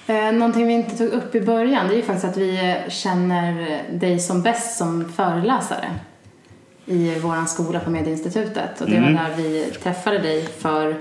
Eh, 0.07 0.33
någonting 0.33 0.66
vi 0.66 0.73
inte 0.73 0.97
tog 0.97 1.09
upp 1.09 1.35
i 1.35 1.40
början 1.40 1.88
det 1.88 1.95
är 1.95 1.97
ju 1.97 2.03
faktiskt 2.03 2.25
att 2.27 2.37
vi 2.37 2.71
eh, 2.71 2.90
känner 2.90 3.83
dig 3.99 4.19
som 4.19 4.42
bäst 4.42 4.79
som 4.79 5.09
föreläsare 5.09 5.90
i 6.87 7.18
vår 7.22 7.46
skola 7.46 7.81
på 7.81 7.90
Medieinstitutet. 7.90 8.81
Och 8.81 8.90
det 8.90 9.01
var 9.01 9.09
där 9.09 9.35
vi 9.37 9.64
träffade 9.83 10.18
dig 10.18 10.46
för 10.59 10.96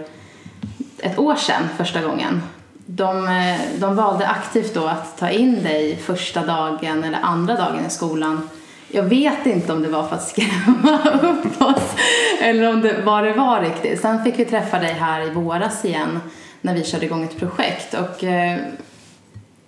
ett 1.00 1.20
år 1.20 1.36
sedan 1.36 1.64
första 1.78 2.02
gången. 2.02 2.42
De, 2.86 3.28
eh, 3.28 3.60
de 3.80 3.96
valde 3.96 4.28
aktivt 4.28 4.74
då 4.74 4.86
att 4.86 5.18
ta 5.18 5.30
in 5.30 5.64
dig 5.64 5.96
första 5.96 6.46
dagen 6.46 7.04
eller 7.04 7.20
andra 7.22 7.56
dagen 7.56 7.86
i 7.88 7.90
skolan. 7.90 8.50
Jag 8.88 9.04
vet 9.04 9.46
inte 9.46 9.74
om 9.74 9.82
det 9.82 9.90
var 9.90 10.08
för 10.08 10.16
att 10.16 10.28
skrämma 10.28 11.00
upp 11.22 11.62
oss 11.62 11.96
eller 12.42 12.70
om 12.70 12.82
det, 12.82 13.02
vad 13.06 13.24
det 13.24 13.34
var 13.34 13.62
riktigt. 13.62 14.02
Sen 14.02 14.24
fick 14.24 14.40
vi 14.40 14.46
träffa 14.46 14.80
dig 14.80 14.94
här 14.94 15.28
i 15.28 15.30
våras 15.30 15.86
igen 15.86 16.20
när 16.62 16.74
vi 16.74 16.84
körde 16.84 17.06
igång 17.06 17.24
ett 17.24 17.40
projekt. 17.40 17.94
Och 17.94 18.24
eh, 18.24 18.60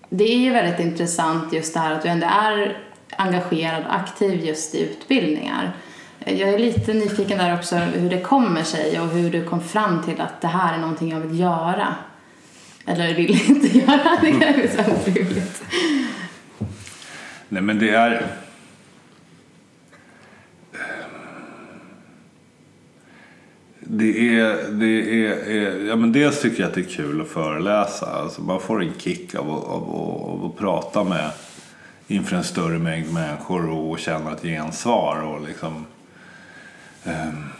det 0.09 0.23
är 0.23 0.37
ju 0.37 0.51
väldigt 0.51 0.79
intressant 0.79 1.53
just 1.53 1.73
det 1.73 1.79
här 1.79 1.93
att 1.93 2.03
du 2.03 2.09
ändå 2.09 2.27
är 2.27 2.77
engagerad 3.17 3.83
och 3.85 3.95
aktiv 3.95 4.45
just 4.45 4.75
i 4.75 4.81
utbildningar. 4.81 5.73
Jag 6.29 6.49
är 6.49 6.57
lite 6.59 6.93
nyfiken 6.93 7.37
där 7.37 7.53
också 7.55 7.75
hur 7.75 8.09
det 8.09 8.21
kommer 8.21 8.63
sig 8.63 8.99
och 8.99 9.07
hur 9.07 9.29
du 9.31 9.43
kom 9.45 9.61
fram 9.61 10.03
till 10.03 10.21
att 10.21 10.41
det 10.41 10.47
här 10.47 10.73
är 10.73 10.77
någonting 10.81 11.09
jag 11.11 11.19
vill 11.19 11.39
göra. 11.39 11.95
Eller 12.85 13.13
vill 13.13 13.49
inte 13.49 13.77
göra, 13.77 14.17
det 14.21 14.31
kanske 14.31 14.61
är 14.63 14.83
så 14.83 14.91
otroligt. 14.91 15.63
Nej 17.49 17.61
men 17.61 17.79
det 17.79 17.89
är... 17.89 18.27
Det 23.89 24.37
är, 24.39 24.71
det 24.71 25.25
är, 25.25 25.49
är, 25.49 25.85
ja 25.87 25.95
men 25.95 26.11
dels 26.11 26.41
tycker 26.41 26.59
jag 26.61 26.67
att 26.69 26.73
det 26.75 26.81
är 26.81 26.95
kul 26.95 27.21
att 27.21 27.27
föreläsa. 27.27 28.05
Alltså 28.05 28.41
man 28.41 28.59
får 28.59 28.83
en 28.83 28.93
kick 28.97 29.35
av, 29.35 29.51
att- 29.51 29.63
av, 29.63 29.83
av, 29.89 30.29
av 30.29 30.45
att 30.45 30.57
prata 30.57 31.03
med 31.03 31.31
inför 32.07 32.35
en 32.35 32.43
större 32.43 32.79
mängd 32.79 33.13
människor 33.13 33.69
och 33.69 33.99
känna 33.99 34.31
ett 34.31 34.41
gensvar. 34.41 35.21
Och 35.21 35.47
liksom, 35.47 35.73
eh, 35.75 35.96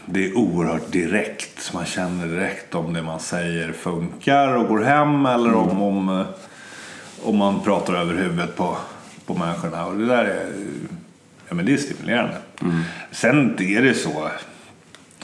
det 0.06 0.26
är 0.26 0.36
oerhört 0.36 0.92
direkt. 0.92 1.74
Man 1.74 1.84
känner 1.84 2.26
direkt 2.26 2.74
om 2.74 2.92
det 2.92 3.02
man 3.02 3.20
säger 3.20 3.72
funkar 3.72 4.48
och 4.56 4.68
går 4.68 4.82
hem 4.82 5.26
eller 5.26 5.54
om, 5.54 5.82
om, 5.82 6.08
eh, 6.08 6.26
Och 7.24 7.34
man 7.34 7.60
pratar 7.60 7.94
över 7.94 8.14
huvudet 8.14 8.56
på, 8.56 8.76
på 9.26 9.34
människorna. 9.34 9.86
Och 9.86 9.96
det 9.98 10.06
där 10.06 10.24
är, 10.24 10.46
ja, 11.48 11.54
men 11.54 11.66
det 11.66 11.72
är 11.72 11.76
stimulerande. 11.76 12.36
Sen 13.10 13.56
är 13.60 13.82
det 13.82 13.94
så, 13.94 14.28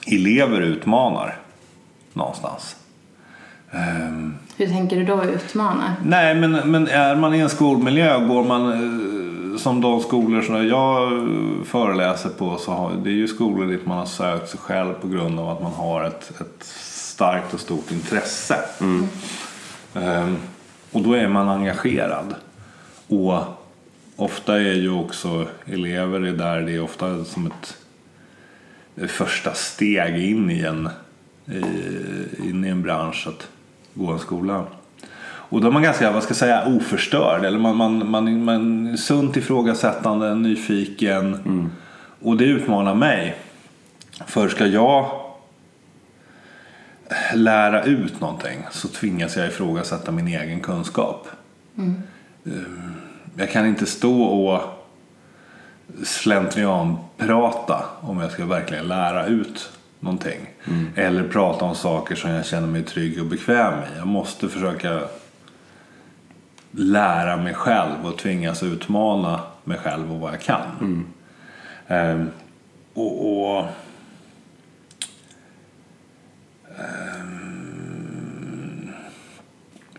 elever 0.07 0.61
utmanar 0.61 1.37
någonstans. 2.13 2.77
Ehm, 3.73 4.35
Hur 4.57 4.67
tänker 4.67 4.97
du 4.97 5.05
då 5.05 5.25
utmana? 5.25 5.95
Nej, 6.05 6.35
men, 6.35 6.71
men 6.71 6.89
är 6.89 7.17
man 7.17 7.35
i 7.35 7.39
en 7.39 7.49
skolmiljö, 7.49 8.19
går 8.19 8.45
man 8.45 8.73
eh, 8.73 9.04
som 9.59 9.81
de 9.81 10.01
skolor 10.01 10.43
som 10.43 10.69
jag 10.69 11.13
eh, 11.13 11.65
föreläser 11.65 12.29
på, 12.29 12.57
så 12.57 12.73
har, 12.73 12.93
det 13.05 13.11
är 13.11 13.15
ju 13.15 13.29
skolor 13.29 13.67
dit 13.67 13.87
man 13.87 13.99
har 13.99 14.07
sökt 14.07 14.49
sig 14.49 14.61
själv 14.61 14.95
på 14.95 15.09
grund 15.09 15.41
av 15.41 15.49
att 15.49 15.63
man 15.63 15.73
har 15.73 16.05
ett, 16.05 16.41
ett 16.41 16.65
starkt 16.65 17.55
och 17.55 17.61
stort 17.61 17.91
intresse. 17.91 18.57
Ehm, 19.95 20.37
och 20.93 21.03
då 21.03 21.13
är 21.13 21.29
man 21.29 21.49
engagerad. 21.49 22.35
Och 23.09 23.35
ofta 24.17 24.55
är 24.55 24.75
ju 24.75 24.91
också 24.91 25.47
elever 25.67 26.21
är 26.21 26.33
där, 26.33 26.61
det 26.61 26.73
är 26.73 26.83
ofta 26.83 27.25
som 27.25 27.47
ett 27.47 27.77
ett 28.97 29.11
första 29.11 29.55
steg 29.55 30.31
in 30.31 30.51
i 30.51 30.61
en, 30.61 30.89
i, 31.47 32.49
in 32.49 32.65
i 32.65 32.69
en 32.69 32.83
bransch 32.83 33.27
att 33.27 33.49
gå 33.95 34.13
en 34.13 34.19
skola. 34.19 34.67
Och 35.49 35.61
då 35.61 35.67
är 35.67 35.73
man 35.73 35.83
ganska, 35.83 36.11
vad 36.13 36.23
ska 36.23 36.31
jag 36.31 36.37
säga, 36.37 36.67
oförstörd. 36.67 37.45
Eller 37.45 37.59
man, 37.59 37.77
man, 37.77 38.11
man, 38.11 38.45
man 38.45 38.87
är 38.87 38.97
sunt 38.97 39.37
ifrågasättande, 39.37 40.35
nyfiken. 40.35 41.71
Och 42.23 42.37
det 42.37 42.45
utmanar 42.45 42.95
mig. 42.95 43.37
För 44.27 44.49
ska 44.49 44.67
jag 44.67 45.11
lära 47.35 47.83
ut 47.85 48.21
någonting 48.21 48.59
så 48.71 48.89
tvingas 48.89 49.37
jag 49.37 49.47
ifrågasätta 49.47 50.13
min 50.13 50.29
egen 50.29 50.61
kunskap. 50.61 51.29
Eh, 52.47 52.53
Jag 53.37 53.51
kan 53.51 53.67
inte 53.67 53.87
stå 53.87 54.23
och 54.23 54.61
slentrianprata 56.05 57.85
om 58.01 58.21
jag 58.21 58.33
ska 58.33 58.45
verkligen 58.47 58.89
lära 58.89 59.27
ut 59.27 59.71
någonting. 60.01 60.41
Eller 60.97 61.29
prata 61.29 61.65
om 61.65 61.75
saker 61.75 62.15
som 62.15 62.31
jag 62.31 62.47
känner 62.47 62.67
mig 62.67 62.83
trygg 62.83 63.21
och 63.21 63.27
bekväm 63.27 63.75
i. 63.75 63.99
Jag 63.99 64.07
måste 64.07 64.49
försöka 64.49 65.01
lära 66.77 67.37
mig 67.37 67.55
själv 67.55 68.07
och 68.07 68.19
tvingas 68.19 68.63
utmana 68.63 69.41
mig 69.65 69.79
själv 69.79 70.13
och 70.13 70.21
vad 70.21 70.33
jag 70.33 70.41
kan. 70.41 71.07
Ehm, 71.89 72.31
och, 72.95 73.49
och 73.49 73.67
ehm, 76.79 77.65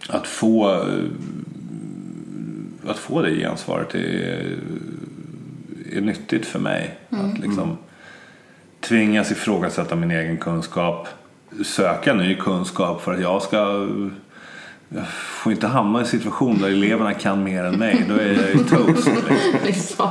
att 0.09 0.27
få 0.27 0.85
att 2.87 2.97
få 2.97 3.21
det 3.21 3.35
gensvaret 3.35 3.95
är, 3.95 4.57
är 5.91 6.01
nyttigt 6.01 6.45
för 6.45 6.59
mig. 6.59 6.97
Att 7.09 7.37
liksom 7.37 7.77
tvingas 8.79 9.31
ifrågasätta 9.31 9.95
min 9.95 10.11
egen 10.11 10.37
kunskap, 10.37 11.07
söka 11.65 12.13
ny 12.13 12.35
kunskap 12.35 13.01
för 13.01 13.13
att 13.13 13.21
jag 13.21 13.41
ska 13.41 13.87
jag 14.89 15.07
får 15.07 15.51
inte 15.51 15.67
hamna 15.67 15.99
i 15.99 16.01
en 16.01 16.07
situation 16.07 16.59
där 16.61 16.67
eleverna 16.67 17.13
kan 17.13 17.43
mer 17.43 17.63
än 17.63 17.79
mig. 17.79 18.05
Då 18.09 18.15
är 18.15 18.33
jag 18.33 18.53
ju 18.53 18.63
toast. 18.63 19.09
liksom. 19.65 20.07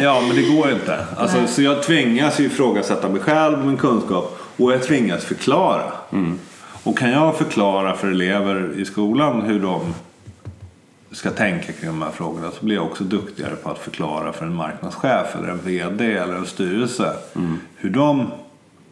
Ja, 0.00 0.22
men 0.26 0.36
det 0.36 0.56
går 0.56 0.70
inte. 0.70 1.06
Alltså, 1.16 1.46
så 1.46 1.62
jag 1.62 1.82
tvingas 1.82 2.40
ju 2.40 2.44
ifrågasätta 2.44 3.08
mig 3.08 3.20
själv, 3.20 3.66
min 3.66 3.76
kunskap 3.76 4.38
och 4.56 4.72
jag 4.72 4.82
tvingas 4.82 5.24
förklara. 5.24 5.92
Och 6.84 6.98
kan 6.98 7.10
jag 7.10 7.36
förklara 7.36 7.96
för 7.96 8.08
elever 8.08 8.72
i 8.76 8.84
skolan 8.84 9.42
hur 9.42 9.60
de 9.60 9.94
ska 11.12 11.30
tänka 11.30 11.72
kring 11.72 11.90
de 11.90 12.02
här 12.02 12.10
frågorna 12.10 12.50
så 12.50 12.64
blir 12.64 12.76
jag 12.76 12.84
också 12.84 13.04
duktigare 13.04 13.56
på 13.56 13.70
att 13.70 13.78
förklara 13.78 14.32
för 14.32 14.46
en 14.46 14.54
marknadschef 14.54 15.36
eller 15.36 15.48
en 15.48 15.58
VD 15.64 16.12
eller 16.12 16.34
en 16.34 16.46
styrelse 16.46 17.12
hur 17.76 17.90
de 17.90 18.30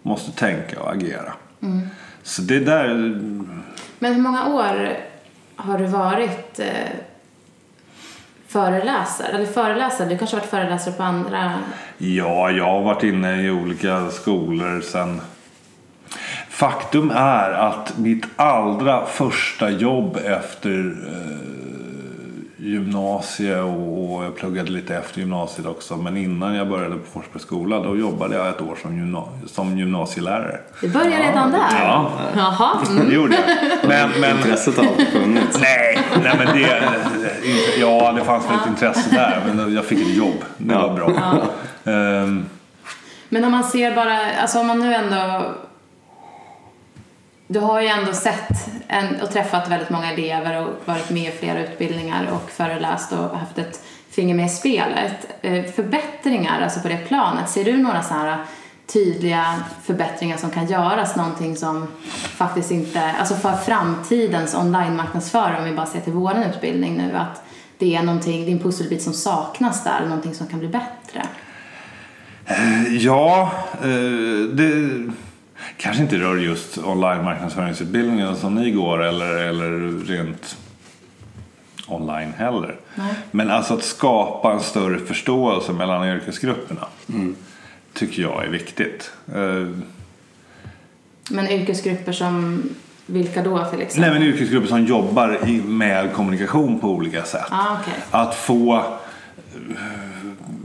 måste 0.02 0.32
tänka 0.32 0.80
och 0.80 0.92
agera. 0.92 1.32
Så 2.22 2.42
det 2.42 2.60
där, 2.60 2.88
Men 3.98 4.14
hur 4.14 4.22
många 4.22 4.54
år 4.54 4.96
har 5.56 5.78
du 5.78 5.86
varit 5.86 6.58
eh, 6.58 6.66
föreläsare? 8.48 9.28
Eller 9.28 9.46
föreläsare, 9.46 10.08
du 10.08 10.18
kanske 10.18 10.36
har 10.36 10.40
varit 10.40 10.50
föreläsare 10.50 10.94
på 10.94 11.02
andra... 11.02 11.52
Ja, 11.98 12.50
jag 12.50 12.64
har 12.64 12.82
varit 12.82 13.02
inne 13.02 13.42
i 13.42 13.50
olika 13.50 14.10
skolor 14.10 14.80
sen. 14.80 15.20
Faktum 16.48 17.10
är 17.10 17.50
att 17.50 17.98
mitt 17.98 18.24
allra 18.36 19.06
första 19.06 19.70
jobb 19.70 20.16
efter 20.16 20.96
eh, 21.06 21.45
gymnasiet 22.66 23.62
och, 23.64 24.14
och 24.14 24.24
jag 24.24 24.36
pluggade 24.36 24.70
lite 24.70 24.96
efter 24.96 25.20
gymnasiet 25.20 25.66
också. 25.66 25.96
Men 25.96 26.16
innan 26.16 26.54
jag 26.54 26.68
började 26.68 26.94
på 26.96 27.04
Forsbergs 27.12 27.42
skola 27.42 27.78
då 27.80 27.96
jobbade 27.96 28.36
jag 28.36 28.48
ett 28.48 28.60
år 28.60 28.78
som, 28.82 28.96
gymna- 28.98 29.28
som 29.46 29.78
gymnasielärare. 29.78 30.58
Du 30.80 30.88
börjar 30.88 31.18
redan 31.18 31.50
där? 31.52 31.80
Ja, 31.80 32.10
Jaha. 32.36 32.70
Mm. 32.90 33.08
det 33.08 33.14
gjorde 33.14 33.34
jag. 33.34 33.88
Men, 33.88 34.10
men, 34.20 34.36
Intresset 34.36 34.76
har 34.76 34.84
alltid 34.86 35.08
funnits. 35.08 35.60
nej, 35.60 35.98
nej, 36.22 36.34
men 36.38 36.56
det, 36.56 36.82
ja, 37.80 38.12
det 38.12 38.24
fanns 38.24 38.44
väl 38.50 38.54
ett 38.62 38.66
intresse 38.68 39.10
där. 39.14 39.42
Men 39.54 39.74
jag 39.74 39.84
fick 39.84 40.00
ett 40.00 40.16
jobb. 40.16 40.44
Det 40.58 40.74
var 40.74 40.94
bra. 40.94 41.10
Ehm, 41.92 42.46
Men 43.28 43.44
om 43.44 43.52
man 43.52 43.64
ser 43.64 43.94
bara, 43.94 44.18
alltså 44.42 44.58
om 44.58 44.66
man 44.66 44.78
nu 44.78 44.94
ändå... 44.94 45.44
Du 47.48 47.60
har 47.60 47.80
ju 47.80 47.86
ändå 47.86 48.12
sett 48.12 48.68
en, 48.88 49.20
och 49.20 49.30
träffat 49.30 49.70
väldigt 49.70 49.90
många 49.90 50.12
elever 50.12 50.66
och 50.66 50.72
varit 50.84 51.10
med 51.10 51.34
i 51.34 51.36
flera 51.36 51.64
utbildningar 51.64 52.28
och 52.32 52.50
föreläst 52.50 53.12
och 53.12 53.38
haft 53.38 53.58
ett 53.58 53.80
finger 54.10 54.34
med 54.34 54.46
i 54.46 54.48
spelet. 54.48 55.26
Eh, 55.42 55.64
förbättringar, 55.64 56.60
alltså 56.60 56.80
på 56.80 56.88
det 56.88 56.96
planet, 56.96 57.50
ser 57.50 57.64
du 57.64 57.76
några 57.76 58.02
sådana 58.02 58.24
här 58.24 58.44
tydliga 58.86 59.62
förbättringar 59.82 60.36
som 60.36 60.50
kan 60.50 60.66
göras? 60.66 61.16
Någonting 61.16 61.56
som 61.56 61.86
faktiskt 62.12 62.70
inte, 62.70 63.02
alltså 63.02 63.34
för 63.34 63.52
framtidens 63.52 64.54
online-marknadsförare, 64.54 65.58
om 65.58 65.64
vi 65.64 65.72
bara 65.72 65.86
ser 65.86 66.00
till 66.00 66.12
vår 66.12 66.34
utbildning 66.50 66.96
nu, 66.96 67.16
att 67.16 67.42
det 67.78 67.96
är 67.96 68.02
någonting, 68.02 68.44
det 68.44 68.50
är 68.50 68.52
en 68.52 68.58
pusselbit 68.58 69.02
som 69.02 69.12
saknas 69.12 69.84
där, 69.84 70.00
någonting 70.00 70.34
som 70.34 70.46
kan 70.46 70.58
bli 70.58 70.68
bättre. 70.68 71.22
Eh, 72.46 72.96
ja, 72.96 73.52
eh, 73.72 74.48
det 74.52 75.02
kanske 75.76 76.02
inte 76.02 76.16
rör 76.16 76.36
just 76.36 76.78
online 76.78 77.24
marknadsföringsutbildningen 77.24 78.36
som 78.36 78.54
ni 78.54 78.70
går 78.70 79.02
eller, 79.04 79.34
eller 79.36 79.98
rent 80.06 80.56
online 81.88 82.32
heller. 82.38 82.76
Nej. 82.94 83.14
Men 83.30 83.50
alltså 83.50 83.74
att 83.74 83.82
skapa 83.84 84.52
en 84.52 84.60
större 84.60 84.98
förståelse 84.98 85.72
mellan 85.72 86.08
yrkesgrupperna 86.08 86.86
tycker 87.94 88.22
jag 88.22 88.44
är 88.44 88.48
viktigt. 88.48 89.10
Eh, 89.34 89.68
Men 91.30 91.48
yrkesgrupper 91.48 92.12
som, 92.12 92.62
vilka 93.06 93.42
då 93.42 93.64
till 93.64 93.80
exempel? 93.80 94.10
Nej 94.10 94.20
men 94.20 94.28
yrkesgrupper 94.28 94.68
som 94.68 94.84
jobbar 94.84 95.48
i, 95.48 95.60
med 95.62 96.12
kommunikation 96.12 96.80
på 96.80 96.88
olika 96.90 97.22
sätt. 97.24 97.46
Ah, 97.50 97.76
okej. 97.80 97.94
Att 98.10 98.34
få 98.34 98.84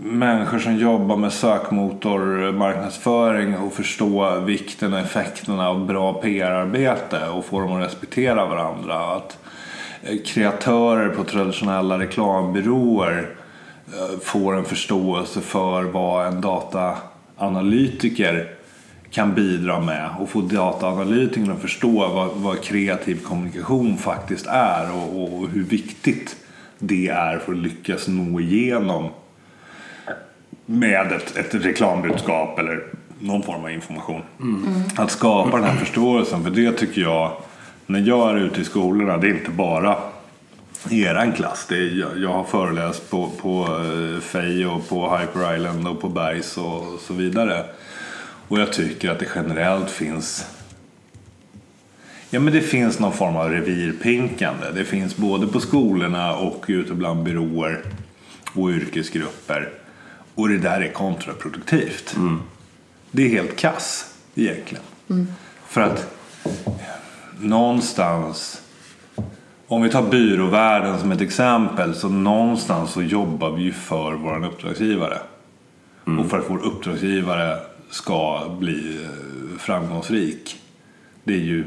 människor 0.04 0.60
som 0.60 0.78
jobbar 0.78 1.18
med 1.18 1.34
sökmotormarknadsföring 1.34 3.58
och 3.58 3.74
förstå 3.74 4.40
vikten 4.40 4.94
och 4.94 5.00
effekterna 5.00 5.70
av 5.70 5.88
bra 5.88 6.14
PR-arbete 6.14 7.30
och 7.30 7.46
få 7.46 7.60
dem 7.60 7.74
att 7.74 7.86
respektera 7.86 8.46
varandra. 8.46 9.16
Att 9.16 9.38
eh, 10.04 10.18
kreatörer 10.26 11.10
på 11.10 11.24
traditionella 11.24 12.00
reklambyråer 12.00 13.30
eh, 13.88 14.20
får 14.24 14.56
en 14.56 14.66
förståelse 14.66 15.42
för 15.42 15.84
vad 15.84 16.28
en 16.28 16.42
dataanalytiker 16.42 18.52
kan 19.12 19.34
bidra 19.34 19.80
med 19.80 20.10
och 20.20 20.30
få 20.30 20.42
dataanalytikerna 20.42 21.54
att 21.54 21.62
förstå 21.62 22.08
vad, 22.08 22.30
vad 22.36 22.62
kreativ 22.62 23.24
kommunikation 23.24 23.98
faktiskt 23.98 24.48
är 24.48 24.96
och, 24.96 25.24
och 25.24 25.50
hur 25.50 25.64
viktigt 25.64 26.36
det 26.80 27.08
är 27.08 27.38
för 27.38 27.52
att 27.52 27.58
lyckas 27.58 28.08
nå 28.08 28.40
igenom 28.40 29.10
med 30.72 31.12
ett, 31.12 31.38
ett 31.38 31.56
reklambudskap 31.66 32.60
eller 32.60 32.84
någon 33.20 33.44
form 33.44 33.64
av 33.64 33.72
information. 33.72 34.22
Att 34.96 35.12
skapa 35.12 35.58
den 35.58 35.66
här 35.66 35.76
förståelsen, 35.76 36.44
för 36.44 36.50
det 36.50 36.72
tycker 36.72 37.02
jag, 37.02 37.32
när 37.86 38.00
jag 38.00 38.30
är 38.30 38.36
ute 38.36 38.62
i 38.62 38.64
skolorna, 38.64 39.18
det 39.18 39.28
är 39.28 39.34
inte 39.34 39.52
bara 39.52 39.98
eran 40.90 41.32
klass. 41.32 41.66
Det 41.70 41.76
är, 41.76 42.00
jag, 42.00 42.18
jag 42.18 42.30
har 42.30 42.44
föreläst 42.44 43.10
på, 43.10 43.30
på 43.42 43.64
eh, 43.64 44.22
FEI 44.22 44.66
och 44.66 44.90
på 44.90 45.18
Hyper 45.18 45.56
Island 45.56 45.88
och 45.88 46.02
på 46.02 46.10
Bergs 46.10 46.58
och 46.58 47.00
så 47.00 47.14
vidare. 47.14 47.64
Och 48.48 48.60
jag 48.60 48.74
tycker 48.74 49.10
att 49.10 49.20
det 49.20 49.28
generellt 49.36 49.92
finns 49.92 50.46
Ja 52.34 52.40
men 52.40 52.54
det 52.54 52.62
finns 52.62 53.00
någon 53.00 53.14
form 53.14 53.36
av 53.36 53.50
revirpinkande. 53.50 54.72
Det 54.76 54.86
finns 54.86 55.18
både 55.18 55.48
på 55.48 55.60
skolorna 55.60 56.36
och 56.36 56.66
ute 56.68 56.94
bland 56.94 57.24
byråer 57.24 57.82
och 58.54 58.70
yrkesgrupper. 58.70 59.70
Och 60.36 60.50
det 60.50 60.58
där 60.58 60.82
är 60.82 60.92
kontraproduktivt. 60.92 62.16
Det 63.12 63.24
är 63.24 63.30
helt 63.30 63.56
kass 63.56 64.16
egentligen. 64.36 64.84
För 65.68 65.82
att 65.82 66.14
någonstans 67.40 68.62
om 69.72 69.82
vi 69.82 69.90
tar 69.90 70.10
byråvärlden 70.10 71.00
som 71.00 71.12
ett 71.12 71.22
exempel 71.22 71.96
så 71.96 72.10
någonstans 72.10 72.92
så 72.92 73.02
jobbar 73.02 73.52
vi 73.52 73.64
ju 73.64 73.72
för 73.72 74.14
vår 74.14 74.46
uppdragsgivare. 74.46 75.18
Och 76.20 76.30
för 76.30 76.40
att 76.40 76.50
vår 76.50 76.66
uppdragsgivare 76.66 77.58
ska 77.90 78.50
bli 78.60 79.04
eh, 79.04 79.58
framgångsrik. 79.58 80.62
Det 81.24 81.34
är 81.34 81.38
ju 81.38 81.66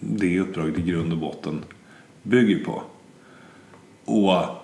det 0.00 0.40
uppdraget 0.40 0.78
i 0.78 0.82
grund 0.82 1.12
och 1.12 1.18
botten 1.18 1.64
bygger 2.22 2.64
på. 2.64 2.82
Och 4.04 4.61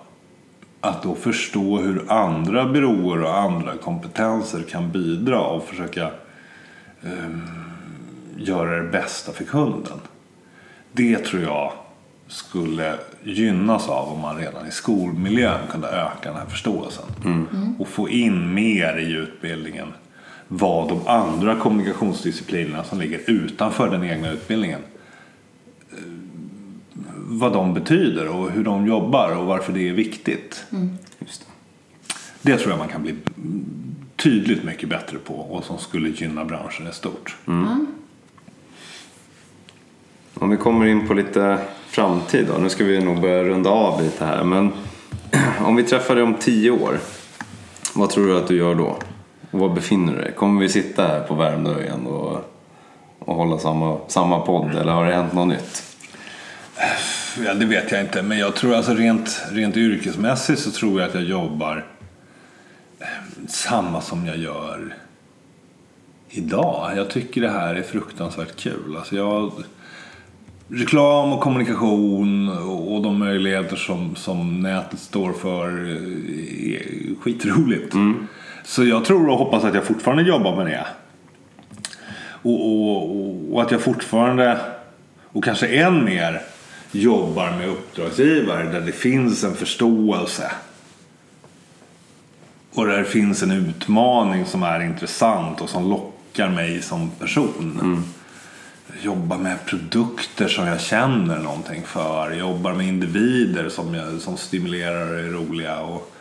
att 0.81 1.03
då 1.03 1.15
förstå 1.15 1.77
hur 1.77 2.11
andra 2.11 2.65
byråer 2.65 3.23
och 3.23 3.37
andra 3.37 3.77
kompetenser 3.77 4.63
kan 4.69 4.91
bidra 4.91 5.39
och 5.39 5.63
försöka 5.63 6.11
ehm, 7.03 7.41
göra 8.37 8.83
det 8.83 8.89
bästa 8.89 9.31
för 9.31 9.43
kunden. 9.43 9.97
Det 10.91 11.17
tror 11.17 11.43
jag 11.43 11.71
skulle 12.27 12.95
gynnas 13.23 13.89
av 13.89 14.07
om 14.13 14.19
man 14.19 14.37
redan 14.37 14.67
i 14.67 14.71
skolmiljön 14.71 15.59
kunde 15.71 15.87
öka 15.87 16.29
den 16.29 16.35
här 16.35 16.45
förståelsen. 16.45 17.05
Och 17.79 17.87
få 17.87 18.09
in 18.09 18.53
mer 18.53 18.97
i 18.97 19.11
utbildningen 19.11 19.87
vad 20.47 20.89
de 20.89 21.07
andra 21.07 21.55
kommunikationsdisciplinerna 21.55 22.83
som 22.83 22.99
ligger 22.99 23.29
utanför 23.29 23.89
den 23.89 24.03
egna 24.03 24.31
utbildningen 24.31 24.79
vad 27.31 27.53
de 27.53 27.73
betyder 27.73 28.27
och 28.27 28.51
hur 28.51 28.63
de 28.63 28.87
jobbar 28.87 29.35
och 29.35 29.45
varför 29.45 29.73
det 29.73 29.89
är 29.89 29.93
viktigt. 29.93 30.65
Just 31.19 31.41
det. 31.41 31.47
Det 32.41 32.57
tror 32.57 32.69
jag 32.69 32.79
man 32.79 32.87
kan 32.87 33.01
bli 33.01 33.15
tydligt 34.15 34.63
mycket 34.63 34.89
bättre 34.89 35.17
på 35.17 35.33
och 35.33 35.63
som 35.63 35.77
skulle 35.77 36.09
gynna 36.09 36.45
branschen 36.45 36.87
i 36.87 36.93
stort. 36.93 37.37
Om 40.33 40.49
vi 40.49 40.57
kommer 40.57 40.85
in 40.85 41.07
på 41.07 41.13
lite 41.13 41.59
framtid 41.87 42.47
då. 42.53 42.57
Nu 42.57 42.69
ska 42.69 42.83
vi 42.83 42.99
nog 42.99 43.21
börja 43.21 43.43
runda 43.43 43.69
av 43.69 44.01
lite 44.01 44.25
här. 44.25 44.43
Men 44.43 44.71
om 45.65 45.75
vi 45.75 45.83
träffar 45.83 46.15
dig 46.15 46.23
om 46.23 46.33
tio 46.33 46.71
år. 46.71 46.99
Vad 47.95 48.09
tror 48.09 48.27
du 48.27 48.37
att 48.37 48.47
du 48.47 48.57
gör 48.57 48.75
då? 48.75 48.97
Och 49.51 49.59
var 49.59 49.69
befinner 49.69 50.13
du 50.13 50.21
dig? 50.21 50.31
Kommer 50.31 50.61
vi 50.61 50.69
sitta 50.69 51.07
här 51.07 51.19
på 51.19 51.35
Värmdö 51.35 51.83
igen 51.83 52.07
och, 52.07 52.37
och 53.19 53.35
hålla 53.35 53.57
samma, 53.57 53.97
samma 54.07 54.39
podd? 54.39 54.75
Eller 54.75 54.91
har 54.91 55.05
det 55.05 55.13
hänt 55.13 55.33
något 55.33 55.47
nytt? 55.47 55.83
Ja, 57.45 57.53
det 57.53 57.65
vet 57.65 57.91
jag 57.91 58.01
inte, 58.01 58.21
men 58.21 58.37
jag 58.37 58.55
tror 58.55 58.75
alltså 58.75 58.93
rent, 58.93 59.45
rent 59.51 59.77
yrkesmässigt 59.77 60.59
så 60.59 60.71
tror 60.71 61.01
jag 61.01 61.09
att 61.09 61.15
jag 61.15 61.23
jobbar 61.23 61.85
eh, 62.99 63.05
samma 63.47 64.01
som 64.01 64.25
jag 64.25 64.37
gör 64.37 64.95
idag. 66.29 66.91
Jag 66.95 67.09
tycker 67.09 67.41
det 67.41 67.49
här 67.49 67.75
är 67.75 67.81
fruktansvärt 67.81 68.55
kul. 68.55 68.95
Alltså 68.97 69.15
jag, 69.15 69.51
reklam 70.67 71.33
och 71.33 71.39
kommunikation 71.39 72.49
och, 72.49 73.01
de 73.01 73.19
möjligheter 73.19 73.75
som, 73.75 74.15
som 74.15 74.61
nätet 74.61 74.99
står 74.99 75.33
för 75.33 75.67
eh, 75.69 76.73
är 76.73 77.15
skitroligt. 77.21 77.95
Så 78.63 78.85
jag 78.85 79.05
tror 79.05 79.29
och 79.29 79.37
hoppas 79.37 79.63
att 79.63 79.75
jag 79.75 79.83
fortfarande 79.83 80.23
jobbar 80.23 80.55
med 80.55 80.65
det. 80.65 80.85
Och, 82.21 82.65
och, 82.65 83.15
och, 83.15 83.53
och 83.53 83.61
att 83.61 83.71
jag 83.71 83.81
fortfarande, 83.81 84.59
och 85.25 85.43
kanske 85.43 85.67
än 85.67 86.05
mer, 86.05 86.41
jobbar 86.91 87.51
med 87.51 87.69
uppdragsgivare 87.69 88.71
där 88.71 88.81
det 88.81 88.91
finns 88.91 89.43
en 89.43 89.55
förståelse. 89.55 90.51
Och 92.73 92.87
där 92.87 92.97
det 92.97 93.05
finns 93.05 93.43
en 93.43 93.51
utmaning 93.51 94.45
som 94.45 94.63
är 94.63 94.79
intressant 94.79 95.61
och 95.61 95.69
som 95.69 95.89
lockar 95.89 96.49
mig 96.49 96.81
som 96.81 97.09
person. 97.09 98.03
Jobbar 99.01 99.37
med 99.37 99.65
produkter 99.65 100.47
som 100.47 100.67
jag 100.67 100.81
känner 100.81 101.39
någonting 101.39 101.83
för. 101.85 102.31
Jobbar 102.31 102.73
med 102.73 102.87
individer 102.87 103.69
som, 103.69 103.93
jag, 103.93 104.21
som 104.21 104.37
stimulerar 104.37 105.13
och 105.13 105.19
är 105.19 105.23
roliga. 105.23 105.79
Och, 105.79 106.15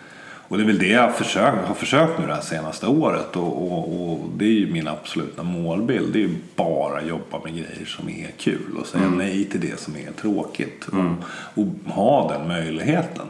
och 0.48 0.56
det 0.56 0.62
är 0.62 0.66
väl 0.66 0.78
det 0.78 0.88
jag 0.88 1.14
försök, 1.14 1.54
har 1.66 1.74
försökt 1.74 2.18
nu 2.18 2.26
det 2.26 2.34
här 2.34 2.40
senaste 2.40 2.86
året. 2.86 3.36
Och, 3.36 3.72
och, 3.72 4.12
och 4.12 4.28
det 4.36 4.44
är 4.44 4.52
ju 4.52 4.72
min 4.72 4.88
absoluta 4.88 5.42
målbild. 5.42 6.12
Det 6.12 6.18
är 6.18 6.22
ju 6.22 6.36
bara 6.56 7.02
jobba 7.02 7.40
med 7.44 7.52
grejer 7.52 7.86
som 7.86 8.08
är 8.08 8.30
kul. 8.38 8.76
Och 8.80 8.86
säga 8.86 9.10
nej 9.10 9.44
till 9.44 9.60
det 9.60 9.80
som 9.80 9.96
är 9.96 10.12
tråkigt. 10.20 10.88
Och, 10.88 11.24
och 11.62 11.92
ha 11.92 12.32
den 12.32 12.48
möjligheten. 12.48 13.26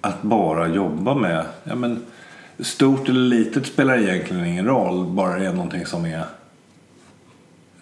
Att 0.00 0.22
bara 0.22 0.68
jobba 0.68 1.14
med, 1.14 1.44
ja 1.64 1.74
men 1.74 2.02
stort 2.58 3.08
eller 3.08 3.20
litet 3.20 3.66
spelar 3.66 3.98
egentligen 3.98 4.46
ingen 4.46 4.66
roll. 4.66 5.06
Bara 5.06 5.38
det 5.38 5.46
är 5.46 5.52
någonting 5.52 5.86
som 5.86 6.04
är, 6.04 6.24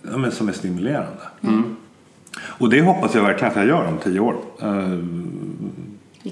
ja, 0.03 0.17
men 0.17 0.33
som 0.33 0.49
är 0.49 0.53
stimulerande. 0.53 1.23
Och 2.43 2.71
det 2.71 2.83
hoppas 2.83 3.15
jag 3.15 3.23
verkligen 3.23 3.51
att 3.51 3.57
jag 3.57 3.67
gör 3.67 3.87
om 3.87 3.99
tio 3.99 4.21
år. 4.21 4.37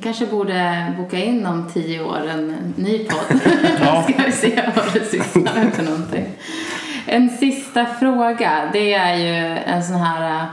Eh, 0.08 0.12
kanske 0.12 0.26
borde 0.26 0.92
boka 0.98 1.18
in 1.18 1.46
om 1.46 1.70
tio 1.74 2.02
år 2.02 2.28
en 2.28 2.74
ny 2.76 2.98
podd. 2.98 3.40
Ja. 3.80 4.02
Ska 4.12 4.22
vi 4.26 4.32
se 4.32 4.62
vad 4.76 4.92
du 4.92 5.00
sysslar 5.00 5.54
med 5.54 5.74
för 5.74 5.82
någonting. 5.82 6.26
En 7.06 7.30
sista 7.30 7.86
fråga. 7.86 8.70
Det 8.72 8.94
är 8.94 9.16
ju 9.16 9.58
en 9.58 9.84
sån 9.84 9.96
här 9.96 10.30
äh, 10.30 10.44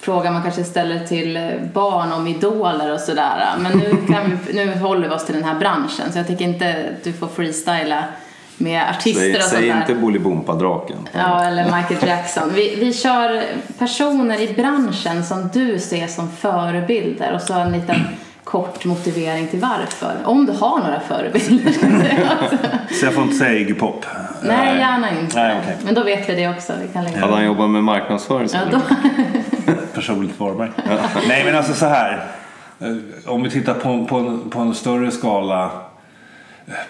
fråga 0.00 0.30
man 0.30 0.42
kanske 0.42 0.64
ställer 0.64 1.06
till 1.06 1.60
barn 1.74 2.12
om 2.12 2.26
idoler 2.26 2.92
och 2.92 3.00
sådär. 3.00 3.54
Men 3.58 3.78
nu, 3.78 4.12
kan 4.12 4.38
vi, 4.46 4.52
nu 4.52 4.74
håller 4.78 5.08
vi 5.08 5.14
oss 5.14 5.26
till 5.26 5.34
den 5.34 5.44
här 5.44 5.58
branschen 5.58 6.12
så 6.12 6.18
jag 6.18 6.26
tycker 6.26 6.44
inte 6.44 6.70
att 6.70 7.04
du 7.04 7.12
får 7.12 7.28
freestyla 7.28 8.04
med 8.58 8.88
artister 8.90 9.20
Säg, 9.22 9.36
och 9.36 9.42
sånt 9.42 9.54
säg 9.60 9.68
där. 9.68 9.80
inte 9.80 9.94
Bolibompa-draken. 9.94 10.96
Ja, 11.12 11.44
eller 11.44 11.64
Michael 11.64 12.08
Jackson. 12.08 12.50
Vi, 12.54 12.76
vi 12.80 12.92
kör 12.92 13.42
personer 13.78 14.40
i 14.40 14.54
branschen 14.54 15.24
som 15.24 15.48
du 15.52 15.78
ser 15.78 16.06
som 16.06 16.30
förebilder 16.30 17.32
och 17.34 17.40
så 17.40 17.54
en 17.54 17.72
liten 17.72 17.96
kort 18.44 18.84
motivering 18.84 19.46
till 19.48 19.60
varför. 19.60 20.12
Om 20.24 20.46
du 20.46 20.52
har 20.52 20.78
några 20.78 21.00
förebilder. 21.00 21.72
så 23.00 23.06
jag 23.06 23.14
får 23.14 23.22
inte 23.22 23.36
säga 23.36 23.58
Iggy 23.58 23.74
Pop. 23.74 24.06
Nej, 24.42 24.78
gärna 24.78 25.10
inte. 25.20 25.36
Nej, 25.36 25.56
okej. 25.62 25.76
Men 25.84 25.94
då 25.94 26.02
vet 26.04 26.28
vi 26.28 26.34
det 26.34 26.48
också. 26.48 26.72
Vi 26.82 26.88
kan 26.88 27.04
lägga 27.04 27.20
Hade 27.20 27.32
han 27.32 27.44
jobbat 27.44 27.70
med 27.70 27.84
marknadsföring 27.84 28.48
så 28.48 28.56
Ja, 28.72 28.78
då. 28.78 28.94
personligt 29.94 30.40
varumärke. 30.40 30.82
Nej 31.28 31.44
men 31.44 31.56
alltså 31.56 31.72
så 31.74 31.86
här. 31.86 32.26
Eh, 32.80 33.32
Om 33.32 33.42
vi 33.42 33.50
tittar 33.50 33.74
på, 33.74 34.04
på, 34.06 34.38
på 34.50 34.60
en 34.60 34.74
större 34.74 35.10
skala. 35.10 35.70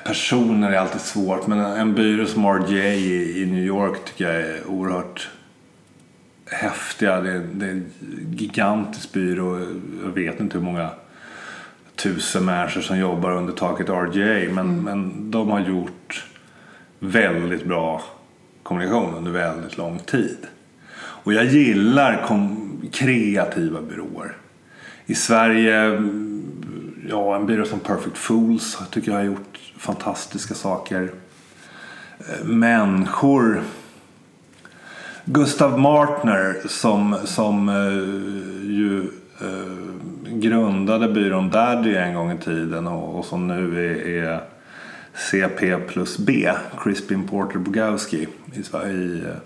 Personer 0.04 0.70
är 0.72 0.76
alltid 0.78 1.00
svårt 1.00 1.46
men 1.46 1.58
en, 1.60 1.94
byrå 1.94 2.26
som 2.26 2.44
RJ 2.44 2.78
i, 3.42 3.46
New 3.46 3.64
York 3.64 4.04
tycker 4.04 4.24
jag 4.32 4.42
är 4.42 4.66
oerhört 4.66 5.28
häftiga. 6.46 7.20
Det, 7.20 7.30
är- 7.32 7.46
det 7.54 7.66
är 7.66 7.70
en 7.70 7.92
gigantisk 8.36 9.12
byrå. 9.12 9.60
Jag 10.04 10.10
vet 10.14 10.40
inte 10.40 10.58
hur 10.58 10.64
många 10.64 10.90
tusen 11.96 12.44
människor 12.44 12.80
som 12.80 12.98
jobbar 12.98 13.30
under 13.30 13.52
taket 13.52 13.88
RJ 13.88 14.48
men, 14.48 14.82
men 14.82 15.30
de 15.30 15.50
har 15.50 15.60
gjort 15.60 16.24
väldigt 16.98 17.64
bra 17.64 18.02
kommunikation 18.62 19.14
under 19.14 19.30
väldigt 19.30 19.76
lång 19.78 19.98
tid. 19.98 20.36
Och 20.94 21.32
jag 21.32 21.44
gillar 21.44 22.26
kreativa 22.92 23.80
byråer. 23.82 24.36
I 25.06 25.14
Sverige, 25.14 25.76
mm, 25.82 26.31
ja 27.08 27.36
en 27.36 27.46
byrå 27.46 27.64
som 27.64 27.80
Perfect 27.80 28.18
Fools 28.18 28.78
tycker 28.90 29.10
jag 29.10 29.18
har 29.18 29.24
gjort 29.24 29.58
fantastiska 29.78 30.54
saker. 30.54 31.10
Eh, 32.18 32.44
människor. 32.44 33.62
Gustav 35.24 35.78
Martner 35.78 36.56
som, 36.68 37.16
som 37.24 37.68
eh, 37.68 37.74
ju 38.70 39.00
eh, 39.40 40.32
grundade 40.32 41.08
byrån 41.08 41.50
Daddy 41.50 41.94
en 41.94 42.14
gång 42.14 42.32
i 42.32 42.38
tiden 42.38 42.86
och, 42.86 43.18
och 43.18 43.24
som 43.24 43.48
nu 43.48 43.90
är, 43.90 44.24
är 44.24 44.40
CP 45.14 45.76
plus 45.76 46.18
B, 46.18 46.52
Crispin 46.78 47.28
Porter 47.28 47.58
Bogowski 47.58 48.28
i 48.54 48.62
Sverige. 48.62 49.36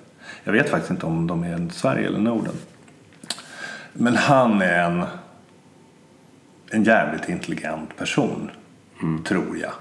Jag 0.44 0.52
vet 0.52 0.70
faktiskt 0.70 0.90
inte 0.90 1.07
om 1.07 1.26
de 1.26 1.44
är 1.44 1.61
i 1.61 1.70
Sverige 1.70 2.07
eller 2.07 2.18
Norden. 2.18 2.54
Men 3.92 4.16
han 4.16 4.62
är 4.62 4.82
en, 4.82 5.04
en 6.71 6.85
jävligt 6.85 7.29
intelligent 7.29 7.97
person, 7.97 8.51
tror 9.25 9.59
jag. 9.59 9.73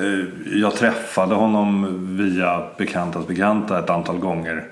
Eh, 0.00 0.24
Jag 0.60 0.74
träffade 0.74 1.34
honom 1.34 1.96
via 2.16 2.62
bekantas 2.78 3.26
bekanta 3.26 3.78
ett 3.78 3.90
antal 3.90 4.18
gånger 4.18 4.64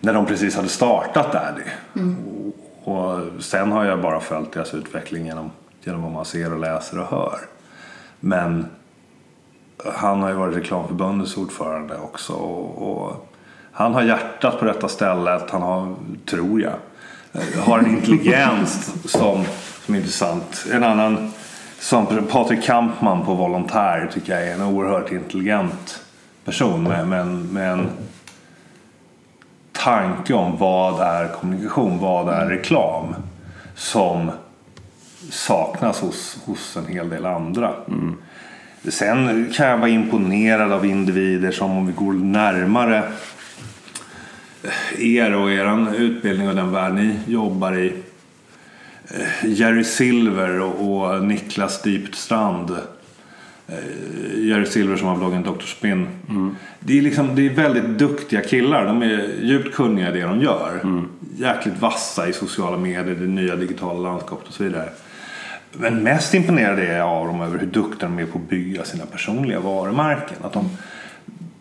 när 0.00 0.14
de 0.14 0.26
precis 0.26 0.56
hade 0.56 0.68
startat 0.68 1.32
Daddy. 1.32 1.62
Och, 2.84 2.94
och 2.94 3.42
sen 3.42 3.72
har 3.72 3.84
jag 3.84 4.00
bara 4.02 4.20
följt 4.20 4.52
deras 4.52 4.74
utveckling 4.74 5.26
genom, 5.26 5.50
genom 5.84 6.02
vad 6.02 6.12
man 6.12 6.24
ser 6.24 6.52
och 6.52 6.60
läser 6.60 6.98
och 7.00 7.06
hör. 7.06 7.38
Men 8.20 8.66
han 9.94 10.22
har 10.22 10.28
ju 10.28 10.34
varit 10.34 10.56
Reklamförbundets 10.56 11.36
ordförande 11.36 11.96
också. 11.98 12.32
Och, 12.32 12.90
och 13.06 13.28
han 13.72 13.94
har 13.94 14.02
hjärtat 14.02 14.58
på 14.58 14.64
detta 14.64 14.88
stället. 14.88 15.50
Han 15.50 15.62
har, 15.62 15.94
tror 16.26 16.60
jag, 16.60 16.74
eh, 17.32 17.60
har 17.64 17.78
en 17.78 17.86
intelligens 17.86 18.94
som, 19.10 19.44
som 19.88 19.94
är 19.94 19.98
intressant. 19.98 20.66
En 20.72 20.84
annan, 20.84 21.30
som 21.78 22.06
Patrik 22.30 22.64
Kampman 22.64 23.24
på 23.24 23.34
Volontär 23.34 24.10
tycker 24.14 24.32
jag 24.32 24.48
är 24.48 24.54
en 24.54 24.62
oerhört 24.62 25.12
intelligent 25.12 26.00
person 26.44 26.82
med, 26.82 27.08
med, 27.08 27.20
en, 27.20 27.42
med 27.42 27.72
en 27.72 27.88
tanke 29.72 30.34
om 30.34 30.56
vad 30.58 31.00
är 31.00 31.28
kommunikation, 31.28 31.98
vad 31.98 32.28
är 32.28 32.46
reklam. 32.46 33.14
som 33.74 34.30
saknas 35.30 36.00
hos, 36.00 36.38
hos 36.44 36.76
en 36.76 36.86
hel 36.86 37.08
del 37.08 37.26
andra. 37.26 37.74
Sen 38.88 39.50
kan 39.56 39.66
jag 39.66 39.78
vara 39.78 39.90
imponerad 39.90 40.72
av 40.72 40.86
individer 40.86 41.50
som 41.50 41.70
om 41.70 41.86
vi 41.86 41.92
går 41.92 42.12
närmare 42.12 43.02
er 44.98 45.34
och 45.34 45.52
er 45.52 45.94
utbildning 45.94 46.48
och 46.48 46.54
den 46.54 46.72
värld 46.72 46.94
ni 46.94 47.18
jobbar 47.26 47.78
i. 47.78 48.02
Eh, 49.10 49.50
Jerry 49.50 49.84
Silver 49.84 50.60
och, 50.60 51.24
Niklas 51.24 51.82
Dipstrand. 51.82 52.70
Eh, 53.68 53.74
Jerry 54.34 54.66
Silver 54.66 54.96
som 54.96 55.08
har 55.08 55.16
bloggen 55.16 55.42
Dr. 55.42 55.66
Spin. 55.66 56.06
Det, 56.80 56.98
är 56.98 57.02
liksom, 57.02 57.34
det 57.34 57.46
är 57.46 57.50
väldigt 57.50 57.98
duktiga 57.98 58.40
killar. 58.40 58.86
De 58.86 59.02
är 59.02 59.28
djupt 59.42 59.74
kunniga 59.74 60.08
i 60.08 60.12
det 60.12 60.22
de 60.22 60.40
gör. 60.40 60.80
Jäkligt 61.36 61.80
vassa 61.80 62.28
i 62.28 62.32
sociala 62.32 62.76
medier, 62.76 63.14
det 63.14 63.26
nya 63.26 63.56
digitala 63.56 63.98
landskapet 63.98 64.48
och 64.48 64.54
så 64.54 64.64
vidare. 64.64 64.88
Men 65.72 66.02
mest 66.02 66.34
imponerad 66.34 66.78
är 66.78 66.98
jag 66.98 67.08
av 67.08 67.26
dem 67.26 67.40
över 67.40 67.58
hur 67.58 67.66
duktiga 67.66 68.08
de 68.08 68.18
är 68.18 68.26
på 68.26 68.38
att 68.38 68.48
bygga 68.48 68.84
sina 68.84 69.06
personliga 69.06 69.60
varumärken. 69.60 70.36
Att 70.42 70.52
de 70.52 70.70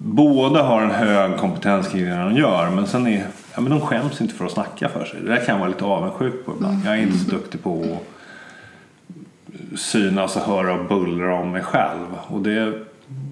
båda 0.07 0.63
har 0.63 0.81
en 0.81 0.91
hög 0.91 1.37
kompetens 1.37 1.87
kring 1.87 2.05
det 2.05 2.15
de 2.15 2.35
gör 2.35 2.69
men 2.69 2.87
sen 2.87 3.07
är 3.07 3.27
ja, 3.55 3.61
men 3.61 3.71
de 3.71 3.81
skäms 3.81 4.21
inte 4.21 4.33
för 4.33 4.45
att 4.45 4.51
snacka 4.51 4.89
för 4.89 5.05
sig. 5.05 5.19
Det 5.21 5.29
där 5.29 5.37
kan 5.37 5.45
jag 5.47 5.59
vara 5.59 5.69
lite 5.69 5.85
avundsjuk 5.85 6.45
på 6.45 6.53
ibland. 6.55 6.81
Jag 6.85 6.93
är 6.93 7.01
inte 7.01 7.17
så 7.17 7.31
duktig 7.31 7.63
på 7.63 7.81
att 7.81 9.79
synas 9.79 10.35
och 10.35 10.41
höra 10.41 10.73
och 10.73 10.85
bullra 10.85 11.35
om 11.35 11.51
mig 11.51 11.61
själv. 11.61 12.05
Och 12.27 12.41
det 12.41 12.73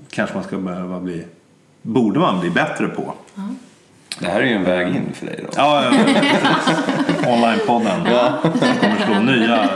kanske 0.10 0.36
man 0.36 0.44
ska 0.44 0.58
behöva 0.58 1.00
bli, 1.00 1.26
borde 1.82 2.20
man 2.20 2.40
bli 2.40 2.50
bättre 2.50 2.88
på. 2.88 3.14
Det 4.20 4.28
här 4.28 4.42
är 4.42 4.46
ju 4.46 4.54
en 4.54 4.64
väg 4.64 4.88
in 4.88 5.14
för 5.14 5.26
dig 5.26 5.40
då. 5.44 5.50
Ja, 5.56 5.84
ja, 5.84 5.92
ja. 5.94 7.32
Onlinepodden 7.34 8.06
kommer 8.82 9.06
slå 9.06 9.20
nya 9.20 9.70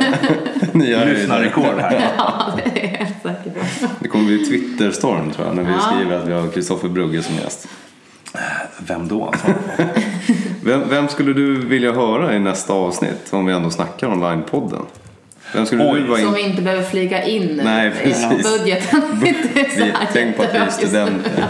Nya 0.78 1.06
lyssnarrekord 1.06 1.80
här. 1.80 2.12
Ja, 2.18 2.54
det 2.74 2.86
är 2.86 2.88
helt 2.98 3.22
säker 3.24 3.50
på. 3.52 3.88
Det 4.00 4.08
kommer 4.08 4.26
bli 4.26 4.46
Twitterstorm 4.46 5.32
tror 5.32 5.48
jag 5.48 5.56
när 5.56 5.64
vi 5.64 5.72
Ja. 5.72 5.80
skriver 5.80 6.18
att 6.18 6.28
vi 6.28 6.34
har 6.34 6.48
Kristoffer 6.48 6.88
Brugge 6.90 7.24
som 7.24 7.36
gäst. 7.36 7.68
Vem 8.88 9.08
då? 9.08 9.34
Vem, 10.64 10.90
vem 10.90 11.08
skulle 11.08 11.34
du 11.34 11.56
vilja 11.66 11.92
höra 11.92 12.36
i 12.36 12.40
nästa 12.40 12.74
avsnitt 12.74 13.28
om 13.34 13.46
vi 13.46 13.54
ändå 13.54 13.70
snackar 13.70 14.08
online-podden? 14.08 14.82
Vem 15.54 15.66
skulle 15.66 15.92
Oj. 15.92 16.02
du 16.02 16.08
vara 16.08 16.20
Som 16.20 16.28
in... 16.28 16.34
vi 16.36 16.42
inte 16.42 16.62
behöver 16.62 16.84
flyga 16.84 17.24
in 17.24 17.62
Nej, 17.64 17.92
precis. 18.04 18.60
budgeten. 18.60 19.02
Inte 19.26 19.48
så 19.72 19.84
Vi, 19.84 19.92
här 19.92 20.08
tänk 20.14 20.38
på 20.38 20.44
att 20.44 20.54
vi 20.54 20.58
är 20.58 20.70
studenter. 20.70 21.46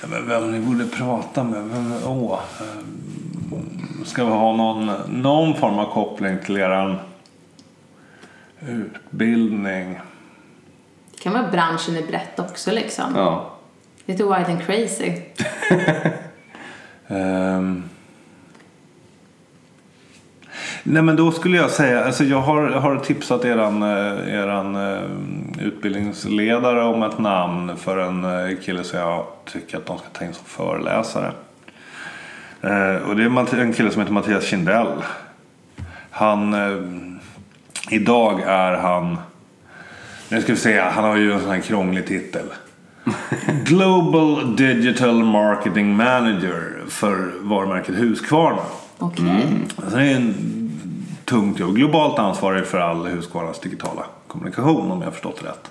Ja, 0.00 0.06
men 0.10 0.28
Vem 0.28 0.52
ni 0.52 0.58
borde 0.58 0.84
prata 0.86 1.44
med? 1.44 1.62
Vem, 1.62 1.92
åh, 2.06 2.38
eh, 2.60 3.56
ska 4.04 4.24
vi 4.24 4.30
ha 4.30 4.56
någon, 4.56 4.90
någon 5.08 5.54
form 5.54 5.78
av 5.78 5.92
koppling 5.92 6.36
till 6.46 6.56
eran 6.56 6.96
utbildning? 8.68 10.00
Det 11.10 11.18
kan 11.22 11.32
vara 11.32 11.50
branschen 11.50 11.96
är 11.96 12.06
brett 12.06 12.38
också 12.38 12.70
liksom. 12.70 13.12
Ja. 13.16 13.50
Lite 14.06 14.22
wild 14.22 14.46
and 14.46 14.62
crazy. 14.62 15.12
Ehm. 17.08 17.82
Nej 20.82 21.02
men 21.02 21.16
då 21.16 21.32
skulle 21.32 21.56
jag 21.56 21.70
säga, 21.70 22.04
alltså 22.04 22.24
jag 22.24 22.40
har, 22.40 22.62
har 22.68 22.96
tipsat 22.96 23.44
eran, 23.44 23.82
eh, 23.82 24.34
eran 24.34 24.76
eh, 24.76 25.02
utbildningsledare 25.66 26.82
om 26.82 27.02
ett 27.02 27.18
namn 27.18 27.76
för 27.76 27.98
en 27.98 28.24
eh, 28.24 28.56
kille 28.62 28.84
som 28.84 28.98
jag 28.98 29.26
tycker 29.44 29.76
att 29.76 29.86
de 29.86 29.98
ska 29.98 30.08
ta 30.08 30.24
in 30.24 30.34
som 30.34 30.44
föreläsare. 30.44 31.32
Och 33.06 33.16
det 33.16 33.22
är 33.24 33.60
en 33.60 33.72
kille 33.72 33.90
som 33.90 34.00
heter 34.00 34.12
Mattias 34.12 34.44
Kindell. 34.44 34.92
Han, 36.10 36.54
idag 37.90 38.40
är 38.40 38.72
han, 38.76 39.18
nu 40.28 40.42
ska 40.42 40.52
vi 40.52 40.58
se, 40.58 40.80
han 40.80 41.04
har 41.04 41.16
ju 41.16 41.32
en 41.32 41.40
sån 41.40 41.50
här 41.50 41.60
krånglig 41.60 42.06
titel. 42.06 42.46
Global 43.64 44.56
Digital 44.56 45.24
Marketing 45.24 45.96
Manager 45.96 46.84
för 46.88 47.32
varumärket 47.40 47.94
Husqvarna. 47.94 48.62
Okej. 48.98 49.46
Alltså 49.76 49.96
det 49.96 50.04
är 50.04 50.16
en 50.16 50.34
tungt 51.24 51.58
jobb. 51.58 51.76
Globalt 51.76 52.18
ansvarig 52.18 52.66
för 52.66 52.78
all 52.78 53.06
Husqvarnas 53.06 53.60
digitala 53.60 54.04
kommunikation 54.26 54.90
om 54.90 54.98
jag 54.98 55.06
har 55.06 55.12
förstått 55.12 55.44
rätt. 55.44 55.70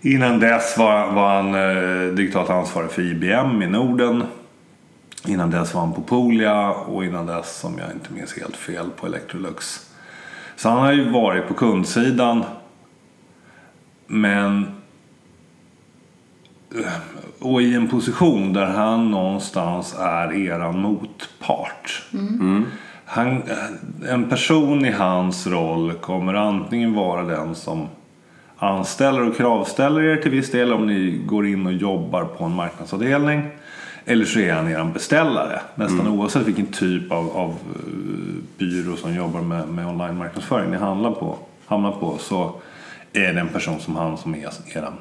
Innan 0.00 0.40
dess 0.40 0.78
var, 0.78 1.12
var 1.12 1.34
han 1.34 1.54
eh, 1.54 2.14
digitalt 2.14 2.50
ansvarig 2.50 2.90
för 2.90 3.02
IBM 3.02 3.62
i 3.62 3.66
Norden. 3.66 4.24
Innan 5.26 5.50
dess 5.50 5.74
var 5.74 5.80
han 5.80 5.92
på 5.92 6.00
Polia 6.00 6.70
och 6.70 7.04
innan 7.04 7.26
dess, 7.26 7.64
om 7.64 7.78
jag 7.78 7.92
inte 7.92 8.12
minns 8.12 8.38
helt 8.38 8.56
fel, 8.56 8.86
på 9.00 9.06
Electrolux. 9.06 9.86
Så 10.56 10.68
han 10.68 10.78
har 10.78 10.92
ju 10.92 11.10
varit 11.10 11.48
på 11.48 11.54
kundsidan. 11.54 12.44
Men 14.06 14.66
och 17.40 17.62
i 17.62 17.74
en 17.74 17.88
position 17.88 18.52
där 18.52 18.66
han 18.66 19.10
någonstans 19.10 19.96
är 19.98 20.32
eran 20.32 20.80
motpart. 20.80 22.02
Han, 23.04 23.42
en 24.08 24.28
person 24.28 24.84
i 24.84 24.90
hans 24.90 25.46
roll 25.46 25.92
kommer 25.92 26.34
antingen 26.34 26.94
vara 26.94 27.22
den 27.22 27.54
som 27.54 27.88
anställer 28.58 29.28
och 29.28 29.36
kravställer 29.36 30.02
er 30.02 30.16
till 30.16 30.30
viss 30.30 30.50
del 30.50 30.72
om 30.72 30.86
ni 30.86 31.22
går 31.26 31.46
in 31.46 31.66
och 31.66 31.72
jobbar 31.72 32.24
på 32.24 32.44
en 32.44 32.54
marknadsavdelning. 32.54 33.42
Eller 34.08 34.24
så 34.24 34.38
är 34.38 34.52
han 34.52 34.68
er 34.68 34.84
beställare. 34.84 35.60
Nästan 35.74 36.08
oavsett 36.08 36.42
vilken 36.42 36.66
typ 36.66 37.12
av, 37.12 37.36
av 37.36 37.50
eh, 37.50 37.56
byrå 38.58 38.96
som 38.96 39.14
jobbar 39.14 39.40
med, 39.40 39.68
med 39.68 39.86
online-marknadsföring 39.86 40.70
ni 40.70 40.76
handlar 40.76 41.10
på, 41.10 41.38
hamnar 41.66 41.92
på 41.92 42.18
så 42.18 42.54
är 43.12 43.32
det 43.32 43.40
en 43.40 43.48
person 43.48 43.80
som 43.80 43.96
han 43.96 44.18
som 44.18 44.34
är 44.34 44.48
eran, 44.74 44.92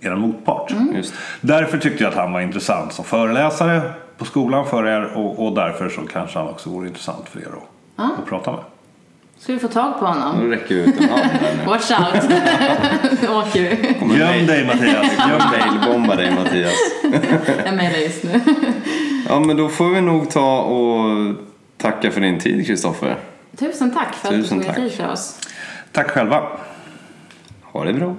eran 0.00 0.20
motpart. 0.20 0.68
Det. 0.68 1.12
Därför 1.40 1.78
tyckte 1.78 2.02
jag 2.02 2.10
att 2.10 2.16
han 2.18 2.32
var 2.32 2.40
intressant 2.40 2.92
som 2.92 3.04
föreläsare 3.04 3.92
på 4.18 4.24
skolan 4.24 4.66
för 4.66 4.86
er 4.86 5.04
och, 5.04 5.46
och 5.46 5.54
därför 5.54 5.88
så 5.88 6.00
kanske 6.00 6.38
han 6.38 6.48
också 6.48 6.70
vore 6.70 6.88
intressant 6.88 7.28
för 7.28 7.40
er 7.40 7.48
att, 7.96 8.18
att 8.18 8.26
prata 8.26 8.52
med. 8.52 8.60
Ska 9.40 9.52
vi 9.52 9.58
få 9.58 9.68
tag 9.68 9.98
på 9.98 10.06
honom? 10.06 10.38
Nu 10.38 10.50
räcker 10.50 10.74
vi 10.74 10.80
ut 10.80 11.00
en 11.00 11.08
hand 11.08 11.22
här 11.22 11.56
nu. 11.56 11.64
Watch 11.64 11.90
out. 11.90 12.30
Nu 13.22 13.28
åker 13.28 13.60
vi. 13.60 14.18
Göm 14.18 14.46
dig 14.46 14.66
Mattias! 14.66 15.06
Jag 15.18 15.42
mailbombar 15.50 16.16
dig 16.16 16.30
Mattias. 16.34 16.72
Jag 17.66 17.74
mejlar 17.76 17.98
just 17.98 18.24
nu. 18.24 18.40
Ja 19.28 19.40
men 19.40 19.56
då 19.56 19.68
får 19.68 19.88
vi 19.88 20.00
nog 20.00 20.30
ta 20.30 20.60
och 20.60 21.34
tacka 21.76 22.10
för 22.10 22.20
din 22.20 22.38
tid 22.38 22.66
Kristoffer. 22.66 23.16
Tusen 23.56 23.94
tack 23.94 24.14
för 24.14 24.28
att 24.28 24.34
du 24.34 24.42
Tusen 24.42 24.60
tog 24.60 24.74
dig 24.74 24.74
tid 24.74 24.92
för 24.92 25.12
oss. 25.12 25.40
Tack 25.92 26.10
själva! 26.10 26.42
Ha 27.62 27.84
det 27.84 27.92
bra. 27.92 28.16